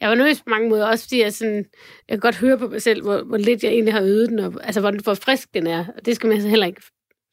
jeg 0.00 0.08
var 0.08 0.14
nervøs 0.14 0.38
på 0.38 0.50
mange 0.50 0.68
måder, 0.68 0.86
også 0.86 1.04
fordi 1.04 1.22
jeg, 1.22 1.32
sådan, 1.32 1.56
jeg 2.08 2.14
kan 2.14 2.20
godt 2.20 2.36
høre 2.36 2.58
på 2.58 2.68
mig 2.68 2.82
selv, 2.82 3.02
hvor, 3.02 3.22
hvor 3.22 3.36
lidt 3.36 3.64
jeg 3.64 3.72
egentlig 3.72 3.94
har 3.94 4.02
øvet 4.02 4.28
den, 4.28 4.38
og, 4.38 4.54
altså, 4.62 4.80
hvor, 4.80 5.02
hvor 5.02 5.14
frisk 5.14 5.54
den 5.54 5.66
er. 5.66 5.84
Og 5.96 6.06
det 6.06 6.16
skal 6.16 6.26
man 6.26 6.36
altså 6.36 6.48
heller 6.48 6.66
ikke... 6.66 6.82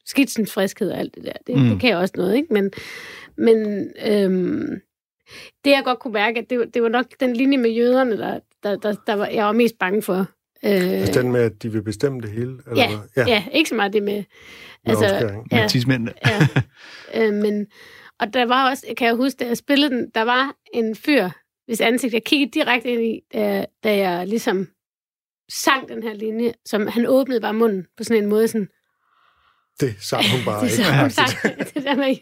Skitsens 0.08 0.52
friskhed 0.52 0.90
og 0.90 0.98
alt 0.98 1.14
det 1.14 1.24
der, 1.24 1.32
det, 1.46 1.56
mm. 1.56 1.68
det 1.68 1.80
kan 1.80 1.90
jeg 1.90 1.98
også 1.98 2.14
noget, 2.16 2.36
ikke? 2.36 2.54
Men, 2.54 2.72
men 3.38 3.90
øhm, 4.06 4.80
det, 5.64 5.70
jeg 5.70 5.82
godt 5.84 5.98
kunne 5.98 6.12
mærke, 6.12 6.38
at 6.40 6.50
det, 6.50 6.58
var- 6.58 6.64
det 6.64 6.82
var 6.82 6.88
nok 6.88 7.06
den 7.20 7.32
linje 7.36 7.58
med 7.58 7.70
jøderne, 7.70 8.18
der, 8.18 8.40
der, 8.62 8.76
der, 8.76 8.94
der 9.06 9.14
var, 9.14 9.26
jeg 9.26 9.44
var 9.44 9.52
mest 9.52 9.78
bange 9.78 10.02
for. 10.02 10.16
Øh, 10.64 10.70
Altså 10.72 11.22
den 11.22 11.32
med, 11.32 11.40
at 11.40 11.62
de 11.62 11.72
vil 11.72 11.82
bestemme 11.82 12.20
det 12.20 12.30
hele? 12.30 12.58
Eller 12.70 12.82
ja, 12.82 12.90
ja. 13.16 13.24
ja, 13.28 13.44
ikke 13.52 13.68
så 13.68 13.74
meget 13.74 13.92
det 13.92 14.02
med... 14.02 14.24
Med 14.86 14.94
omskæring. 14.96 15.46
ja, 15.52 15.68
Med 15.86 16.08
ja. 17.14 17.26
øh, 17.26 17.34
men, 17.34 17.66
og 18.20 18.34
der 18.34 18.44
var 18.46 18.70
også, 18.70 18.86
kan 18.96 19.06
jeg 19.06 19.14
huske, 19.14 19.36
da 19.38 19.46
jeg 19.48 19.56
spillede 19.56 19.90
den, 19.96 20.10
der 20.14 20.22
var 20.22 20.56
en 20.74 20.94
fyr, 20.96 21.28
hvis 21.66 21.80
ansigt 21.80 22.14
jeg 22.14 22.24
kiggede 22.24 22.50
direkte 22.50 22.88
ind 22.88 23.02
i, 23.02 23.20
da, 23.34 23.64
da 23.84 23.96
jeg 23.96 24.26
ligesom 24.26 24.68
sang 25.52 25.88
den 25.88 26.02
her 26.02 26.14
linje, 26.14 26.52
som 26.66 26.86
han 26.86 27.06
åbnede 27.06 27.40
bare 27.40 27.54
munden 27.54 27.86
på 27.96 28.04
sådan 28.04 28.22
en 28.22 28.28
måde, 28.28 28.48
sådan, 28.48 28.68
Det 29.80 29.94
sang 30.00 30.24
hun 30.30 30.40
bare 30.44 30.64
det, 30.66 30.78
ikke. 30.78 31.00
hun 31.00 31.10
sang, 31.20 31.30
det 31.74 31.84
der 31.84 31.96
med, 31.96 32.16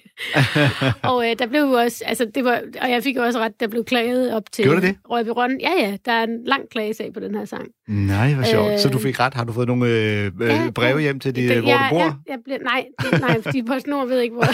og 1.10 1.30
øh, 1.30 1.36
der 1.38 1.46
blev 1.46 1.60
jo 1.60 1.70
også, 1.72 2.04
altså 2.06 2.26
det 2.34 2.44
var, 2.44 2.60
og 2.82 2.90
jeg 2.90 3.02
fik 3.02 3.16
jo 3.16 3.22
også 3.22 3.38
ret, 3.38 3.52
der 3.60 3.66
blev 3.68 3.84
klaget 3.84 4.32
op 4.34 4.42
til 4.52 4.64
Gjorde 4.64 4.80
det? 4.80 4.96
Rødby 5.10 5.28
Rønne. 5.28 5.58
Ja, 5.60 5.70
ja, 5.86 5.96
der 6.04 6.12
er 6.12 6.24
en 6.24 6.44
lang 6.44 6.62
klagesag 6.70 7.12
på 7.14 7.20
den 7.20 7.34
her 7.34 7.44
sang. 7.44 7.68
Nej, 7.88 8.34
hvor 8.34 8.44
sjovt. 8.44 8.72
Øh, 8.72 8.78
Så 8.78 8.88
du 8.88 8.98
fik 8.98 9.20
ret. 9.20 9.34
Har 9.34 9.44
du 9.44 9.52
fået 9.52 9.68
nogle 9.68 9.86
øh, 9.86 10.30
Ja, 10.40 10.64
øh, 10.66 10.72
breve 10.72 11.00
hjem 11.00 11.20
til, 11.20 11.36
de, 11.36 11.48
Det- 11.48 11.60
hvor 11.60 11.68
jeg, 11.68 11.86
du 11.90 11.94
bor? 11.94 12.00
Jeg, 12.02 12.14
jeg 12.28 12.38
bliver, 12.44 12.58
nej, 12.62 12.84
det, 13.10 13.20
nej, 13.20 13.42
fordi 13.42 13.62
PostNord 13.62 14.08
ved 14.08 14.20
ikke, 14.20 14.34
hvor 14.34 14.44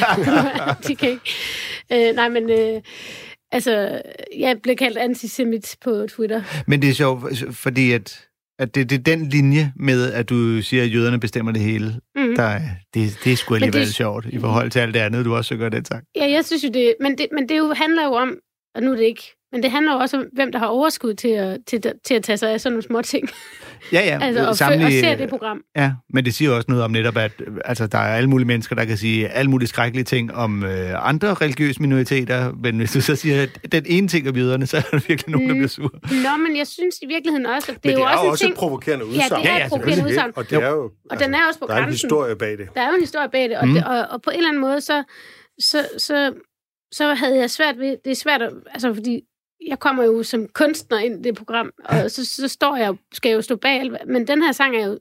de 0.89 0.97
kan 0.97 1.09
ikke. 1.11 2.09
Øh, 2.11 2.15
nej, 2.15 2.29
men 2.29 2.51
øh, 2.51 2.81
altså, 3.53 4.01
jeg 4.39 4.57
blev 4.63 4.77
kaldt 4.77 4.99
antisemit 4.99 5.77
på 5.85 6.07
Twitter. 6.09 6.43
Men 6.67 6.83
det 6.83 6.91
er 6.91 6.95
sjovt, 6.95 7.25
fordi 7.53 7.93
at, 7.93 8.21
at 8.61 8.75
det, 8.75 8.91
det 8.91 8.99
er 8.99 9.03
den 9.03 9.29
linje 9.29 9.73
med, 9.77 10.13
at 10.13 10.29
du 10.31 10.63
siger, 10.63 10.83
at 10.83 10.95
jøderne 10.95 11.21
bestemmer 11.21 11.53
det 11.53 11.63
hele. 11.63 12.01
Mm. 12.17 12.37
Der, 12.37 12.43
er- 12.43 12.61
det, 12.95 13.19
det 13.25 13.33
er 13.33 13.37
sgu 13.37 13.55
alligevel 13.55 13.81
det- 13.87 13.95
sjovt 13.95 14.27
i 14.27 14.39
forhold 14.39 14.71
til 14.71 14.79
alt 14.79 14.95
det 14.95 15.01
andet, 15.01 15.25
du 15.25 15.35
også 15.37 15.47
synger 15.49 15.69
den 15.69 15.85
sang. 15.85 16.05
Ja, 16.17 16.31
jeg 16.31 16.45
synes 16.45 16.65
jo 16.65 16.69
det, 16.69 16.95
men 17.01 17.19
det, 17.19 17.27
men 17.33 17.49
det 17.49 17.59
jo 17.59 17.75
handler 17.77 18.05
jo 18.05 18.13
om, 18.13 18.37
og 18.75 18.83
nu 18.83 18.93
er 18.93 18.97
det 18.97 19.05
ikke, 19.05 19.23
men 19.53 19.63
det 19.63 19.71
handler 19.71 19.93
jo 19.93 19.99
også 19.99 20.17
om, 20.17 20.25
hvem 20.33 20.53
der 20.53 20.59
har 20.59 20.67
overskud 20.67 21.15
til 21.15 21.29
at, 21.29 21.59
til, 21.67 21.83
til 22.07 22.15
at 22.15 22.23
tage 22.23 22.37
sig 22.37 22.51
af 22.53 22.61
sådan 22.61 22.73
nogle 22.73 22.83
små 22.83 23.03
ting. 23.03 23.29
Ja, 23.93 24.01
ja. 24.01 24.19
altså, 24.27 24.49
og, 24.49 24.57
sammenlig- 24.57 24.87
og 24.87 24.93
se 24.93 25.19
det 25.19 25.29
program. 25.29 25.61
Ja, 25.77 25.93
men 26.15 26.25
det 26.25 26.35
siger 26.35 26.51
også 26.51 26.67
noget 26.69 26.85
om 26.85 26.91
netop, 26.91 27.17
at 27.17 27.33
altså, 27.65 27.87
der 27.87 27.99
er 27.99 28.17
alle 28.17 28.31
mulige 28.31 28.47
mennesker, 28.47 28.77
der 28.77 28.85
kan 28.85 28.97
sige 28.97 29.29
alle 29.29 29.51
mulige 29.51 29.69
skrækkelige 29.69 30.05
ting 30.05 30.35
om 30.35 30.65
øh, 30.65 31.09
andre 31.09 31.35
religiøse 31.35 31.81
minoriteter, 31.83 32.53
men 32.63 32.77
hvis 32.79 32.93
du 32.93 33.01
så 33.01 33.17
siger, 33.17 33.43
at 33.43 33.73
den 33.73 33.85
ene 33.87 34.09
ting 34.09 34.29
om 34.29 34.37
jøderne, 34.37 34.67
så 34.67 34.77
er 34.77 34.81
der 34.81 35.01
virkelig 35.09 35.29
nogen, 35.33 35.49
der 35.49 35.55
Mm. 35.55 35.59
bliver 35.59 35.69
sur. 35.69 35.91
Nå, 36.03 36.37
men 36.47 36.57
jeg 36.57 36.67
synes 36.67 36.97
i 37.03 37.07
virkeligheden 37.07 37.47
også, 37.47 37.73
at 37.73 37.85
det 37.85 37.85
Men 37.85 37.95
er 37.95 37.99
jo 38.25 38.31
også 38.31 38.45
en 38.45 38.49
ting... 38.49 38.57
provokerende 38.57 39.05
Ja, 39.05 39.11
udsagn. 39.11 39.43
det 39.43 39.51
er 39.51 39.53
Ja, 39.53 39.59
ja, 39.59 39.65
et 39.65 39.71
provokerende 39.71 40.05
udsagn. 40.05 40.33
Og 40.37 40.51
det 40.51 40.63
er 40.63 40.71
jo... 40.71 40.91
Og 41.11 41.19
den 41.21 41.35
er 41.35 41.39
også 41.49 41.61
på 41.61 41.67
der 41.69 41.73
er 41.75 41.79
en 41.79 41.83
grænsen. 41.85 41.95
historie 42.09 42.37
bag 42.37 42.59
det. 42.59 42.69
Der 42.75 42.81
er 42.81 42.89
jo 42.89 42.95
en 42.95 43.01
historie 43.01 43.29
bag 43.33 43.49
det, 43.49 43.57
og, 43.59 43.65
Mm. 43.67 43.71
mm. 43.71 43.75
det, 43.75 43.85
og, 43.85 43.99
og 44.11 44.23
på 44.23 44.31
en 44.31 44.37
eller 44.37 44.49
anden 44.49 44.61
måde, 44.61 44.81
så, 44.81 45.03
så, 45.61 45.89
så, 45.99 46.33
så 46.93 47.15
havde 47.15 47.37
jeg 47.39 47.51
svært 47.51 47.79
ved, 47.79 47.97
det 48.05 48.11
er 48.11 48.15
svært, 48.15 48.43
at, 48.43 48.53
altså 48.75 48.95
fordi 48.95 49.21
jeg 49.67 49.79
kommer 49.79 50.05
jo 50.05 50.23
som 50.23 50.49
kunstner 50.49 50.99
ind 50.99 51.21
i 51.21 51.23
det 51.29 51.37
program, 51.37 51.73
og 51.85 52.11
så, 52.11 52.27
så 52.27 52.49
står 52.49 52.77
jeg, 52.77 52.95
skal 53.13 53.29
jeg 53.29 53.37
jo 53.37 53.43
stå 53.43 53.57
bag, 53.57 53.91
men 54.07 54.27
den 54.27 54.43
her 54.43 54.53
sang 54.53 54.77
er 54.77 54.87
jo, 54.87 54.99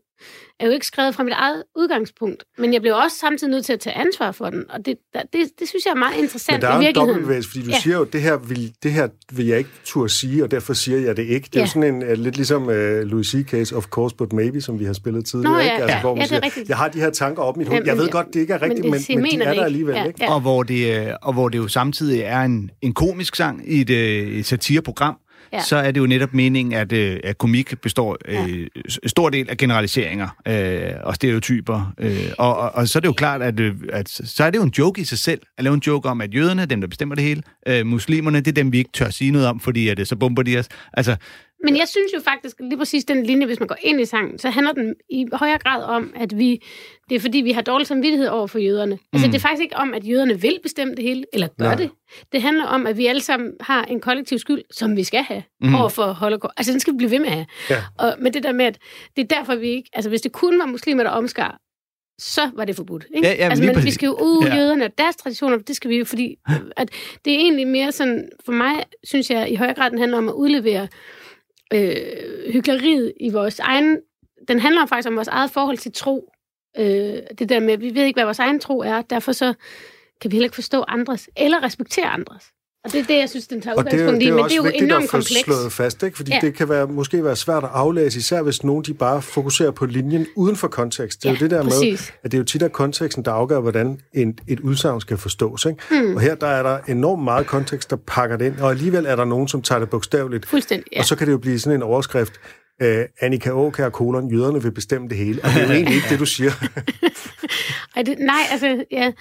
er 0.60 0.66
jo 0.66 0.72
ikke 0.72 0.86
skrevet 0.86 1.16
fra 1.16 1.24
mit 1.24 1.34
eget 1.38 1.64
udgangspunkt, 1.78 2.44
men 2.58 2.74
jeg 2.74 2.82
blev 2.82 2.96
også 2.96 3.18
samtidig 3.18 3.52
nødt 3.52 3.66
til 3.66 3.74
at 3.74 3.80
tage 3.80 3.96
ansvar 3.96 4.32
for 4.32 4.50
den, 4.50 4.64
og 4.70 4.86
det, 4.86 4.96
der- 5.14 5.22
det, 5.34 5.50
det 5.60 5.68
synes 5.68 5.86
jeg 5.86 5.92
er 5.92 5.96
meget 5.96 6.18
interessant 6.18 6.56
Men 6.56 6.62
der 6.62 6.68
er 6.68 6.82
jo 6.82 6.88
en 6.88 6.96
dobbeltbevægelse, 6.96 7.50
fordi 7.50 7.64
du 7.66 7.70
Ja. 7.72 7.80
siger 7.80 7.98
jo, 7.98 8.04
det 8.04 8.22
her, 8.22 8.38
vil, 8.38 8.74
det 8.84 8.92
her 8.92 9.08
vil 9.32 9.46
jeg 9.48 9.58
ikke 9.58 9.70
turde 9.86 10.10
sige, 10.10 10.44
og 10.44 10.52
derfor 10.52 10.74
siger 10.74 11.00
jeg 11.00 11.18
det 11.18 11.24
ikke. 11.24 11.46
Det 11.46 11.56
er 11.56 11.60
Ja. 11.60 11.66
jo 11.66 11.70
sådan 11.70 11.96
en, 11.96 12.04
uh, 12.04 12.12
lidt 12.12 12.36
ligesom 12.36 12.64
uh, 12.64 12.70
Louis 13.02 13.28
C.K.'s 13.28 13.72
Of 13.72 13.86
Course 13.86 14.16
But 14.16 14.34
Maybe, 14.34 14.62
som 14.62 14.80
vi 14.80 14.86
har 14.86 14.94
spillet 14.94 15.26
tidligere. 15.26 15.54
Nå, 15.54 15.60
ja, 15.60 15.64
ikke? 15.72 15.84
Altså, 15.84 15.96
ja. 15.96 16.02
hvor 16.02 16.16
man 16.16 16.18
Ja, 16.18 16.24
det 16.24 16.32
er 16.32 16.36
siger, 16.36 16.46
rigtigt. 16.46 16.70
jeg 16.70 16.78
har 16.78 16.90
de 16.90 17.00
her 17.00 17.10
tanker 17.10 17.44
op 17.44 17.56
i 17.56 17.60
mit 17.60 17.68
hoved. 17.68 17.82
Jeg 17.86 17.98
ved 17.98 18.10
godt, 18.10 18.28
det 18.34 18.40
ikke 18.40 18.54
er 18.54 18.62
rigtigt, 18.62 18.86
Men 18.86 18.94
det- 18.94 19.10
men, 19.10 19.16
jeg 19.26 19.32
men 19.32 19.40
de 19.42 19.46
er 19.46 19.54
der 19.54 19.64
alligevel. 19.64 19.96
Ja, 19.96 20.04
Ikke? 20.04 20.24
ja. 20.24 20.34
Og, 20.34 20.42
hvor 20.42 20.64
det, 20.64 21.08
øh, 21.08 21.14
og 21.22 21.34
hvor 21.34 21.50
det 21.50 21.58
jo 21.58 21.68
samtidig 21.68 22.22
er 22.22 22.42
en, 22.42 22.72
en 22.82 22.94
komisk 22.94 23.36
sang 23.36 23.72
i 23.72 23.82
et, 23.82 23.90
øh, 23.90 24.28
et 24.40 24.46
satireprogram, 24.46 25.16
Ja. 25.54 25.62
så 25.62 25.76
er 25.76 25.92
det 25.92 26.00
jo 26.02 26.06
netop 26.06 26.34
meningen, 26.34 26.74
at, 26.74 26.92
øh, 26.92 27.20
at 27.24 27.38
komik 27.38 27.82
består 27.82 28.18
øh, 28.26 28.68
stor 29.06 29.30
del 29.30 29.50
af 29.50 29.58
generaliseringer 29.58 30.28
øh, 30.48 30.92
og 31.04 31.16
stereotyper. 31.16 31.94
Øh, 31.98 32.32
og, 32.38 32.58
og, 32.58 32.76
og 32.76 32.88
så 32.88 33.00
er 33.00 33.02
det 33.02 33.08
jo 33.08 33.14
klart, 33.14 33.42
at, 33.42 33.60
øh, 33.60 33.76
at 33.94 34.10
så 34.10 34.44
er 34.44 34.50
det 34.50 34.58
jo 34.58 34.64
en 34.64 34.74
joke 34.78 35.02
i 35.02 35.04
sig 35.04 35.18
selv, 35.18 35.42
at 35.58 35.64
lave 35.64 35.74
en 35.74 35.82
joke 35.88 36.10
om, 36.10 36.22
at 36.22 36.36
jøderne, 36.36 36.66
dem 36.66 36.82
der 36.82 36.88
bestemmer 36.88 37.16
det 37.16 37.24
hele, 37.24 37.42
øh, 37.68 37.86
muslimerne, 37.86 38.40
det 38.40 38.48
er 38.48 38.52
dem, 38.52 38.72
vi 38.72 38.78
ikke 38.78 38.92
tør 38.94 39.10
sige 39.10 39.32
noget 39.32 39.48
om, 39.48 39.60
fordi 39.60 39.88
at, 39.88 40.00
øh, 40.00 40.06
så 40.06 40.16
bomber 40.16 40.44
de 40.44 40.60
os. 40.60 40.68
Altså, 40.94 41.16
Men 41.64 41.78
jeg 41.78 41.88
synes 41.88 42.14
jo 42.14 42.20
faktisk, 42.20 42.56
lige 42.60 42.78
præcis 42.78 43.06
den 43.06 43.24
linje, 43.26 43.46
hvis 43.46 43.60
man 43.60 43.68
går 43.68 43.78
ind 43.82 44.02
i 44.02 44.06
sangen, 44.06 44.40
så 44.40 44.50
handler 44.50 44.74
den 44.74 44.96
i 45.10 45.26
højere 45.34 45.58
grad 45.58 45.84
om, 45.84 46.14
at 46.16 46.38
vi, 46.38 46.64
det 47.10 47.16
er 47.16 47.20
fordi, 47.20 47.38
vi 47.38 47.52
har 47.52 47.62
dårlig 47.62 47.88
samvittighed 47.88 48.28
over 48.28 48.48
for 48.48 48.60
jøderne. 48.60 48.96
Mm. 48.96 49.00
Altså, 49.14 49.28
det 49.28 49.36
er 49.36 49.40
faktisk 49.40 49.62
ikke 49.62 49.78
om, 49.78 49.94
at 49.94 50.08
jøderne 50.08 50.42
vil 50.42 50.60
bestemme 50.64 50.96
det 50.96 51.04
hele, 51.04 51.26
eller 51.34 51.48
gør 51.48 51.66
Nej. 51.66 51.76
det. 51.76 51.90
Det 52.32 52.42
handler 52.42 52.66
om, 52.66 52.88
at 52.88 52.98
vi 52.98 53.06
alle 53.06 53.22
sammen 53.22 53.52
har 53.62 53.84
en 53.84 54.00
kollektiv 54.00 54.40
skyld, 54.40 54.62
som 54.72 54.96
vi 54.96 55.04
skal 55.04 55.24
have 55.24 55.44
mm. 55.62 55.76
over 55.76 55.90
for 55.90 56.06
holocaust. 56.06 56.54
Altså, 56.58 56.72
den 56.72 56.80
skal 56.80 56.94
vi 56.94 56.98
blive 56.98 57.12
ved 57.12 57.20
med 57.20 57.28
at 57.28 57.34
have. 57.34 57.46
Ja. 57.70 57.84
Og, 57.98 58.16
men 58.20 58.34
det 58.34 58.44
der 58.44 58.52
med, 58.52 58.66
at 58.66 58.78
det 59.16 59.24
er 59.32 59.36
derfor, 59.36 59.56
vi 59.56 59.68
ikke... 59.68 59.90
Altså, 59.94 60.10
hvis 60.10 60.22
det 60.22 60.32
kun 60.32 60.60
var 60.60 60.66
muslimer, 60.66 61.04
der 61.04 61.10
omskar, 61.10 61.60
så 62.20 62.50
var 62.56 62.66
det 62.66 62.76
forbudt. 62.76 63.06
Ikke? 63.16 63.28
Ja, 63.28 63.34
ja, 63.34 63.50
altså, 63.50 63.64
men 63.64 63.84
vi 63.84 63.92
skal 63.92 64.08
jo 64.08 64.14
ud 64.14 64.46
Ja. 64.46 64.56
jøderne, 64.56 64.86
og 64.86 64.98
deres 64.98 65.16
traditioner, 65.16 65.58
det 65.58 65.76
skal 65.76 65.90
vi 65.90 65.98
jo, 65.98 66.06
fordi 66.06 66.36
at 66.78 66.90
det 67.26 67.34
er 67.34 67.38
egentlig 67.38 67.68
mere 67.68 67.92
sådan, 67.92 68.30
for 68.46 68.52
mig 68.52 68.84
synes 69.04 69.30
jeg 69.30 69.52
i 69.52 69.56
højere 69.56 69.74
grad, 69.74 69.92
den 69.92 70.00
handler 70.00 70.18
om 70.18 70.30
at 70.30 70.34
udlevere 70.34 70.88
øh, 71.74 72.54
hyggeleriet 72.54 73.14
i 73.20 73.30
vores 73.30 73.60
egen... 73.60 74.02
Den 74.48 74.60
handler 74.60 74.86
faktisk 74.86 75.08
om 75.10 75.16
vores 75.16 75.28
eget 75.28 75.52
forhold 75.52 75.78
til 75.78 75.92
tro. 75.92 76.32
Øh, 76.78 77.20
det 77.40 77.50
der 77.50 77.60
med, 77.60 77.74
at 77.74 77.82
vi 77.82 77.96
ved 77.96 78.04
ikke, 78.04 78.18
hvad 78.18 78.26
vores 78.26 78.40
egen 78.40 78.60
tro 78.60 78.80
er, 78.80 79.02
derfor 79.02 79.32
så 79.32 79.54
kan 80.22 80.32
vi 80.32 80.36
heller 80.36 80.46
ikke 80.46 80.56
forstå 80.56 80.86
andres, 80.88 81.30
eller 81.38 81.64
respektere 81.64 82.06
andres. 82.06 82.54
Og 82.86 82.92
det 82.92 83.00
er 83.00 83.04
det, 83.06 83.18
jeg 83.18 83.30
synes, 83.30 83.48
den 83.48 83.62
tager 83.62 83.76
Og 83.76 83.80
er, 83.82 83.86
udgangspunkt 83.86 84.20
det 84.20 84.26
i, 84.26 84.30
er 84.30 84.34
men 84.34 84.44
også 84.44 84.54
det 84.54 84.54
er 84.54 84.58
jo 84.58 84.64
vigtigt 84.64 84.84
enormt 84.84 85.04
at 85.04 85.10
få 85.10 85.18
komplekst. 85.18 85.46
slået 85.46 85.72
fast, 85.72 86.04
ikke? 86.04 86.18
fordi 86.18 86.32
ja. 86.32 86.40
Det 86.42 86.54
kan 86.56 86.70
være, 86.70 86.88
måske 86.88 87.24
være 87.24 87.36
svært 87.36 87.64
at 87.64 87.70
aflæse, 87.74 88.18
især 88.20 88.42
hvis 88.42 88.64
nogen 88.64 88.84
de 88.84 88.94
bare 88.94 89.22
fokuserer 89.22 89.72
på 89.72 89.86
linjen 89.86 90.28
uden 90.36 90.56
for 90.56 90.68
kontekst. 90.68 91.24
Det 91.24 91.30
er 91.30 91.34
Ja, 91.34 91.38
jo 91.40 91.44
det 91.44 91.52
der 91.52 91.64
med, 91.64 91.72
præcis. 91.72 92.14
at 92.24 92.32
det 92.32 92.38
er 92.38 92.40
jo 92.40 92.44
tit 92.46 92.62
af 92.62 92.72
konteksten, 92.72 93.26
der 93.26 93.32
afgør, 93.32 93.60
hvordan 93.60 94.00
en, 94.14 94.40
et 94.48 94.60
udsagn 94.60 95.02
skal 95.02 95.18
forstås. 95.18 95.66
Ikke? 95.66 96.04
Mm. 96.04 96.16
Og 96.16 96.22
her 96.22 96.36
der 96.36 96.48
er 96.48 96.64
der 96.64 96.78
enormt 96.88 97.24
meget 97.24 97.48
kontekst, 97.48 97.90
der 97.90 97.96
pakker 98.08 98.38
det 98.38 98.46
ind, 98.46 98.60
og 98.60 98.70
alligevel 98.72 99.06
er 99.06 99.16
der 99.16 99.26
nogen, 99.26 99.48
som 99.48 99.62
tager 99.62 99.80
det 99.80 99.90
bogstaveligt. 99.90 100.46
Fuldstændig, 100.46 100.88
ja. 100.94 101.00
Og 101.00 101.06
så 101.06 101.16
kan 101.16 101.28
det 101.28 101.34
jo 101.34 101.38
blive 101.38 101.60
sådan 101.60 101.76
en 101.80 101.84
overskrift, 101.84 102.34
øh, 102.82 103.06
Annika 103.20 103.52
Åkær, 103.52 103.90
kolon, 103.90 104.32
jøderne 104.32 104.64
vil 104.64 104.72
bestemme 104.72 105.10
det 105.10 105.18
hele. 105.18 105.42
Og 105.44 105.50
det 105.50 105.62
er 105.62 105.68
jo 105.68 105.74
egentlig 105.78 105.96
ikke 105.96 106.10
det, 106.10 106.20
du 106.20 106.26
siger. 106.26 106.52
Ej, 107.96 108.02
det, 108.02 108.20
nej, 108.20 108.42
altså, 108.52 108.86
ja, 108.92 109.12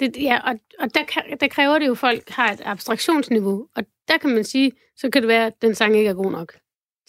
det, 0.00 0.16
ja 0.20 0.38
og, 0.44 0.54
og 0.78 0.94
der, 0.94 1.00
der 1.40 1.48
kræver 1.48 1.78
det 1.78 1.86
jo, 1.86 1.92
at 1.92 1.98
folk 1.98 2.30
har 2.30 2.52
et 2.52 2.60
abstraktionsniveau. 2.64 3.66
Og 3.76 3.84
der 4.08 4.18
kan 4.18 4.30
man 4.30 4.44
sige, 4.44 4.72
så 4.96 5.10
kan 5.10 5.22
det 5.22 5.28
være, 5.28 5.46
at 5.46 5.52
den 5.62 5.74
sang 5.74 5.96
ikke 5.96 6.10
er 6.10 6.14
god 6.14 6.32
nok. 6.32 6.52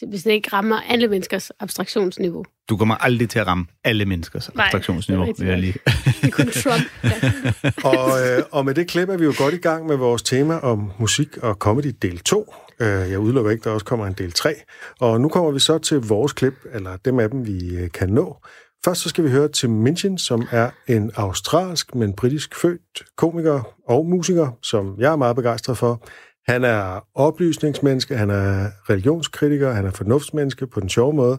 Hvis 0.08 0.24
det 0.24 0.32
ikke 0.32 0.50
rammer 0.54 0.82
alle 0.82 1.08
menneskers 1.08 1.52
abstraktionsniveau. 1.60 2.46
du 2.70 2.78
kommer 2.78 2.96
aldrig 2.96 3.30
til 3.30 3.40
at 3.40 3.48
ramme 3.48 3.66
alle 3.84 4.06
menneskers 4.06 4.56
Nej, 4.56 4.66
abstraktionsniveau, 4.66 5.34
vil 5.38 5.48
jeg 5.48 5.58
lige. 5.58 5.74
Det 5.74 6.24
er 6.24 6.30
kun 6.30 6.48
Trump. 6.48 6.84
Ja. 7.04 7.72
og, 7.90 8.38
øh, 8.38 8.44
og 8.52 8.66
med 8.66 8.74
det 8.74 8.88
klip 8.88 9.10
er 9.10 9.18
vi 9.18 9.26
jo 9.26 9.34
godt 9.38 9.54
i 9.54 9.58
gang 9.58 9.86
med 9.86 9.96
vores 9.96 10.24
tema 10.24 10.60
om 10.60 10.92
musik 11.00 11.38
og 11.38 11.56
comedy 11.56 11.96
del 12.02 12.20
2. 12.20 12.54
Øh, 12.80 13.12
jeg 13.12 13.20
udelukker 13.20 13.52
ikke, 13.52 13.64
der 13.64 13.70
også 13.70 13.86
kommer 13.86 14.08
en 14.08 14.14
del 14.14 14.32
3. 14.32 14.56
Og 15.00 15.22
nu 15.22 15.30
kommer 15.30 15.52
vi 15.52 15.60
så 15.60 15.78
til 15.78 15.98
vores 15.98 16.34
klip, 16.34 16.54
eller 16.74 16.98
dem 16.98 17.20
af 17.20 17.30
dem, 17.30 17.48
vi 17.48 17.76
øh, 17.76 17.92
kan 17.92 18.10
nå. 18.10 18.38
Først 18.86 19.02
så 19.02 19.10
skal 19.10 19.24
vi 19.24 19.30
høre 19.30 19.48
Tim 19.48 19.70
Minchin, 19.70 20.18
som 20.18 20.48
er 20.52 20.70
en 20.88 21.12
australsk, 21.16 21.96
men 21.96 22.14
britisk 22.14 22.56
født 22.56 23.04
komiker 23.18 23.74
og 23.90 24.06
musiker, 24.06 24.58
som 24.64 24.96
jeg 25.00 25.12
er 25.12 25.16
meget 25.16 25.36
begejstret 25.36 25.78
for. 25.78 26.08
Han 26.52 26.64
er 26.64 27.08
oplysningsmenneske, 27.16 28.18
han 28.18 28.30
er 28.30 28.68
religionskritiker, 28.90 29.72
han 29.72 29.86
er 29.86 29.92
fornuftsmenneske 29.92 30.68
på 30.68 30.80
den 30.80 30.90
sjove 30.90 31.14
måde, 31.14 31.38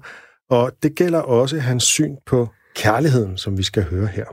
og 0.51 0.73
det 0.83 0.95
gælder 0.95 1.21
også 1.21 1.59
hans 1.59 1.85
syn 1.85 2.17
på 2.27 2.49
kærligheden, 2.77 3.39
som 3.39 3.59
vi 3.59 3.63
skal 3.63 3.85
høre 3.85 4.07
her. 4.07 4.25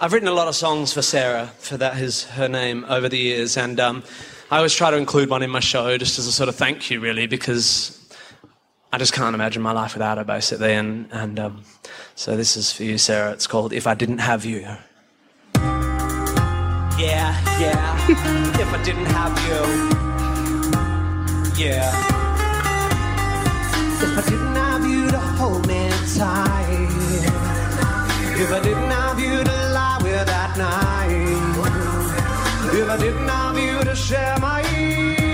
I've 0.00 0.12
written 0.12 0.28
a 0.28 0.34
lot 0.34 0.48
of 0.48 0.54
songs 0.54 0.94
for 0.94 1.00
Sarah, 1.00 1.48
for 1.60 1.76
that 1.76 1.98
is 1.98 2.24
her 2.24 2.48
name, 2.48 2.84
over 2.88 3.08
the 3.08 3.18
years, 3.18 3.56
and 3.56 3.80
um, 3.80 4.02
I 4.52 4.56
always 4.56 4.74
try 4.74 4.90
to 4.90 4.96
include 4.96 5.30
one 5.30 5.42
in 5.44 5.50
my 5.50 5.60
show 5.60 5.96
just 5.96 6.18
as 6.18 6.26
a 6.26 6.32
sort 6.32 6.48
of 6.48 6.56
thank 6.56 6.90
you, 6.90 6.98
really, 6.98 7.28
because 7.28 7.96
I 8.92 8.98
just 8.98 9.12
can't 9.12 9.32
imagine 9.32 9.62
my 9.62 9.70
life 9.70 9.94
without 9.94 10.18
her, 10.18 10.24
basically. 10.24 10.72
And, 10.72 11.06
and 11.12 11.38
um, 11.38 11.62
so 12.16 12.36
this 12.36 12.56
is 12.56 12.72
for 12.72 12.82
you, 12.82 12.98
Sarah. 12.98 13.30
It's 13.30 13.46
called 13.46 13.72
If 13.72 13.86
I 13.86 13.94
Didn't 13.94 14.18
Have 14.18 14.44
You. 14.44 14.62
Yeah, 16.98 17.30
yeah. 17.60 18.08
if 18.60 18.74
I 18.74 18.82
didn't 18.82 19.06
have 19.06 19.38
you. 19.46 19.60
Yeah. 21.64 21.88
If 24.02 24.18
I 24.18 24.22
didn't 24.28 24.56
have 24.56 24.84
you 24.84 25.10
to 25.10 25.18
hold 25.18 25.68
me 25.68 25.90
tight. 26.16 26.88
If 28.36 28.50
I 28.50 28.60
didn't 28.62 28.90
have 28.90 29.20
you 29.20 29.44
to 29.44 29.68
lie 29.72 29.98
with 30.02 30.28
at 30.28 30.58
night. 30.58 31.20
If 32.72 32.88
I 32.88 32.96
didn't 32.96 33.39
to 33.90 33.96
share 33.96 34.38
my 34.38 34.62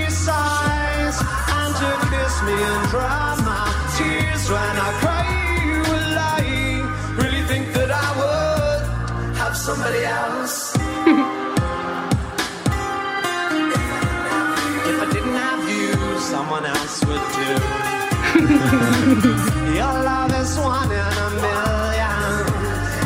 sighs 0.08 1.16
and 1.58 1.72
to 1.80 1.90
kiss 2.08 2.34
me 2.48 2.56
and 2.70 2.88
dry 2.88 3.36
my 3.44 3.68
tears 3.96 4.44
when 4.48 4.74
I 4.86 4.90
cry, 5.02 5.24
you 5.68 5.78
will 5.90 6.08
lie. 6.20 6.80
Really 7.20 7.42
think 7.50 7.66
that 7.74 7.90
I 7.90 8.08
would 8.20 8.82
have 9.36 9.54
somebody 9.54 10.02
else. 10.04 10.74
if 14.90 14.96
I 15.04 15.06
didn't 15.12 15.38
have 15.46 15.62
you, 15.74 15.92
someone 16.32 16.64
else 16.64 16.96
would 17.04 17.26
do. 17.38 17.50
Your 19.80 19.94
love 20.10 20.32
is 20.42 20.52
one 20.58 20.90
in 21.04 21.14
a 21.26 21.30
million. 21.44 22.20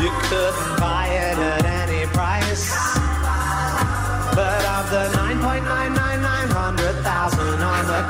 You 0.03 0.11
couldn't 0.29 0.79
buy 0.79 1.07
it 1.27 1.39
at 1.55 1.65
any 1.83 2.07
price. 2.19 2.67
But 4.37 4.65
of 4.65 4.70
the 4.91 5.07
9.99900,000 5.15 7.63
on 7.63 7.87
the 7.87 8.03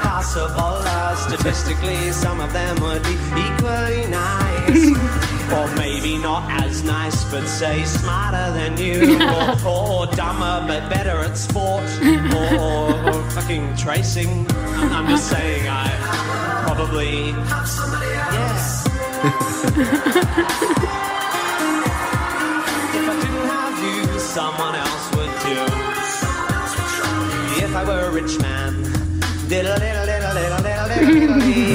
all 0.57 0.81
love, 0.81 1.18
statistically, 1.18 2.11
some 2.11 2.41
of 2.41 2.51
them 2.55 2.81
would 2.81 3.03
be 3.03 3.18
equally 3.37 4.07
nice. 4.07 4.89
or 5.53 5.68
maybe 5.76 6.16
not 6.16 6.51
as 6.62 6.83
nice, 6.83 7.22
but 7.31 7.47
say 7.47 7.85
smarter 7.85 8.51
than 8.53 8.78
you. 8.78 9.20
or, 9.20 9.59
or 9.68 10.07
dumber, 10.16 10.64
but 10.66 10.89
better 10.89 11.18
at 11.18 11.37
sport. 11.37 11.85
Or, 12.35 12.95
or 13.11 13.22
fucking 13.33 13.76
tracing. 13.76 14.47
I'm, 14.51 15.07
just 15.07 15.28
saying, 15.28 15.68
I 15.68 15.91
probably. 16.66 17.35
Yes. 18.33 18.87
If 22.93 23.09
I 23.09 23.14
didn't 23.22 23.47
have 23.47 23.78
you, 23.85 24.18
someone 24.18 24.74
else 24.74 25.10
rich 28.23 28.39
man, 28.41 28.75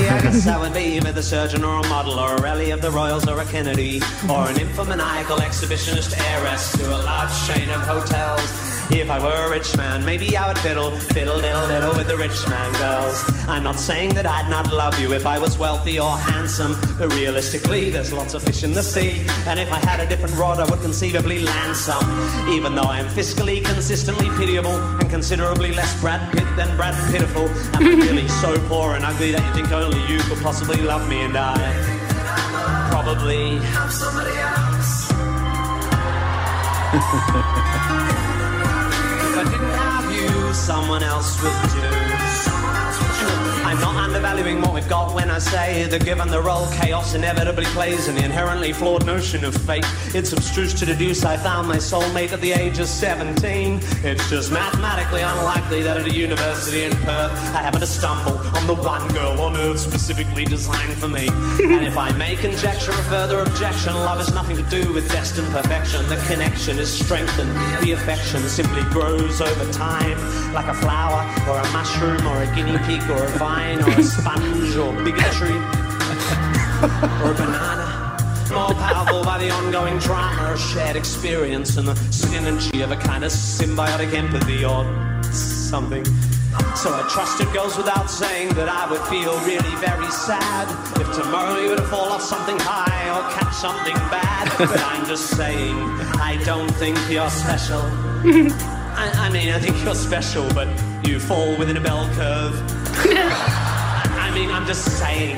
I 0.09 0.19
guess 0.21 0.47
I 0.47 0.57
would 0.59 0.73
be 0.73 0.97
either 0.97 1.11
the 1.11 1.23
surgeon 1.23 1.63
or 1.63 1.79
a 1.79 1.87
model 1.87 2.19
or 2.19 2.35
a 2.35 2.41
rally 2.41 2.71
of 2.71 2.81
the 2.81 2.91
Royals 2.91 3.27
or 3.27 3.39
a 3.41 3.45
Kennedy 3.45 3.97
or 4.29 4.47
an 4.49 4.55
infomaniacal 4.55 5.39
exhibitionist 5.39 6.15
heiress 6.29 6.71
to 6.77 6.87
a 6.87 6.99
large 7.03 7.47
chain 7.47 7.69
of 7.69 7.81
hotels. 7.81 8.74
If 8.91 9.09
I 9.09 9.19
were 9.19 9.47
a 9.47 9.49
rich 9.49 9.75
man, 9.77 10.05
maybe 10.05 10.37
I 10.37 10.47
would 10.47 10.57
fiddle, 10.59 10.91
fiddle, 10.91 11.39
diddle, 11.41 11.67
diddle 11.67 11.95
with 11.95 12.07
the 12.07 12.17
rich 12.17 12.47
man 12.47 12.71
girls. 12.73 13.23
I'm 13.47 13.63
not 13.63 13.75
saying 13.77 14.13
that 14.15 14.25
I'd 14.25 14.49
not 14.49 14.71
love 14.71 14.99
you 14.99 15.13
if 15.13 15.25
I 15.25 15.37
was 15.39 15.57
wealthy 15.57 15.99
or 15.99 16.17
handsome, 16.17 16.75
but 16.97 17.13
realistically, 17.13 17.89
there's 17.89 18.13
lots 18.13 18.33
of 18.33 18.43
fish 18.43 18.63
in 18.63 18.73
the 18.73 18.83
sea. 18.83 19.25
And 19.47 19.59
if 19.59 19.71
I 19.71 19.77
had 19.77 19.99
a 19.99 20.07
different 20.07 20.35
rod, 20.37 20.59
I 20.59 20.69
would 20.69 20.81
conceivably 20.81 21.39
land 21.39 21.75
some. 21.75 22.05
Even 22.49 22.75
though 22.75 22.83
I'm 22.83 23.07
fiscally 23.07 23.63
consistently 23.63 24.29
pitiable 24.37 24.75
and 24.99 25.09
considerably 25.09 25.71
less 25.71 25.99
Brad 26.01 26.31
Pitt 26.31 26.47
than 26.55 26.75
Brad 26.77 26.95
Pitiful. 27.11 27.49
I'm 27.73 27.99
really 28.07 28.27
so 28.27 28.57
poor 28.67 28.95
and 28.95 29.03
ugly 29.05 29.31
that 29.31 29.45
you 29.47 29.53
think 29.53 29.71
only 29.71 30.01
you 30.11 30.19
could 30.19 30.41
possibly 30.41 30.81
love 30.81 31.07
me 31.09 31.21
and 31.21 31.37
I 31.37 31.55
probably 32.91 33.57
have 33.57 33.91
somebody 33.91 34.35
else. 34.37 35.11
If 39.35 39.41
I 39.41 39.51
didn't 39.51 39.67
have 39.67 40.11
you, 40.13 40.53
someone 40.53 41.03
else 41.03 41.43
would 41.43 41.51
do. 41.73 42.24
I'm 43.75 43.81
not 43.81 43.95
undervalued 43.97 44.35
valuing 44.35 44.61
what 44.61 44.73
we've 44.73 44.89
got 44.89 45.13
when 45.13 45.29
I 45.29 45.39
say 45.39 45.85
that 45.85 46.03
given 46.03 46.27
the 46.29 46.41
role 46.41 46.67
chaos 46.71 47.13
inevitably 47.13 47.65
plays 47.65 48.07
in 48.07 48.15
the 48.15 48.23
inherently 48.23 48.73
flawed 48.73 49.05
notion 49.05 49.43
of 49.45 49.55
fate. 49.55 49.85
It's 50.13 50.33
abstruse 50.33 50.73
to 50.75 50.85
deduce 50.85 51.23
I 51.23 51.37
found 51.37 51.67
my 51.67 51.77
soulmate 51.77 52.31
at 52.31 52.41
the 52.41 52.51
age 52.51 52.79
of 52.79 52.87
17. 52.87 53.79
It's 54.03 54.29
just 54.29 54.51
mathematically 54.51 55.21
unlikely 55.21 55.83
that 55.83 55.97
at 55.97 56.05
a 56.05 56.13
university 56.13 56.83
in 56.83 56.91
Perth 56.91 57.31
I 57.55 57.61
happen 57.61 57.79
to 57.79 57.87
stumble 57.87 58.37
on 58.57 58.67
the 58.67 58.75
one 58.75 59.07
girl 59.13 59.39
on 59.41 59.57
earth 59.57 59.79
specifically 59.79 60.45
designed 60.45 60.93
for 60.93 61.07
me. 61.07 61.27
and 61.27 61.85
if 61.85 61.97
I 61.97 62.11
may 62.11 62.35
conjecture 62.35 62.91
a 62.91 63.03
further 63.03 63.39
objection, 63.39 63.93
love 63.93 64.19
has 64.19 64.33
nothing 64.33 64.57
to 64.57 64.63
do 64.63 64.93
with 64.93 65.09
destined 65.11 65.47
perfection. 65.51 66.07
The 66.07 66.17
connection 66.27 66.77
is 66.77 66.91
strengthened, 66.91 67.51
the 67.81 67.91
affection 67.91 68.41
simply 68.43 68.83
grows 68.91 69.41
over 69.41 69.71
time, 69.71 70.17
like 70.53 70.67
a 70.67 70.73
flower 70.73 71.21
or 71.49 71.59
a 71.59 71.71
mushroom 71.71 72.25
or 72.27 72.43
a 72.43 72.55
guinea 72.55 72.77
pig 72.85 73.01
or 73.09 73.23
a 73.23 73.29
vine 73.39 73.64
or 73.73 73.89
a 73.89 74.03
sponge 74.03 74.75
or 74.75 74.93
bigotry 75.03 75.49
or 77.23 77.31
a 77.31 77.35
banana. 77.35 78.17
More 78.53 78.73
powerful 78.75 79.23
by 79.23 79.37
the 79.39 79.49
ongoing 79.49 79.97
drama 79.97 80.53
of 80.53 80.59
shared 80.59 80.95
experience 80.95 81.77
and 81.77 81.87
the 81.87 81.93
synergy 82.11 82.83
of 82.83 82.91
a 82.91 82.95
kind 82.95 83.23
of 83.23 83.31
symbiotic 83.31 84.13
empathy 84.13 84.63
or 84.63 84.85
something. 85.33 86.05
So 86.75 86.93
I 86.93 87.05
trust 87.09 87.41
it 87.41 87.51
goes 87.53 87.75
without 87.75 88.09
saying 88.09 88.49
that 88.53 88.69
I 88.69 88.89
would 88.89 89.01
feel 89.11 89.33
really 89.43 89.75
very 89.81 90.09
sad 90.11 90.69
if 91.01 91.07
tomorrow 91.15 91.59
you 91.59 91.69
were 91.69 91.75
to 91.75 91.87
fall 91.87 92.11
off 92.11 92.21
something 92.21 92.57
high 92.59 93.09
or 93.11 93.21
catch 93.33 93.53
something 93.53 93.95
bad. 94.09 94.53
But 94.57 94.79
I'm 94.79 95.05
just 95.05 95.35
saying, 95.35 95.75
I 96.21 96.41
don't 96.45 96.71
think 96.71 96.97
you're 97.09 97.29
special. 97.29 97.81
I, 98.97 99.11
I 99.15 99.29
mean, 99.29 99.49
I 99.49 99.59
think 99.59 99.83
you're 99.83 99.95
special, 99.95 100.47
but 100.53 100.69
you 101.05 101.19
fall 101.19 101.57
within 101.57 101.75
a 101.75 101.81
bell 101.81 102.07
curve. 102.13 102.55
I 104.25 104.31
mean, 104.33 104.49
I'm 104.51 104.65
just 104.65 104.85
saying, 104.99 105.37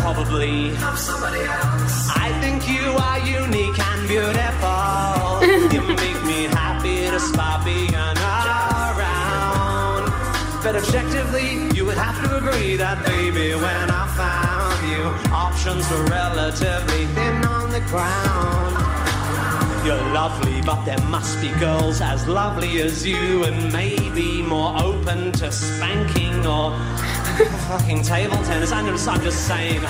probably. 0.00 0.72
I 0.76 2.28
think 2.40 2.68
you 2.68 2.96
are 2.96 3.18
unique 3.26 3.78
and 3.78 4.08
beautiful. 4.08 5.42
you 5.74 5.82
make 5.96 6.22
me 6.24 6.44
happy 6.44 7.10
despite 7.10 7.64
being 7.64 7.94
around. 7.94 8.20
But 10.62 10.76
objectively, 10.76 11.68
you 11.74 11.84
would 11.86 11.98
have 11.98 12.22
to 12.24 12.36
agree 12.36 12.76
that, 12.76 13.04
baby, 13.04 13.54
when 13.54 13.90
I 13.90 14.06
found 14.14 14.78
you, 14.90 15.02
options 15.32 15.90
were 15.90 16.04
relatively 16.04 17.06
thin 17.06 17.44
on 17.44 17.70
the 17.70 17.80
ground. 17.90 19.09
You're 19.82 19.96
lovely, 20.12 20.60
but 20.60 20.84
there 20.84 21.00
must 21.06 21.40
be 21.40 21.48
girls 21.58 22.02
as 22.02 22.28
lovely 22.28 22.82
as 22.82 23.06
you, 23.06 23.44
and 23.44 23.72
maybe 23.72 24.42
more 24.42 24.78
open 24.78 25.32
to 25.32 25.50
spanking 25.50 26.46
or 26.46 26.72
fucking 27.46 28.02
table 28.02 28.36
tennis. 28.44 28.72
I'm 28.72 28.86
just, 28.86 29.08
I'm 29.08 29.22
just 29.22 29.46
saying, 29.46 29.80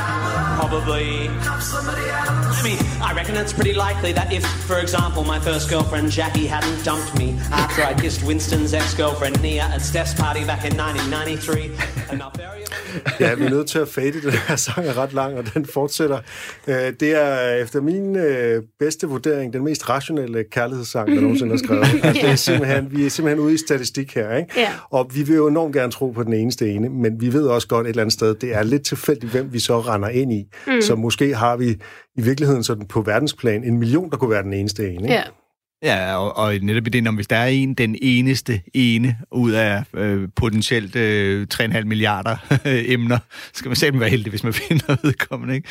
probably. 0.59 1.29
I 1.29 2.61
mean, 2.65 2.79
I 3.03 3.13
reckon 3.15 3.37
it's 3.37 3.53
pretty 3.53 3.75
likely 3.75 4.13
that 4.13 4.33
if, 4.33 4.45
for 4.67 4.79
example, 4.79 5.25
my 5.25 5.39
first 5.41 5.71
girlfriend 5.71 6.11
Jackie 6.11 6.47
hadn't 6.47 6.85
dumped 6.85 7.13
me 7.19 7.29
after 7.53 7.83
I 7.83 7.95
kissed 7.95 8.23
Winston's 8.27 8.75
ex-girlfriend 8.75 9.41
Nia 9.43 9.63
at 9.75 9.81
Steph's 9.81 10.15
party 10.15 10.45
back 10.45 10.65
in 10.65 10.77
1993, 10.77 11.71
enough 12.13 12.39
area. 12.41 12.67
Ja, 13.21 13.35
vi 13.35 13.45
er 13.45 13.51
nødt 13.51 13.69
til 13.69 13.79
at 13.79 13.89
fade 13.89 14.13
det. 14.13 14.23
Den 14.23 14.33
her 14.49 14.57
sang 14.57 14.87
er 14.87 14.99
ret 14.99 15.13
lang, 15.13 15.39
og 15.39 15.55
den 15.55 15.67
fortsætter. 15.67 16.19
Øh, 16.67 16.75
Det 17.01 17.03
er 17.03 17.55
efter 17.63 17.81
min 17.81 18.17
øh, 18.17 18.63
bedste 18.79 19.07
vurdering 19.07 19.53
den 19.53 19.65
mest 19.65 19.89
rationelle 19.89 20.45
kærlighedssang, 20.51 21.09
der 21.09 21.21
nogensinde 21.21 21.53
er 21.55 21.59
skrevet. 21.59 21.87
Altså, 22.05 22.23
det 22.23 22.31
er 22.31 22.35
simpelthen, 22.37 22.89
vi 22.91 23.07
er 23.07 23.11
simpelthen 23.11 23.45
ude 23.45 23.55
i 23.55 23.59
statistik 23.59 24.15
her, 24.15 24.37
ikke? 24.37 24.53
Ja. 24.57 24.69
Og 24.91 25.11
vi 25.15 25.23
vil 25.23 25.37
jo 25.37 25.47
enormt 25.49 25.75
gerne 25.75 25.93
tro 25.93 26.11
på 26.11 26.23
den 26.23 26.33
eneste 26.33 26.71
ene, 26.71 26.89
men 26.89 27.21
vi 27.21 27.33
ved 27.33 27.40
også 27.49 27.69
godt 27.69 27.87
et 27.87 27.91
eller 27.91 28.03
andet 28.03 28.13
sted, 28.13 28.35
det 28.35 28.55
er 28.55 28.63
lidt 28.63 28.83
tilfældigt, 28.83 29.33
hvem 29.33 29.53
vi 29.53 29.59
så 29.59 29.81
render 29.81 30.09
ind 30.09 30.33
i. 30.33 30.45
Mm. 30.67 30.81
Så 30.81 30.95
måske 30.95 31.35
har 31.35 31.57
vi 31.57 31.69
i 32.17 32.23
virkeligheden 32.23 32.63
sådan 32.63 32.87
på 32.87 33.03
verdensplan 33.03 33.65
en 33.65 33.79
million, 33.79 34.11
der 34.11 34.17
kunne 34.17 34.31
være 34.31 34.43
den 34.43 34.53
eneste 34.53 34.89
ene. 34.89 35.03
Ikke? 35.03 35.15
Ja. 35.15 35.23
Ja, 35.83 36.17
og, 36.17 36.37
og 36.37 36.55
netop 36.63 36.87
i 36.87 36.91
det, 36.91 37.03
når 37.03 37.13
hvis 37.13 37.27
der 37.27 37.37
er 37.37 37.47
en, 37.47 37.75
den 37.75 37.97
eneste 38.03 38.63
ene 38.75 39.17
ud 39.33 39.53
af 39.53 39.83
øh, 39.95 40.29
potentielt 40.37 40.97
øh, 40.97 41.47
3,5 41.55 41.85
milliarder 41.85 42.37
øh, 42.67 42.83
emner, 42.95 43.19
skal 43.53 43.69
man 43.69 43.77
selv 43.77 44.01
være 44.01 44.09
heldig, 44.09 44.31
hvis 44.31 44.45
man 44.45 44.53
finder 44.69 44.97
vedkommende, 45.03 45.55
ikke? 45.55 45.69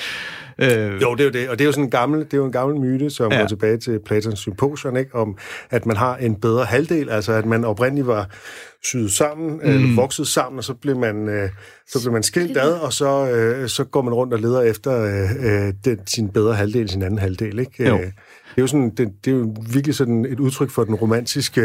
Øh, 0.59 1.01
Jo, 1.01 1.15
det 1.15 1.21
er 1.21 1.25
jo 1.25 1.29
det, 1.29 1.49
og 1.49 1.59
det 1.59 1.63
er 1.63 1.65
jo 1.65 1.71
sådan 1.71 1.83
en 1.83 1.89
gammel, 1.91 2.19
det 2.19 2.33
er 2.33 2.37
jo 2.37 2.45
en 2.45 2.51
gammel 2.51 2.79
myte, 2.79 3.09
som 3.09 3.31
ja. 3.31 3.39
Går 3.39 3.47
tilbage 3.47 3.77
til 3.77 3.99
Platons 4.05 4.39
symposion, 4.39 4.97
ikke? 4.97 5.15
om 5.15 5.37
at 5.69 5.85
man 5.85 5.97
har 5.97 6.17
en 6.17 6.35
bedre 6.35 6.65
halvdel, 6.65 7.09
altså 7.09 7.33
at 7.33 7.45
man 7.45 7.65
oprindeligt 7.65 8.07
var 8.07 8.29
syet 8.83 9.11
sammen, 9.11 9.51
mm. 9.51 9.69
eller 9.69 9.95
vokset 9.95 10.27
sammen, 10.27 10.57
og 10.57 10.63
så 10.63 10.73
blev 10.73 10.97
man, 10.97 11.29
øh, 11.29 11.49
så 11.87 12.01
blev 12.01 12.13
man 12.13 12.23
skilt 12.23 12.57
ad, 12.57 12.71
og 12.71 12.93
så, 12.93 13.29
øh, 13.29 13.69
så 13.69 13.83
går 13.83 14.01
man 14.01 14.13
rundt 14.13 14.33
og 14.33 14.39
leder 14.39 14.61
efter 14.61 15.01
øh, 15.01 15.67
øh, 15.67 15.73
den, 15.85 16.07
sin 16.07 16.29
bedre 16.29 16.55
halvdel, 16.55 16.89
sin 16.89 17.01
anden 17.01 17.19
halvdel. 17.19 17.59
Ikke? 17.59 17.87
Jo. 17.87 17.99
Det 18.59 18.61
er 18.61 18.63
jo, 18.63 18.67
sådan, 18.67 18.89
det, 18.89 19.25
det 19.25 19.31
er 19.31 19.35
jo 19.35 19.55
virkelig 19.73 19.95
sådan 19.95 20.25
et 20.25 20.39
udtryk 20.39 20.69
for 20.69 20.83
den 20.83 20.95
romantiske 20.95 21.61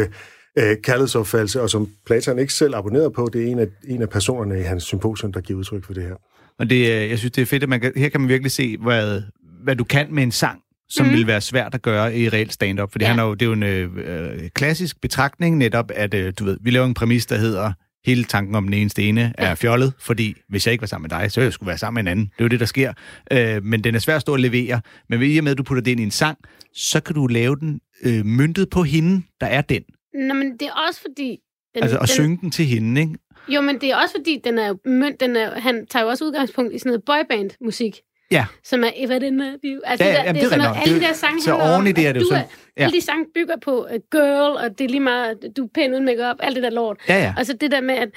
øh, 0.57 0.77
kærlighedsopfattelse, 0.83 1.61
og 1.61 1.69
som 1.69 1.89
Platon 2.05 2.39
ikke 2.39 2.53
selv 2.53 2.75
abonnerede 2.75 3.11
på, 3.11 3.29
det 3.33 3.43
er 3.43 3.47
en 3.47 3.59
af, 3.59 3.67
en 3.87 4.01
af 4.01 4.09
personerne 4.09 4.59
i 4.59 4.63
hans 4.63 4.83
symposium, 4.83 5.33
der 5.33 5.41
giver 5.41 5.59
udtryk 5.59 5.85
for 5.85 5.93
det 5.93 6.03
her. 6.03 6.15
Og 6.59 6.69
det, 6.69 6.75
øh, 6.75 7.09
jeg 7.09 7.19
synes, 7.19 7.31
det 7.31 7.41
er 7.41 7.45
fedt, 7.45 7.63
at 7.63 7.69
man 7.69 7.79
kan, 7.79 7.91
her 7.95 8.09
kan 8.09 8.21
man 8.21 8.29
virkelig 8.29 8.51
se, 8.51 8.77
hvad, 8.77 9.21
hvad 9.63 9.75
du 9.75 9.83
kan 9.83 10.07
med 10.09 10.23
en 10.23 10.31
sang, 10.31 10.59
som 10.89 11.05
mm. 11.05 11.11
vil 11.11 11.27
være 11.27 11.41
svært 11.41 11.75
at 11.75 11.81
gøre 11.81 12.17
i 12.17 12.29
reelt 12.29 12.53
stand-up. 12.53 12.91
Fordi 12.91 13.05
Ja. 13.05 13.09
ja. 13.09 13.13
han 13.13 13.19
er 13.19 13.23
jo, 13.23 13.33
det 13.33 13.41
er 13.41 13.45
jo 13.45 13.53
en 13.53 13.63
øh, 13.63 13.89
øh, 13.95 14.49
klassisk 14.53 15.01
betragtning 15.01 15.57
netop, 15.57 15.91
at 15.95 16.13
øh, 16.13 16.33
du 16.39 16.45
ved, 16.45 16.57
vi 16.61 16.71
laver 16.71 16.85
en 16.85 16.93
præmis, 16.93 17.25
der 17.25 17.37
hedder, 17.37 17.73
hele 18.05 18.23
tanken 18.23 18.55
om 18.55 18.63
den 18.63 18.73
eneste 18.73 19.03
ene 19.03 19.33
er 19.37 19.55
fjollet, 19.55 19.93
fordi 19.99 20.35
hvis 20.49 20.67
jeg 20.67 20.71
ikke 20.71 20.81
var 20.81 20.87
sammen 20.87 21.09
med 21.11 21.19
dig, 21.19 21.31
så 21.31 21.41
jeg 21.41 21.53
skulle 21.53 21.67
være 21.67 21.77
sammen 21.77 22.03
med 22.03 22.11
en 22.11 22.17
anden. 22.17 22.25
Det 22.25 22.39
er 22.39 22.45
jo 22.45 22.47
det, 22.47 22.59
der 22.59 22.65
sker. 22.65 22.93
Øh, 23.31 23.63
men 23.63 23.83
den 23.83 23.95
er 23.95 23.99
svær 23.99 24.15
at 24.15 24.21
stå 24.21 24.31
og 24.31 24.39
levere. 24.39 24.81
Men 25.09 25.23
i 25.23 25.37
og 25.37 25.43
med, 25.43 25.51
at 25.51 25.57
du 25.57 25.63
putter 25.63 25.83
det 25.83 25.91
ind 25.91 25.99
i 25.99 26.03
en 26.03 26.11
sang, 26.11 26.37
så 26.73 26.99
kan 26.99 27.15
du 27.15 27.27
lave 27.27 27.55
den 27.55 27.79
øh, 28.03 28.25
myntet 28.25 28.69
på 28.69 28.83
hende, 28.83 29.23
der 29.41 29.47
er 29.47 29.61
den. 29.61 29.83
Nå, 30.13 30.33
men 30.33 30.51
det 30.51 30.61
er 30.61 30.87
også 30.87 31.01
fordi... 31.01 31.37
Den, 31.75 31.83
Altså 31.83 31.97
at 31.97 32.01
den, 32.01 32.07
synge 32.07 32.37
den 32.41 32.51
til 32.51 32.65
hende, 32.65 33.01
ikke? 33.01 33.13
Jo, 33.47 33.61
men 33.61 33.81
det 33.81 33.91
er 33.91 33.95
også 33.95 34.15
fordi, 34.19 34.41
den 34.43 34.59
er 34.59 34.67
jo 34.67 34.77
mønt, 34.85 35.19
den 35.19 35.35
er, 35.35 35.59
han 35.59 35.87
tager 35.87 36.03
jo 36.03 36.09
også 36.09 36.25
udgangspunkt 36.25 36.73
i 36.73 36.79
sådan 36.79 36.89
noget 36.89 37.03
boyband-musik. 37.03 37.95
Ja. 38.31 38.45
Som 38.63 38.83
er 38.83 38.87
I 38.95 39.05
Didn't 39.05 39.43
Have 39.43 39.59
You. 39.63 39.81
Altså, 39.85 40.05
Ja, 40.05 40.13
der, 40.13 40.23
det 40.23 40.35
det 40.35 40.43
er 40.43 40.47
sådan 40.49 40.59
noget, 40.63 40.77
alle 40.85 40.95
de 40.95 41.01
der 41.01 41.13
sange 41.13 41.41
så 41.41 41.51
handler 41.51 41.73
oven 41.75 41.87
i 41.87 41.91
det 41.91 42.07
er 42.07 42.13
det 42.13 42.19
jo 42.19 42.23
du 42.23 42.29
sådan- 42.29 42.45
ja. 42.77 42.83
Alle 42.83 42.95
de 42.95 43.01
sange 43.01 43.25
bygger 43.35 43.57
på 43.57 43.83
uh, 43.85 43.95
girl, 44.11 44.57
og 44.65 44.77
det 44.79 44.85
er 44.85 44.89
lige 44.89 44.99
meget, 44.99 45.37
du 45.57 45.63
er 45.63 45.67
pæn 45.75 45.93
uden 45.93 46.05
makeup, 46.05 46.35
alt 46.39 46.55
det 46.55 46.63
der 46.63 46.69
lort. 46.69 46.97
Ja, 47.09 47.17
ja. 47.23 47.33
Og 47.37 47.45
så 47.45 47.53
det 47.53 47.71
der 47.71 47.81
med, 47.81 47.95
at, 47.95 48.09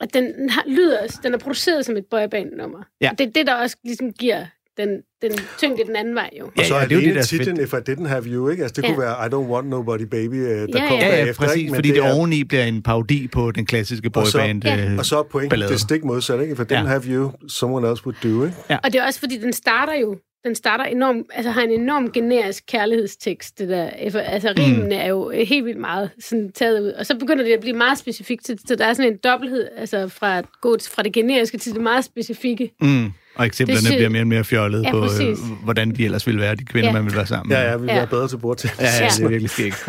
at 0.00 0.14
den 0.14 0.50
har, 0.50 0.64
lyder, 0.66 1.18
den 1.22 1.34
er 1.34 1.38
produceret 1.38 1.86
som 1.86 1.96
et 1.96 2.06
boyband-nummer. 2.10 2.82
Ja. 3.00 3.10
Det 3.18 3.26
er 3.26 3.30
det, 3.30 3.46
der 3.46 3.54
også 3.54 3.76
ligesom 3.84 4.12
giver 4.12 4.46
den, 4.76 5.02
den 5.22 5.32
tyngde 5.58 5.84
den 5.86 5.96
anden 5.96 6.14
vej, 6.14 6.30
jo. 6.40 6.44
Og 6.58 6.64
så 6.64 6.74
ja, 6.76 6.82
er 6.82 6.88
det 6.88 6.94
jo 6.94 7.00
det 7.00 7.14
der 7.14 7.20
er 7.20 7.24
titlen. 7.24 7.60
If 7.60 7.72
I 7.72 7.90
Didn't 7.90 8.06
Have 8.08 8.24
You, 8.26 8.48
ikke? 8.48 8.62
Altså, 8.62 8.80
det 8.82 8.88
Ja. 8.88 8.94
kunne 8.94 9.02
være 9.04 9.26
I 9.26 9.28
Don't 9.28 9.52
Want 9.52 9.68
Nobody 9.68 10.02
Baby, 10.02 10.34
øh, 10.34 10.48
der 10.48 10.66
Ja, 10.74 10.88
kom 10.88 10.98
ja. 10.98 11.06
Ja, 11.06 11.16
ja, 11.16 11.22
bagefter. 11.22 11.44
præcis, 11.46 11.56
ikke? 11.60 11.70
Men 11.70 11.74
fordi 11.76 11.88
det, 11.88 11.98
er- 11.98 12.14
oveni 12.14 12.44
bliver 12.44 12.64
en 12.64 12.82
parodi 12.82 13.28
på 13.28 13.50
den 13.50 13.66
klassiske 13.66 14.10
Og 14.14 14.26
så- 14.26 14.38
boyband 14.38 14.64
Ja. 14.64 14.90
øh, 14.90 14.98
Og 14.98 15.06
så 15.06 15.18
er 15.18 15.22
pointen 15.22 15.50
ballade. 15.50 15.72
det 15.72 15.80
stik 15.80 16.04
modsat, 16.04 16.40
ikke? 16.40 16.52
If 16.52 16.58
I 16.58 16.62
Didn't 16.62 16.74
Ja. 16.74 16.84
Have 16.84 17.02
You, 17.08 17.30
someone 17.48 17.90
else 17.90 18.02
would 18.06 18.16
do, 18.22 18.44
ikke? 18.44 18.56
Og 18.84 18.92
det 18.92 18.94
er 19.00 19.04
også 19.06 19.20
fordi, 19.20 19.38
den 19.38 19.52
starter 19.52 19.94
jo 20.00 20.16
den 20.44 20.54
starter 20.54 20.84
enormt, 20.84 21.26
altså 21.34 21.50
har 21.50 21.62
en 21.62 21.70
enorm 21.70 22.12
generisk 22.12 22.64
kærlighedstekst, 22.68 23.58
det 23.58 23.68
der. 23.68 23.84
Altså 24.16 24.54
rimene 24.58 24.94
er 24.94 25.08
jo 25.08 25.30
helt 25.30 25.64
vildt 25.64 25.80
meget 25.80 26.10
sådan 26.20 26.52
taget 26.52 26.80
ud. 26.80 26.88
Og 26.88 27.06
så 27.06 27.18
begynder 27.18 27.44
det 27.44 27.52
at 27.52 27.60
blive 27.60 27.76
meget 27.76 27.98
specifikt, 27.98 28.46
så 28.46 28.56
så 28.68 28.74
der 28.74 28.84
er 28.86 28.92
sådan 28.94 29.12
en 29.12 29.18
dobbelthed, 29.24 29.68
altså 29.76 30.08
fra 30.08 30.38
at 30.38 30.44
gå 30.60 30.76
fra 30.94 31.02
det 31.02 31.12
generiske 31.12 31.58
til 31.58 31.72
det 31.74 31.80
meget 31.80 32.04
specifikke. 32.04 32.70
Mm. 32.80 33.12
Og 33.34 33.46
eksemplerne 33.46 33.80
sy- 33.86 33.92
bliver 33.92 34.08
mere 34.08 34.22
og 34.22 34.26
mere 34.26 34.44
fjollede 34.44 34.82
Ja, 34.86 34.90
på, 34.90 35.04
øh, 35.04 35.36
hvordan 35.64 35.90
de 35.94 36.04
ellers 36.04 36.26
ville 36.26 36.40
være, 36.40 36.54
de 36.54 36.64
kvinder, 36.64 36.88
Ja. 36.88 36.92
man 36.92 37.04
vil 37.04 37.16
være 37.16 37.26
sammen 37.26 37.48
med. 37.48 37.56
Ja, 37.56 37.70
ja, 37.70 37.76
vi 37.76 37.82
vil 37.86 37.94
Ja. 37.94 38.04
bedre 38.04 38.28
til 38.28 38.36
bord 38.38 38.56
til. 38.56 38.70
ja, 38.80 38.84
ja, 39.00 39.08
det 39.16 39.24
er 39.24 39.28
virkelig 39.28 39.50
skægt. 39.50 39.88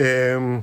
Øhm, 0.00 0.60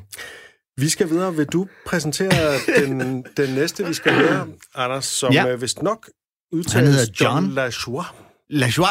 vi 0.77 0.89
skal 0.89 1.09
videre. 1.09 1.35
Vil 1.35 1.45
du 1.45 1.67
præsentere 1.85 2.53
den, 2.79 3.23
den 3.37 3.49
næste, 3.55 3.87
vi 3.87 3.93
skal 3.93 4.13
høre, 4.13 4.47
Anders, 4.75 5.05
som 5.05 5.33
Ja. 5.33 5.47
ja. 5.47 5.55
vist 5.55 5.81
nok 5.83 6.05
Han 6.51 6.59
udtales 6.59 6.89
hedder 6.95 7.11
John. 7.21 7.43
John 7.45 7.55
Lajoie. 7.55 8.05
La 8.49 8.67
Joie. 8.77 8.89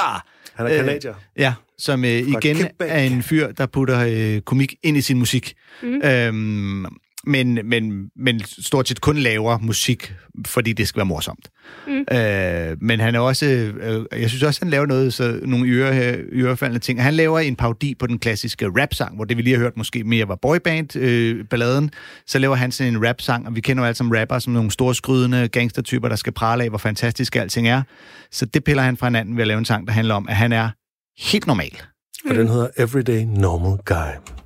Han 0.55 0.67
er 0.67 0.73
Øh, 0.73 0.79
kanadier. 0.79 1.15
Ja, 1.37 1.55
som 1.79 2.05
øh, 2.05 2.11
igen 2.11 2.57
Quebec. 2.57 2.73
er 2.81 2.99
en 2.99 3.23
fyr, 3.23 3.53
der 3.53 3.67
putter 3.67 4.05
øh, 4.37 4.41
komik 4.41 4.75
ind 4.83 4.97
i 4.97 5.01
sin 5.01 5.19
musik. 5.19 5.55
Mm. 5.83 6.01
Øhm, 6.05 6.85
men, 7.25 7.59
men, 7.65 8.11
men 8.17 8.41
stort 8.45 8.89
set 8.89 9.01
kun 9.01 9.17
laver 9.17 9.59
musik, 9.59 10.15
fordi 10.47 10.73
det 10.73 10.89
skal 10.89 10.99
være 10.99 11.07
morsomt. 11.07 11.49
Mm. 11.87 12.17
Øh, 12.17 12.77
men 12.81 13.01
han 13.01 13.15
er 13.15 13.21
også, 13.21 13.47
øh, 13.47 14.05
jeg 14.21 14.31
synes 14.31 14.43
også, 14.43 14.61
han 14.61 14.71
laver 14.71 14.87
noget, 14.87 15.15
så 15.15 15.41
nogle 15.43 15.71
øre, 15.71 16.17
ørefaldende 16.33 16.81
ting. 16.81 17.03
Han 17.03 17.15
laver 17.15 17.39
en 17.39 17.57
parodi 17.57 17.95
på 17.95 18.07
den 18.07 18.19
klassiske 18.19 18.67
rap-sang, 18.67 19.17
hvor 19.17 19.25
det 19.25 19.37
vi 19.37 19.43
lige 19.43 19.57
har 19.57 19.63
hørt 19.63 19.77
måske 19.77 20.05
mere 20.05 20.29
var 20.29 20.37
boyband-balladen. 20.37 21.39
Øh, 21.39 21.45
balladen. 21.45 21.91
så 22.27 22.39
laver 22.39 22.55
han 22.55 22.73
sådan 22.73 22.95
en 22.95 23.09
rap-sang, 23.09 23.47
og 23.47 23.57
vi 23.57 23.61
kender 23.61 23.83
jo 23.83 23.87
alle 23.87 23.97
som 23.97 24.11
rapper 24.11 24.39
som 24.39 24.53
nogle 24.53 24.71
store 24.71 24.95
skrydende 24.95 25.49
gangstertyper, 25.49 26.09
der 26.09 26.17
skal 26.17 26.33
prale 26.33 26.63
af, 26.65 26.69
hvor 26.69 26.79
fantastisk 26.79 27.37
alting 27.37 27.69
er. 27.69 27.83
Så 28.31 28.47
det 28.47 28.65
piller 28.65 28.83
han 28.83 28.97
fra 28.97 29.07
hinanden 29.07 29.37
ved 29.37 29.43
at 29.43 29.49
lave 29.49 29.59
en 29.59 29.65
sang, 29.65 29.87
der 29.87 29.93
handler 29.93 30.15
om, 30.15 30.29
at 30.29 30.37
han 30.37 30.53
er 30.53 30.71
helt 31.19 31.47
normal. 31.47 31.83
Og 32.29 32.35
den 32.35 32.49
hedder 32.49 32.69
Everyday 32.79 33.25
Normal 33.25 33.79
Guy. 33.85 34.38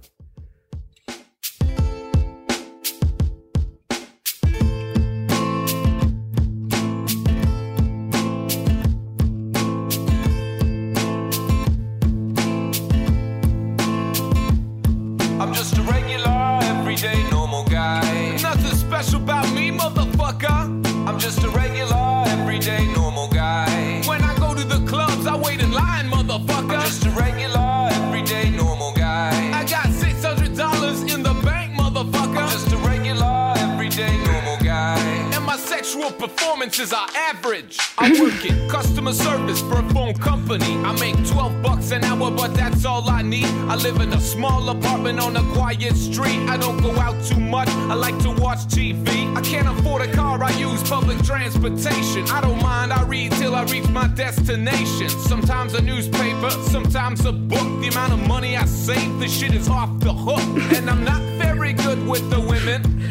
Sexual 35.92 36.12
performances 36.12 36.90
are 36.94 37.06
average. 37.14 37.78
I 37.98 38.18
work 38.18 38.46
in 38.46 38.66
customer 38.70 39.12
service 39.12 39.60
for 39.60 39.80
a 39.80 39.88
phone 39.90 40.14
company. 40.14 40.78
I 40.78 40.98
make 40.98 41.14
12 41.28 41.62
bucks 41.62 41.90
an 41.90 42.02
hour, 42.02 42.30
but 42.30 42.54
that's 42.54 42.86
all 42.86 43.10
I 43.10 43.20
need. 43.20 43.44
I 43.68 43.76
live 43.76 44.00
in 44.00 44.10
a 44.14 44.18
small 44.20 44.70
apartment 44.70 45.20
on 45.20 45.36
a 45.36 45.42
quiet 45.52 45.94
street. 45.94 46.48
I 46.48 46.56
don't 46.56 46.80
go 46.80 46.92
out 46.92 47.22
too 47.22 47.38
much. 47.38 47.68
I 47.68 47.92
like 47.92 48.18
to 48.20 48.30
watch 48.30 48.60
TV. 48.60 49.36
I 49.36 49.42
can't 49.42 49.68
afford 49.68 50.00
a 50.00 50.10
car. 50.14 50.42
I 50.42 50.50
use 50.52 50.82
public 50.88 51.22
transportation. 51.24 52.26
I 52.30 52.40
don't 52.40 52.62
mind. 52.62 52.90
I 52.90 53.02
read 53.02 53.32
till 53.32 53.54
I 53.54 53.64
reach 53.64 53.88
my 53.88 54.08
destination. 54.08 55.10
Sometimes 55.10 55.74
a 55.74 55.82
newspaper, 55.82 56.50
sometimes 56.70 57.26
a 57.26 57.32
book. 57.32 57.68
The 57.82 57.88
amount 57.88 58.14
of 58.14 58.26
money 58.26 58.56
I 58.56 58.64
save, 58.64 59.20
the 59.20 59.28
shit 59.28 59.54
is 59.54 59.68
off 59.68 59.90
the 60.00 60.14
hook. 60.14 60.40
And 60.72 60.88
I'm 60.88 61.04
not 61.04 61.20
very 61.44 61.74
good 61.74 62.06
with 62.08 62.30
the 62.30 62.40
women. 62.40 63.01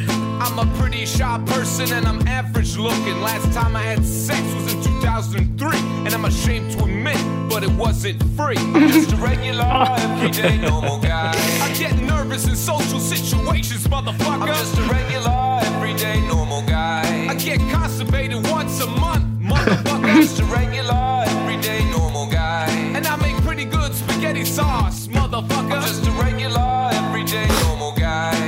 I'm 0.43 0.57
a 0.57 0.65
pretty 0.79 1.05
shy 1.05 1.39
person 1.45 1.93
and 1.93 2.07
I'm 2.07 2.27
average 2.27 2.75
looking. 2.75 3.21
Last 3.21 3.53
time 3.53 3.75
I 3.75 3.83
had 3.83 4.03
sex 4.03 4.41
was 4.55 4.73
in 4.73 4.81
2003, 4.81 5.77
and 5.77 6.09
I'm 6.15 6.25
ashamed 6.25 6.71
to 6.71 6.85
admit, 6.85 7.17
but 7.47 7.63
it 7.63 7.69
wasn't 7.69 8.23
free. 8.35 8.57
I'm 8.57 8.87
just 8.89 9.13
a 9.13 9.17
regular, 9.17 9.63
everyday, 9.99 10.57
normal 10.57 10.97
guy. 10.97 11.31
I 11.61 11.71
get 11.77 11.95
nervous 12.01 12.47
in 12.47 12.55
social 12.55 12.99
situations, 12.99 13.87
motherfucker. 13.87 14.41
I'm 14.41 14.47
just 14.47 14.75
a 14.79 14.81
regular, 14.89 15.59
everyday, 15.75 16.19
normal 16.27 16.63
guy. 16.63 17.27
I 17.29 17.35
get 17.35 17.59
constipated 17.69 18.43
once 18.47 18.81
a 18.81 18.87
month, 18.87 19.25
motherfucker. 19.39 20.05
I'm 20.09 20.21
just 20.21 20.39
a 20.39 20.45
regular, 20.45 21.23
everyday, 21.27 21.87
normal 21.91 22.25
guy. 22.25 22.65
And 22.95 23.05
I 23.05 23.15
make 23.17 23.35
pretty 23.43 23.65
good 23.65 23.93
spaghetti 23.93 24.45
sauce, 24.45 25.05
motherfucker. 25.05 25.71
I'm 25.71 25.83
just 25.83 26.07
a 26.07 26.11
regular, 26.13 26.19
everyday, 26.19 26.19
normal 26.19 26.23
guy. 26.23 26.30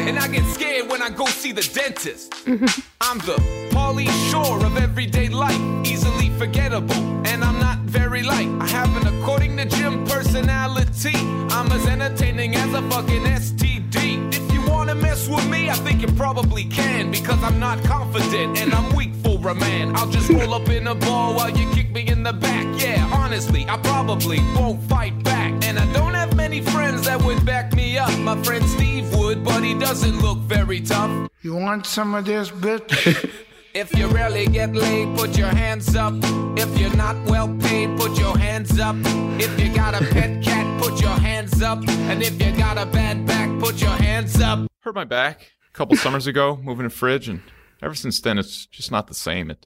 And 0.05 0.19
I 0.19 0.27
get 0.27 0.43
scared 0.53 0.89
when 0.89 1.01
I 1.01 1.09
go 1.09 1.25
see 1.25 1.53
the 1.53 1.61
dentist. 1.73 2.31
Mm-hmm. 2.45 2.81
I'm 2.99 3.19
the 3.19 3.37
Pauly 3.71 4.07
Shore 4.29 4.63
of 4.65 4.77
everyday 4.77 5.29
life, 5.29 5.61
easily 5.85 6.29
forgettable, 6.37 7.03
and 7.25 7.41
I'm 7.41 7.57
not 7.57 7.79
very 7.79 8.21
light. 8.21 8.49
I 8.59 8.67
have 8.67 8.95
an 8.97 9.07
according 9.07 9.55
to 9.57 9.65
Jim 9.65 10.05
personality. 10.05 11.15
I'm 11.55 11.71
as 11.71 11.87
entertaining 11.87 12.55
as 12.55 12.73
a 12.73 12.81
fucking 12.89 13.23
STD. 13.23 14.33
If 14.33 14.53
you 14.53 14.61
wanna 14.69 14.95
mess 14.95 15.29
with 15.29 15.47
me, 15.49 15.69
I 15.69 15.75
think 15.75 16.01
you 16.01 16.09
probably 16.09 16.65
can, 16.65 17.09
because 17.09 17.41
I'm 17.41 17.59
not 17.59 17.81
confident 17.85 18.59
and 18.59 18.73
I'm 18.73 18.93
weak 18.93 19.13
for 19.43 19.49
a 19.49 19.55
man. 19.55 19.93
I'll 19.95 20.09
just 20.09 20.29
roll 20.29 20.53
up 20.53 20.69
in 20.69 20.87
a 20.87 20.95
ball 20.95 21.35
while 21.35 21.49
you 21.49 21.69
kick 21.73 21.91
me 21.91 22.07
in 22.07 22.23
the 22.23 22.31
back. 22.31 22.65
Yeah, 22.81 23.09
honestly, 23.13 23.65
I 23.67 23.77
probably 23.77 24.39
won't 24.55 24.81
fight 24.83 25.21
back, 25.21 25.51
and 25.65 25.77
I 25.77 25.85
don't 25.91 26.13
have 26.13 26.35
many 26.35 26.61
friends 26.61 27.05
that 27.05 27.21
would 27.21 27.45
back 27.45 27.75
me 27.75 27.97
up. 27.97 28.17
My 28.19 28.41
friend 28.43 28.63
Steve 28.65 29.13
would, 29.17 29.43
but 29.43 29.61
he 29.61 29.73
doesn't 29.77 30.21
look 30.21 30.39
very 30.39 30.79
tough. 30.79 31.29
You 31.41 31.55
want 31.55 31.85
some 31.85 32.15
of 32.15 32.25
this, 32.25 32.49
bitch? 32.49 33.29
If 33.75 33.97
you 33.97 34.05
rarely 34.05 34.45
get 34.45 34.75
laid, 34.75 35.17
put 35.17 35.35
your 35.35 35.47
hands 35.47 35.95
up. 35.95 36.13
If 36.55 36.77
you're 36.77 36.95
not 36.95 37.15
well 37.25 37.47
paid, 37.57 37.97
put 37.97 38.19
your 38.19 38.37
hands 38.37 38.79
up. 38.79 38.95
If 39.41 39.59
you 39.59 39.73
got 39.73 39.99
a 39.99 40.05
pet 40.13 40.43
cat, 40.43 40.79
put 40.79 41.01
your 41.01 41.17
hands 41.17 41.59
up. 41.63 41.79
And 41.89 42.21
if 42.21 42.39
you 42.39 42.51
got 42.55 42.77
a 42.77 42.85
bad 42.85 43.25
back, 43.25 43.49
put 43.59 43.81
your 43.81 43.89
hands 43.89 44.39
up. 44.39 44.67
Hurt 44.81 44.93
my 44.93 45.05
back 45.05 45.53
a 45.67 45.73
couple 45.75 45.97
summers 45.97 46.27
ago, 46.27 46.59
moving 46.61 46.85
a 46.85 46.91
fridge, 46.91 47.27
and 47.27 47.41
ever 47.83 47.95
since 47.95 48.19
then 48.21 48.37
it's 48.37 48.65
just 48.67 48.91
not 48.91 49.07
the 49.07 49.13
same. 49.13 49.51
It 49.51 49.65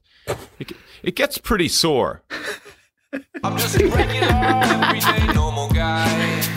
it, 0.58 0.72
it 1.02 1.16
gets 1.16 1.38
pretty 1.38 1.68
sore. 1.68 2.22
I'm 3.42 3.56
just 3.56 3.80
a 3.80 3.86
regular, 3.86 4.28
everyday, 4.28 5.32
normal 5.32 5.70
guy. 5.70 6.06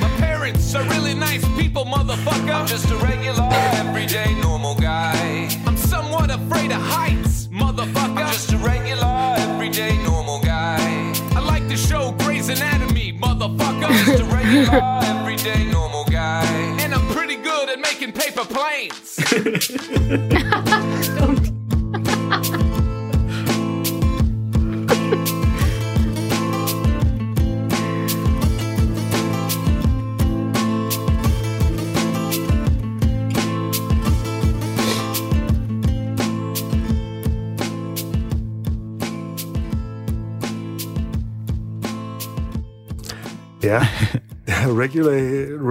My 0.02 0.10
parents 0.18 0.76
are 0.76 0.84
really 0.90 1.14
nice 1.14 1.46
people, 1.58 1.86
motherfucker. 1.86 2.54
I'm 2.54 2.68
just 2.68 2.90
a 2.92 2.96
regular, 2.98 3.48
everyday, 3.52 4.34
normal 4.42 4.76
guy. 4.76 5.50
I'm 5.66 5.78
somewhat 5.78 6.30
afraid 6.30 6.72
of 6.72 6.82
heights, 6.82 7.48
motherfucker. 7.48 8.18
I'm 8.18 8.34
just 8.34 8.52
a 8.52 8.58
regular, 8.58 9.36
everyday, 9.38 9.96
normal 10.04 10.42
guy. 10.42 11.14
I 11.34 11.40
like 11.40 11.66
the 11.70 11.78
show 11.78 12.12
Grey's 12.20 12.50
Anatomy, 12.50 13.18
motherfucker. 13.18 13.86
I'm 13.86 14.06
just 14.06 14.22
a 14.22 14.26
regular, 14.26 15.00
everyday, 15.04 15.72
normal 15.72 16.04
guy. 16.06 16.44
And 16.82 16.94
I'm 16.94 17.08
pretty 17.16 17.38
good 17.38 17.70
at 17.70 17.80
making 17.80 18.12
paper 18.12 18.44
planes. 18.44 19.20
Ja. 43.64 43.80
regular, 44.84 45.12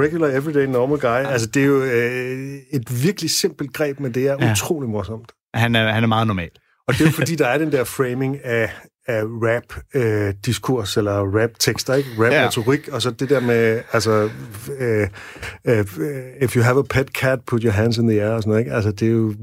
regular 0.02 0.28
everyday 0.28 0.66
normal 0.66 0.98
guy. 0.98 1.06
Altså, 1.32 1.46
det 1.46 1.62
er 1.62 1.66
jo 1.66 1.82
øh, 1.82 2.58
et 2.70 3.04
virkelig 3.04 3.30
simpelt 3.30 3.72
greb, 3.72 4.00
men 4.00 4.14
det 4.14 4.26
er 4.28 4.36
Ja. 4.40 4.52
utrolig 4.52 4.88
morsomt. 4.88 5.32
Han 5.54 5.74
er, 5.74 5.92
han 5.92 6.02
er 6.02 6.06
meget 6.08 6.26
normal. 6.26 6.50
Og 6.88 6.94
det 6.94 7.00
er 7.00 7.04
jo 7.04 7.10
fordi, 7.10 7.34
der 7.34 7.46
er 7.46 7.58
den 7.58 7.72
der 7.72 7.84
framing 7.84 8.44
af, 8.44 8.70
af 9.06 9.22
rap-diskurs, 9.24 10.96
eller 10.96 11.12
rap-tekster, 11.42 11.94
ikke? 11.94 12.08
Rap-retorik, 12.18 12.88
og 12.88 13.02
så 13.02 13.10
det 13.10 13.30
der 13.30 13.40
med, 13.40 13.80
altså, 13.92 14.30
øh, 14.80 15.08
øh, 15.66 15.84
if 16.42 16.56
you 16.56 16.62
have 16.62 16.78
a 16.78 16.82
pet 16.82 17.08
cat, 17.08 17.38
put 17.46 17.62
your 17.62 17.72
hands 17.72 17.98
in 17.98 18.08
the 18.08 18.22
air, 18.22 18.30
og 18.30 18.42
sådan 18.42 18.50
noget, 18.50 18.60
ikke? 18.60 18.72
Altså, 18.72 18.90
det 18.92 19.08
er 19.08 19.12
jo, 19.12 19.34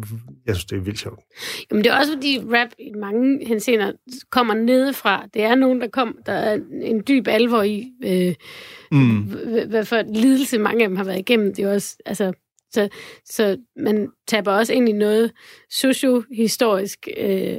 jeg 0.45 0.55
synes, 0.55 0.65
det 0.65 0.77
er 0.77 0.81
vildt 0.81 0.99
sjovt. 0.99 1.19
Jamen, 1.71 1.83
det 1.83 1.91
er 1.91 1.97
også 1.97 2.13
fordi 2.13 2.39
rap 2.53 2.67
i 2.79 2.91
mange 2.99 3.47
henseender 3.47 3.91
kommer 4.31 4.53
nedefra. 4.53 5.25
Det 5.33 5.43
er 5.43 5.55
nogen, 5.55 5.81
der 5.81 5.87
kom, 5.93 6.17
der 6.25 6.33
er 6.33 6.57
en 6.81 7.03
dyb 7.07 7.27
alvor 7.27 7.63
i, 7.63 7.91
øh, 8.05 8.33
Mm. 8.91 9.17
hvad 9.69 9.85
for 9.85 10.03
lidelse 10.13 10.57
mange 10.57 10.83
af 10.83 10.89
dem 10.89 10.97
har 10.97 11.03
været 11.03 11.19
igennem. 11.19 11.55
Det 11.55 11.65
er 11.65 11.73
også, 11.73 11.95
altså, 12.05 12.33
så, 12.71 12.89
så 13.25 13.57
man 13.83 14.07
taber 14.27 14.51
også 14.51 14.73
ind 14.73 14.89
i 14.89 14.91
noget 14.91 15.31
sociohistorisk, 15.71 17.07
øh, 17.17 17.57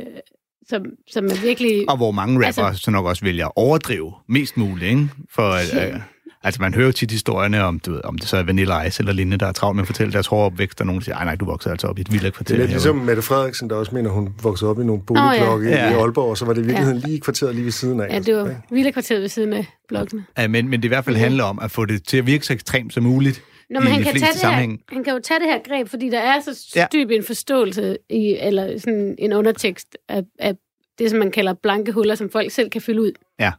som, 0.69 0.83
som 1.11 1.25
er 1.25 1.43
virkelig... 1.43 1.85
Og 1.91 1.97
hvor 1.97 2.11
mange 2.11 2.35
rapper 2.35 2.47
Altså- 2.47 2.63
altså, 2.63 2.83
så 2.83 2.91
nok 2.91 3.07
også 3.07 3.25
vælger 3.25 3.47
at 3.47 3.53
overdrive 3.57 4.13
mest 4.29 4.57
muligt, 4.57 4.91
ikke? 4.91 5.09
For, 5.35 5.77
Ja. 5.77 5.89
øh, 5.89 6.01
altså, 6.43 6.63
man 6.63 6.75
hører 6.75 6.87
jo 6.87 6.93
tit 6.93 7.11
historierne 7.11 7.65
om, 7.65 7.81
du 7.81 7.93
ved, 7.93 8.01
om 8.05 8.19
det 8.19 8.29
så 8.29 8.37
er 8.37 8.43
Vanilla 8.43 8.83
Ice 8.83 9.01
eller 9.01 9.13
lignende, 9.13 9.39
der 9.39 9.47
er 9.47 9.53
travlt 9.53 9.77
med 9.77 9.83
at 9.83 9.87
fortælle 9.87 10.13
deres 10.13 10.27
hårde 10.27 10.45
opvækst, 10.47 10.81
og 10.81 10.87
nogen 10.87 11.03
siger, 11.03 11.17
"Ej, 11.17 11.25
nej, 11.25 11.35
du 11.35 11.45
vokser 11.45 11.71
altså 11.71 11.87
op 11.87 11.99
i 11.99 12.01
et 12.01 12.13
vildt 12.13 12.35
kvarter. 12.35 12.43
Det 12.45 12.51
er 12.55 12.57
lidt 12.59 12.69
herude." 12.71 12.73
ligesom 12.73 12.97
Mette 12.97 13.23
Frederiksen, 13.23 13.71
der 13.71 13.77
også 13.77 13.95
mener, 13.95 14.11
hun 14.11 14.29
voksede 14.43 14.71
op 14.71 14.81
i 14.81 14.85
nogle 14.85 15.03
boligblokke 15.07 15.67
Åh, 15.67 15.73
ja. 15.73 15.89
i 15.89 15.93
Ja. 15.93 16.01
Aalborg, 16.03 16.31
og 16.31 16.39
så 16.39 16.45
var 16.45 16.53
det 16.53 16.61
i 16.63 16.65
virkeligheden 16.65 16.99
lige 17.07 17.21
kvarteret 17.21 17.55
lige 17.55 17.65
ved 17.65 17.73
siden 17.73 18.01
af. 18.01 18.09
Ja, 18.15 18.19
det 18.19 18.37
var 18.37 18.55
vildt 18.71 18.93
kvarteret 18.93 19.21
ved 19.21 19.29
siden 19.29 19.53
af 19.53 19.67
blokken. 19.89 20.27
Ja, 20.39 20.49
men, 20.49 20.69
men 20.69 20.81
det 20.81 20.85
i 20.85 20.89
hvert 20.89 21.05
fald 21.05 21.17
handler 21.17 21.45
om 21.45 21.59
at 21.63 21.71
få 21.71 21.85
det 21.85 22.05
til 22.07 22.17
at 22.17 22.27
virke 22.27 22.47
så 22.47 22.53
ekstremt 22.53 22.93
som 22.95 23.03
muligt 23.03 23.43
Nå, 23.71 23.81
men 23.81 23.89
i 23.89 23.91
han 23.91 24.03
kan, 24.03 24.13
tage 24.15 24.33
det 24.33 24.41
sammenhænge. 24.41 24.79
her, 24.89 24.95
han 24.95 25.05
kan 25.05 25.13
jo 25.13 25.21
tage 25.21 25.41
det 25.41 25.47
her 25.49 25.59
greb, 25.59 25.89
fordi 25.89 26.09
der 26.11 26.19
er 26.19 26.41
så 26.41 26.73
Ja. 26.77 26.87
dyb 26.93 27.11
en 27.11 27.23
forståelse 27.23 27.97
i, 28.11 28.37
eller 28.41 28.79
sådan 28.79 29.15
en 29.19 29.33
undertekst 29.33 29.99
af, 30.09 30.23
af 30.39 30.55
det, 30.99 31.11
som 31.11 31.19
man 31.19 31.31
kalder 31.31 31.53
blanke 31.55 31.93
huller, 31.93 32.15
som 32.15 32.31
folk 32.31 32.51
selv 32.51 32.71
kan 32.71 32.81
fylde 32.81 33.03
ud. 33.03 33.13
Ja. 33.41 33.53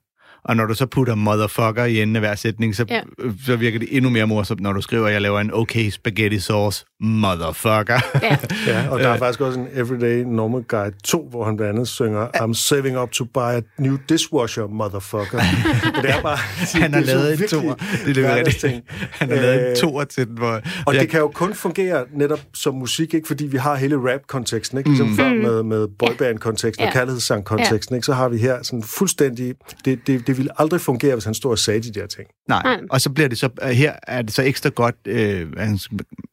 Og 0.43 0.55
når 0.55 0.65
du 0.65 0.73
så 0.73 0.85
putter 0.85 1.15
motherfucker 1.15 1.85
i 1.85 2.01
enden 2.01 2.15
af 2.15 2.21
hver 2.21 2.35
sætning, 2.35 2.75
så, 2.75 2.85
Ja. 2.89 2.95
ja. 2.95 3.01
så 3.45 3.55
virker 3.55 3.79
det 3.79 3.87
endnu 3.91 4.09
mere 4.09 4.27
morsomt, 4.27 4.61
når 4.61 4.73
du 4.73 4.81
skriver, 4.81 5.07
at 5.07 5.13
jeg 5.13 5.21
laver 5.21 5.39
en 5.39 5.53
okay 5.53 5.89
spaghetti 5.89 6.39
sauce, 6.39 6.85
motherfucker. 7.01 7.99
Ja. 8.21 8.37
Ja, 8.67 8.89
og 8.89 8.99
der 8.99 9.09
er 9.09 9.17
faktisk 9.17 9.41
også 9.41 9.59
en 9.59 9.67
Everyday 9.73 10.23
Normal 10.27 10.63
Guy 10.63 10.91
2, 11.03 11.27
hvor 11.31 11.45
han 11.45 11.57
blandt 11.57 11.73
andet 11.73 11.87
synger 11.87 12.27
I'm 12.35 12.53
saving 12.53 12.99
up 12.99 13.11
to 13.11 13.25
buy 13.25 13.39
a 13.39 13.61
new 13.79 13.97
dishwasher, 14.09 14.67
motherfucker. 14.67 15.37
Men 15.95 16.03
det 16.03 16.09
er 16.11 16.21
bare... 16.21 16.37
Han 16.81 16.93
har 16.93 17.01
er 17.01 17.05
lavet 17.05 17.41
en 17.41 17.47
toer. 17.47 17.73
Det 18.05 18.17
er 18.17 18.35
rigtigt. 18.35 18.63
Han 19.19 19.29
har 19.29 19.35
lavet 19.35 19.55
en 19.65 19.71
Øh, 19.71 19.75
toer 19.77 20.03
til 20.03 20.27
den, 20.27 20.37
hvor... 20.37 20.61
Og 20.85 20.93
jeg, 20.93 21.01
det 21.01 21.09
kan 21.09 21.19
jo 21.19 21.27
kun 21.27 21.53
fungere 21.53 22.05
netop 22.13 22.39
som 22.53 22.73
musik, 22.75 23.13
ikke? 23.13 23.27
fordi 23.27 23.45
vi 23.45 23.57
har 23.57 23.75
hele 23.75 23.95
rap-konteksten, 24.13 24.77
ikke? 24.77 24.89
ligesom 24.89 25.05
Mm. 25.07 25.11
mm. 25.11 25.17
før 25.17 25.29
Mm. 25.29 25.35
med, 25.35 25.63
med 25.63 25.87
boyband-konteksten 25.99 26.83
Ja. 26.83 26.87
og 26.87 26.93
kærlighedssang-konteksten, 26.93 27.95
ikke? 27.95 28.05
så 28.05 28.13
har 28.13 28.29
vi 28.29 28.37
her 28.37 28.63
sådan 28.63 28.83
fuldstændig... 28.83 29.53
Det, 29.85 29.99
det, 30.07 30.27
det 30.29 30.37
ville 30.37 30.61
aldrig 30.61 30.81
fungere, 30.81 31.13
hvis 31.15 31.25
han 31.25 31.33
stod 31.33 31.51
og 31.51 31.59
sagde 31.59 31.79
de 31.81 31.99
der 31.99 32.07
ting. 32.07 32.27
Nej, 32.49 32.61
Nej. 32.63 32.79
og 32.89 33.01
så 33.01 33.09
bliver 33.09 33.29
det 33.29 33.37
så... 33.37 33.49
øh, 33.63 33.69
Her 33.69 33.93
er 34.07 34.21
det 34.21 34.33
så 34.33 34.41
ekstra 34.43 34.69
godt... 34.69 34.95
Øh, 35.05 35.53
hvad 35.53 35.67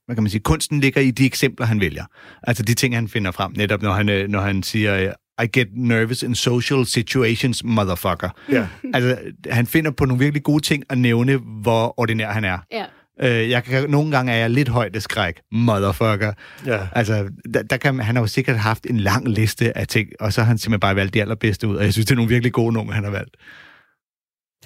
hvad 0.07 0.17
kan 0.17 0.23
man 0.23 0.31
sige? 0.31 0.41
Kunsten 0.41 0.81
ligger 0.81 1.01
i 1.01 1.11
de 1.11 1.27
eksempler, 1.27 1.67
han 1.67 1.81
vælger. 1.81 2.05
Altså 2.43 2.63
de 2.63 2.75
ting, 2.75 2.95
han 2.95 3.09
finder 3.09 3.31
frem, 3.31 3.53
netop 3.57 3.83
når 3.83 3.93
han, 3.93 4.09
øh, 4.09 4.29
når 4.29 4.41
han 4.41 4.63
siger... 4.63 4.97
øh, 5.07 5.13
I 5.45 5.47
get 5.59 5.69
nervous 5.77 6.23
in 6.23 6.35
social 6.35 6.87
situations, 6.87 7.65
motherfucker. 7.65 8.29
Ja. 8.53 8.67
Altså, 8.95 9.19
han 9.51 9.67
finder 9.67 9.91
på 9.91 10.05
nogle 10.05 10.19
virkelig 10.19 10.43
gode 10.43 10.63
ting 10.63 10.85
at 10.91 10.99
nævne, 10.99 11.37
hvor 11.63 12.01
ordinær 12.01 12.31
han 12.33 12.45
er. 12.45 12.59
Ja. 12.73 12.85
Øh, 13.23 13.51
jeg 13.51 13.65
kan, 13.65 13.91
nogle 13.91 14.11
gange 14.11 14.33
er 14.33 14.37
jeg 14.37 14.51
lidt 14.51 14.69
højdeskræk, 14.69 15.41
motherfucker. 15.53 16.33
Ja. 16.67 16.79
Altså, 16.93 17.29
der, 17.55 17.63
der 17.63 17.77
kan, 17.77 18.01
han 18.01 18.17
har 18.17 18.23
jo 18.23 18.27
sikkert 18.27 18.59
haft 18.59 18.87
en 18.91 19.01
lang 19.01 19.29
liste 19.29 19.79
af 19.79 19.87
ting, 19.87 20.09
og 20.21 20.33
så 20.33 20.41
har 20.41 20.47
han 20.49 20.59
simpelthen 20.59 20.81
bare 20.81 20.97
valgt 20.97 21.15
de 21.15 21.21
allerbedste 21.21 21.69
ud, 21.69 21.77
og 21.77 21.85
jeg 21.85 21.93
synes, 21.93 22.07
det 22.07 22.13
er 22.13 22.17
nogle 22.17 22.29
virkelig 22.29 22.53
gode 22.53 22.73
numre, 22.73 22.95
han 22.95 23.05
har 23.05 23.11
valgt. 23.11 23.37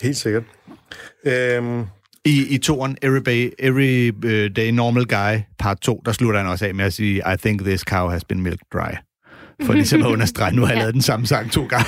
Helt 0.02 0.16
sikkert. 0.16 0.42
Øhm, 1.26 1.84
I, 2.24 2.46
i 2.54 2.58
toren, 2.58 2.96
Every, 3.02 3.20
Day, 3.26 3.50
Every 3.58 4.10
uh, 4.24 4.56
Day 4.56 4.70
Normal 4.70 5.04
Guy, 5.06 5.40
part 5.58 5.80
2, 5.80 6.02
der 6.06 6.12
slutter 6.12 6.40
han 6.40 6.48
også 6.48 6.66
af 6.66 6.74
med 6.74 6.84
at 6.84 6.92
sige, 6.92 7.16
I 7.34 7.36
think 7.36 7.60
this 7.64 7.80
cow 7.80 8.08
has 8.08 8.24
been 8.24 8.42
milk 8.42 8.60
dry. 8.72 8.92
For 9.66 9.72
ligesom 9.72 10.02
at 10.02 10.06
understrege, 10.14 10.56
nu 10.56 10.62
har 10.62 10.68
jeg 10.68 10.76
Ja. 10.76 10.80
lavet 10.82 10.94
den 10.94 11.02
samme 11.02 11.26
sang 11.26 11.52
to 11.52 11.66
gange. 11.66 11.86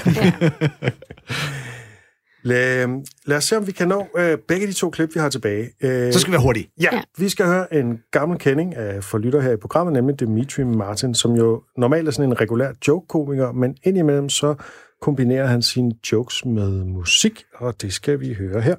lad, 2.44 2.88
lad 3.26 3.36
os 3.36 3.44
se, 3.44 3.56
om 3.56 3.66
vi 3.66 3.72
kan 3.72 3.88
nå 3.88 4.08
øh, 4.18 4.38
begge 4.48 4.66
de 4.66 4.72
to 4.72 4.90
klip, 4.90 5.10
vi 5.14 5.20
har 5.20 5.28
tilbage. 5.28 5.70
Øh, 5.82 6.12
så 6.12 6.18
skal 6.20 6.30
vi 6.30 6.32
være 6.32 6.42
hurtige. 6.42 6.68
Ja, 6.80 6.88
Ja. 6.92 7.00
vi 7.18 7.28
skal 7.28 7.46
høre 7.46 7.74
en 7.74 7.98
gammel 8.12 8.38
kending 8.38 8.76
af 8.76 9.04
for 9.04 9.18
lytter 9.18 9.40
her 9.40 9.52
i 9.52 9.56
programmet, 9.56 9.92
nemlig 9.92 10.20
Dimitri 10.20 10.64
Martin, 10.64 11.14
som 11.14 11.32
jo 11.32 11.62
normalt 11.78 12.08
er 12.08 12.12
sådan 12.12 12.30
en 12.30 12.40
regulær 12.40 12.72
joke-komiker, 12.88 13.52
men 13.52 13.76
indimellem 13.84 14.28
så 14.28 14.54
kombinerer 15.02 15.46
han 15.46 15.62
sine 15.62 15.92
jokes 16.12 16.44
med 16.44 16.84
musik, 16.84 17.44
og 17.54 17.82
det 17.82 17.92
skal 17.92 18.20
vi 18.20 18.34
høre 18.34 18.60
her. 18.60 18.76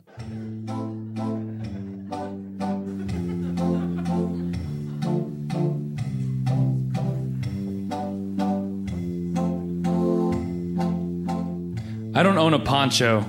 I 12.16 12.24
don't 12.24 12.38
own 12.38 12.54
a 12.54 12.66
poncho. 12.66 13.24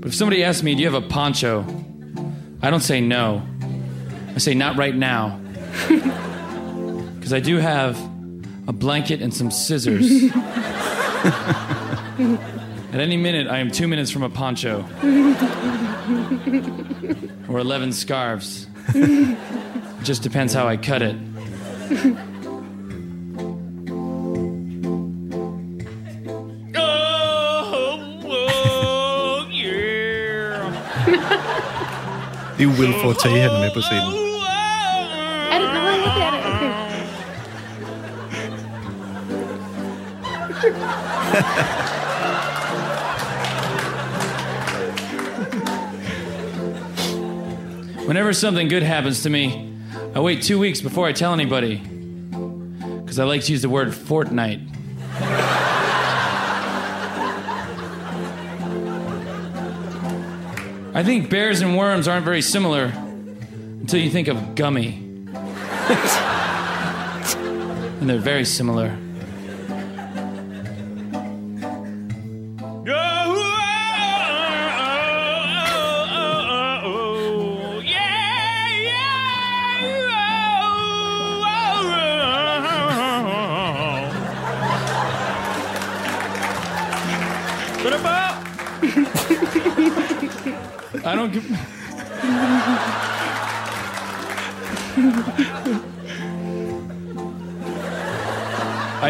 But 0.00 0.08
if 0.08 0.14
somebody 0.14 0.42
asks 0.42 0.62
me, 0.62 0.74
Do 0.74 0.82
you 0.82 0.90
have 0.90 1.04
a 1.04 1.08
poncho? 1.08 1.64
I 2.62 2.70
don't 2.70 2.82
say 2.82 3.00
no. 3.00 3.40
I 4.36 4.38
say, 4.38 4.54
Not 4.54 4.76
right 4.76 4.96
now. 4.96 5.38
Because 7.14 7.32
I 7.32 7.40
do 7.40 7.58
have 7.58 7.96
a 8.68 8.72
blanket 8.72 9.22
and 9.22 9.32
some 9.32 9.50
scissors. 9.50 10.32
At 12.92 13.00
any 13.00 13.16
minute, 13.16 13.46
I 13.48 13.58
am 13.58 13.70
two 13.70 13.88
minutes 13.88 14.10
from 14.10 14.22
a 14.22 14.28
poncho. 14.28 14.84
or 17.48 17.58
11 17.58 17.92
scarves. 17.92 18.66
It 18.94 19.36
just 20.04 20.22
depends 20.22 20.52
how 20.54 20.66
I 20.68 20.76
cut 20.76 21.02
it. 21.02 21.16
Oh, 28.54 29.46
yeah. 29.50 30.72
Det 32.58 32.60
er 32.60 32.64
jo 32.64 32.70
Will 32.70 32.92
Forte, 33.02 33.28
han 33.28 33.50
er 33.50 33.60
med 33.60 33.70
på 33.74 33.80
scenen. 33.80 34.31
Whenever 48.06 48.34
something 48.34 48.68
good 48.68 48.82
happens 48.82 49.22
to 49.22 49.30
me, 49.30 49.72
I 50.14 50.20
wait 50.20 50.42
two 50.42 50.58
weeks 50.58 50.82
before 50.82 51.06
I 51.06 51.12
tell 51.12 51.32
anybody. 51.32 51.78
Because 51.78 53.18
I 53.18 53.24
like 53.24 53.44
to 53.44 53.52
use 53.52 53.62
the 53.62 53.70
word 53.70 53.94
fortnight. 53.94 54.60
I 60.94 61.02
think 61.02 61.30
bears 61.30 61.62
and 61.62 61.78
worms 61.78 62.06
aren't 62.06 62.26
very 62.26 62.42
similar 62.42 62.92
until 63.80 64.00
you 64.00 64.10
think 64.10 64.28
of 64.28 64.54
gummy. 64.54 64.96
and 68.00 68.10
they're 68.10 68.18
very 68.18 68.44
similar. 68.44 68.94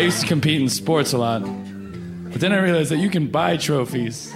Used 0.03 0.21
to 0.21 0.27
compete 0.27 0.61
in 0.61 0.69
sports 0.69 1.13
a 1.13 1.19
lot, 1.19 1.43
but 1.43 2.41
then 2.41 2.53
I 2.53 2.59
realized 2.59 2.91
that 2.91 2.99
you 2.99 3.09
can 3.11 3.29
buy 3.29 3.57
trophies. 3.57 4.33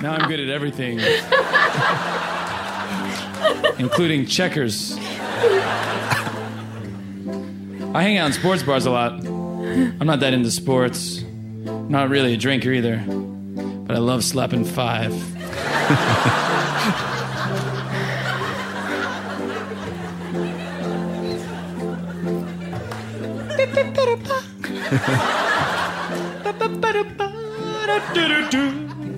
now 0.00 0.14
I'm 0.14 0.28
good 0.28 0.40
at 0.40 0.48
everything, 0.48 1.00
including 3.78 4.26
checkers. 4.26 4.96
I 7.92 8.02
hang 8.02 8.18
out 8.18 8.26
in 8.26 8.32
sports 8.32 8.62
bars 8.62 8.86
a 8.86 8.90
lot. 8.90 9.12
I'm 9.24 10.06
not 10.06 10.20
that 10.20 10.32
into 10.32 10.50
sports. 10.50 11.22
Not 11.22 12.08
really 12.08 12.34
a 12.34 12.36
drinker 12.36 12.72
either, 12.72 12.98
but 13.86 13.96
I 13.96 13.98
love 13.98 14.22
slapping 14.22 14.64
five. 14.64 15.12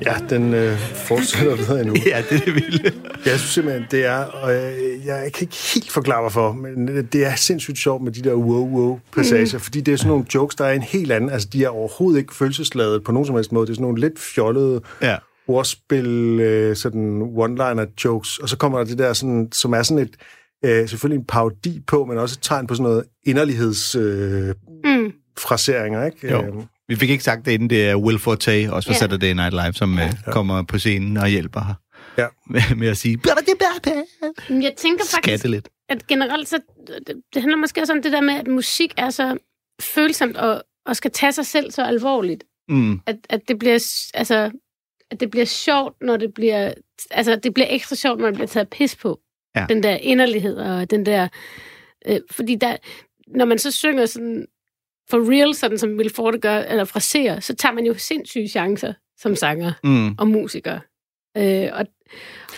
Ja, 0.06 0.14
den 0.30 0.54
øh, 0.54 0.78
fortsætter 0.78 1.56
videre 1.56 1.80
endnu. 1.80 1.94
Ja, 2.06 2.22
det 2.30 2.36
er 2.40 2.44
det 2.44 2.54
vilde. 2.54 2.92
Jeg 3.26 3.38
synes 3.38 3.50
simpelthen, 3.50 3.84
det 3.90 4.06
er, 4.06 4.16
og 4.24 4.52
jeg, 4.52 4.74
jeg 5.06 5.32
kan 5.32 5.42
ikke 5.42 5.56
helt 5.74 5.90
forklare 5.92 6.20
hvorfor, 6.20 6.52
men 6.52 6.88
det 7.12 7.26
er 7.26 7.34
sindssygt 7.34 7.78
sjovt 7.78 8.02
med 8.02 8.12
de 8.12 8.22
der 8.22 8.34
wow-wow-passager, 8.34 9.56
mm. 9.56 9.60
fordi 9.60 9.80
det 9.80 9.92
er 9.92 9.96
sådan 9.96 10.08
nogle 10.08 10.24
jokes, 10.34 10.54
der 10.54 10.64
er 10.64 10.72
en 10.72 10.82
helt 10.82 11.12
anden, 11.12 11.30
altså 11.30 11.48
de 11.52 11.64
er 11.64 11.68
overhovedet 11.68 12.18
ikke 12.18 12.34
følelsesladet 12.34 13.04
på 13.04 13.12
nogen 13.12 13.26
som 13.26 13.34
helst 13.34 13.52
måde, 13.52 13.66
det 13.66 13.72
er 13.72 13.74
sådan 13.74 13.82
nogle 13.82 14.00
lidt 14.00 14.18
fjollede 14.18 14.80
Ja. 15.02 15.16
ordspil, 15.48 16.06
øh, 16.40 16.76
sådan 16.76 17.22
one-liner 17.22 17.86
jokes, 18.04 18.38
og 18.38 18.48
så 18.48 18.56
kommer 18.56 18.78
der 18.78 18.84
det 18.84 18.98
der, 18.98 19.12
sådan, 19.12 19.48
som 19.52 19.72
er 19.72 19.82
sådan 19.82 20.02
et, 20.02 20.16
øh, 20.64 20.88
selvfølgelig 20.88 21.18
en 21.20 21.26
parodi 21.26 21.80
på, 21.86 22.04
men 22.04 22.18
også 22.18 22.36
et 22.40 22.42
tegn 22.42 22.66
på 22.66 22.74
sådan 22.74 22.90
noget 22.90 23.04
inderligheds 23.26 23.94
øh, 23.94 24.54
Mm. 24.84 25.12
Fraseringer, 25.38 26.04
ikke? 26.06 26.30
Jo. 26.30 26.42
Øhm, 26.46 26.62
Vi 26.88 26.96
fik 26.96 27.10
ikke 27.10 27.24
sagt 27.24 27.46
det 27.46 27.52
inden, 27.52 27.70
det 27.70 27.88
er 27.88 27.96
Will 27.96 28.18
Forte, 28.18 28.68
også 28.72 28.86
fra 28.88 28.92
Ja. 28.94 28.98
Saturday 28.98 29.32
Night 29.32 29.52
Live, 29.52 29.72
som 29.72 29.98
ja. 29.98 30.10
kommer 30.26 30.62
på 30.62 30.78
scenen 30.78 31.16
og 31.16 31.28
hjælper 31.28 31.60
her. 31.60 31.74
Ja. 32.18 32.26
Med, 32.52 32.76
med 32.76 32.88
at 32.88 32.96
sige, 32.96 33.18
Jeg 33.24 34.72
tænker 34.76 35.04
faktisk, 35.04 35.10
skatte 35.24 35.48
lidt. 35.48 35.68
at 35.88 36.06
generelt 36.06 36.48
så, 36.48 36.58
det, 37.06 37.22
det 37.34 37.42
handler 37.42 37.56
måske 37.58 37.80
også 37.80 37.92
om 37.92 38.02
det 38.02 38.12
der 38.12 38.20
med, 38.20 38.34
at 38.34 38.46
musik 38.46 38.94
er 38.96 39.10
så 39.10 39.36
følsomt 39.80 40.36
og, 40.36 40.62
og 40.86 40.96
skal 40.96 41.10
tage 41.10 41.32
sig 41.32 41.46
selv 41.46 41.70
så 41.70 41.82
alvorligt, 41.84 42.44
Mm. 42.68 43.00
at, 43.06 43.16
at 43.30 43.40
det 43.48 43.58
bliver 43.58 43.78
altså 44.14 44.50
at 45.10 45.20
det 45.20 45.30
bliver 45.30 45.44
sjovt, 45.44 45.96
når 46.00 46.16
det 46.16 46.34
bliver 46.34 46.72
altså 47.10 47.36
det 47.36 47.54
bliver 47.54 47.66
ekstra 47.70 47.96
sjovt, 47.96 48.20
når 48.20 48.26
det 48.26 48.34
bliver 48.34 48.46
taget 48.46 48.68
pis 48.68 48.96
på. 48.96 49.20
Ja. 49.56 49.66
Den 49.68 49.82
der 49.82 49.94
inderlighed 49.96 50.56
og 50.56 50.90
den 50.90 51.06
der 51.06 51.28
øh, 52.08 52.20
fordi 52.30 52.54
der 52.54 52.76
når 53.36 53.44
man 53.44 53.58
så 53.58 53.70
synger 53.70 54.06
sådan 54.06 54.46
for 55.12 55.30
real, 55.32 55.54
sådan 55.54 55.78
som 55.78 55.90
Will 55.96 56.14
Forte 56.14 56.38
gør, 56.38 56.56
eller 56.58 56.84
fraserer, 56.84 57.40
så 57.40 57.54
tager 57.54 57.72
man 57.72 57.86
jo 57.86 57.94
sindssyge 57.98 58.48
chancer 58.48 58.92
som 59.18 59.36
sanger 59.36 59.72
Mm. 59.84 60.14
og 60.18 60.28
musiker. 60.28 60.78
Øh, 61.36 61.68
og, 61.72 61.86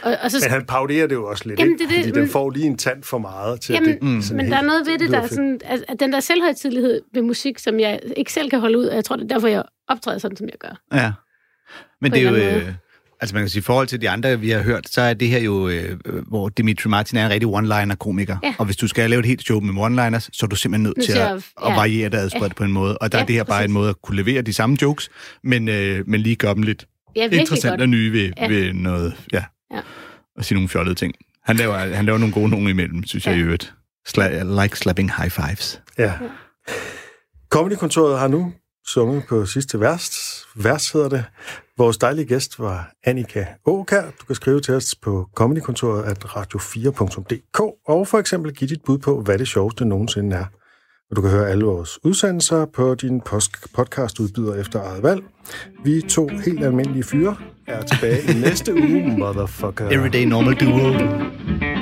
og, 0.03 0.17
og 0.23 0.31
så, 0.31 0.39
men 0.43 0.51
han 0.51 0.67
parodierer 0.67 1.07
det 1.07 1.15
jo 1.15 1.27
også 1.31 1.49
lidt, 1.49 1.61
Jamen, 1.61 1.73
ikke? 1.73 1.85
det 1.85 1.91
det, 1.91 2.05
fordi 2.05 2.21
den 2.21 2.29
får 2.29 2.51
lige 2.51 2.67
en 2.67 2.79
tand 2.79 3.03
for 3.03 3.19
meget 3.19 3.61
til 3.61 3.73
Jamen, 3.73 3.89
at 3.89 3.95
det 3.95 4.03
mm, 4.03 4.23
sådan 4.23 4.37
Men 4.37 4.45
helt 4.47 4.53
der 4.53 4.59
er 4.59 4.67
noget 4.67 4.87
ved 4.87 4.99
det, 4.99 5.11
der 5.11 5.21
er 5.21 5.27
sådan, 5.27 5.61
at, 5.65 5.85
at 5.89 6.01
den 6.01 6.13
der 6.13 6.21
selvhøjtidlighed 6.21 7.01
ved 7.15 7.23
musik, 7.23 7.59
som 7.59 7.81
jeg 7.81 8.01
ikke 8.17 8.33
selv 8.33 8.51
kan 8.51 8.61
holde 8.61 8.79
ud, 8.79 8.87
og 8.87 8.95
jeg 8.97 9.05
tror, 9.05 9.17
det 9.17 9.25
er 9.25 9.29
derfor, 9.29 9.49
jeg 9.49 9.63
optræder 9.89 10.19
sådan, 10.19 10.37
som 10.37 10.47
jeg 10.49 10.59
gør. 10.59 10.81
Ja. 10.93 11.13
Men 12.01 12.13
det 12.13 12.27
er 12.27 12.31
jo... 12.31 12.37
Øh, 12.37 12.75
altså 13.25 13.35
man 13.35 13.43
kan 13.43 13.49
sige, 13.49 13.61
i 13.61 13.63
forhold 13.63 13.87
til 13.87 14.01
de 14.01 14.11
andre, 14.11 14.41
vi 14.41 14.51
har 14.51 14.63
hørt, 14.63 14.89
så 14.89 15.01
er 15.01 15.15
det 15.15 15.29
her 15.29 15.39
jo, 15.39 15.69
øh, 15.69 15.99
hvor 16.29 16.49
Dimitri 16.49 16.89
Martin 16.89 17.19
er 17.19 17.27
en 17.27 17.31
rigtig 17.33 17.49
one-liner-komiker. 17.49 18.37
Ja. 18.45 18.55
Og 18.59 18.65
hvis 18.65 18.77
du 18.77 18.89
skal 18.89 19.11
lave 19.11 19.21
et 19.21 19.27
helt 19.27 19.43
show 19.43 19.61
med 19.61 19.83
one-liners, 19.85 20.29
så 20.33 20.47
er 20.47 20.49
du 20.49 20.57
simpelthen 20.57 20.83
nødt 20.83 21.05
til 21.05 21.13
at, 21.13 21.19
at- 21.19 21.35
at 21.37 21.43
ja. 21.71 21.75
variere 21.75 22.09
det 22.09 22.17
adspredt 22.19 22.57
på 22.57 22.65
en 22.65 22.73
måde. 22.73 22.99
Og 22.99 23.13
der 23.13 23.19
Ja, 23.19 23.23
er 23.23 23.27
det 23.27 23.35
her 23.35 23.45
bare 23.45 23.59
præcis. 23.59 23.69
en 23.69 23.73
måde 23.73 23.89
at 23.89 24.03
kunne 24.03 24.17
levere 24.17 24.43
de 24.43 24.53
samme 24.53 24.77
jokes, 24.83 25.11
men, 25.45 25.69
øh, 25.69 26.09
men 26.09 26.21
lige 26.21 26.37
gøre 26.37 26.55
dem 26.55 26.63
lidt 26.63 26.87
Ja, 27.17 27.25
interessant 27.33 27.73
godt. 27.73 27.81
og 27.81 27.89
nye 27.89 28.13
ved, 28.13 28.31
Ja. 28.37 28.49
ved 28.49 28.73
noget, 28.73 29.15
ja, 29.33 29.45
Ja. 29.75 29.81
og 30.37 30.45
sige 30.45 30.57
nogle 30.57 30.69
fjollede 30.69 30.95
ting. 30.95 31.15
Han 31.45 31.57
laver, 31.57 31.77
han 31.95 32.05
laver 32.07 32.19
nogle 32.19 32.35
gode 32.35 32.49
nogen 32.49 32.69
imellem, 32.69 33.05
synes 33.07 33.27
jeg 33.27 33.35
i 33.35 33.39
Ja. 33.39 33.45
øvrigt. 33.45 33.75
Sla- 34.09 34.63
like 34.63 34.79
slapping 34.79 35.11
high 35.19 35.31
fives. 35.31 35.81
Ja. 35.99 36.13
Comedy-kontoret 37.51 38.19
har 38.19 38.29
nu 38.29 38.53
sunget 38.87 39.23
på 39.29 39.47
sidste 39.47 39.81
vers 39.81 40.11
vers 40.57 40.91
hedder 40.91 41.09
det. 41.09 41.25
Vores 41.79 41.99
dejlige 41.99 42.27
gæst 42.27 42.59
var 42.59 42.93
Annika 43.05 43.47
Åkær. 43.67 44.03
Du 44.03 44.27
kan 44.27 44.35
skrive 44.35 44.61
til 44.61 44.75
os 44.75 44.95
på 45.03 45.29
comedykontoret 45.35 46.03
at 46.03 46.25
radio4.dk 46.25 47.61
og 47.89 48.09
for 48.09 48.19
eksempel 48.19 48.55
give 48.55 48.69
dit 48.69 48.83
bud 48.87 48.99
på, 48.99 49.21
hvad 49.21 49.39
det 49.39 49.49
sjoveste 49.49 49.85
nogensinde 49.85 50.37
er. 50.37 50.45
Og 51.11 51.17
du 51.17 51.21
kan 51.21 51.31
høre 51.31 51.51
alle 51.51 51.65
vores 51.65 52.05
udsendelser 52.05 52.65
på 52.65 52.95
din 52.95 53.21
podcastudbyder 53.75 54.55
efter 54.55 54.83
eget 54.83 55.03
valg. 55.03 55.23
Vi 55.85 56.03
to 56.09 56.29
helt 56.45 56.65
almindelige 56.65 57.05
fyre 57.05 57.37
er 57.67 57.83
tilbage 57.83 58.23
i 58.23 58.41
næste 58.41 58.75
uge, 58.75 59.19
motherfucker. 59.19 59.91
Everyday 59.91 60.25
normal 60.25 60.55
duo. 60.55 61.74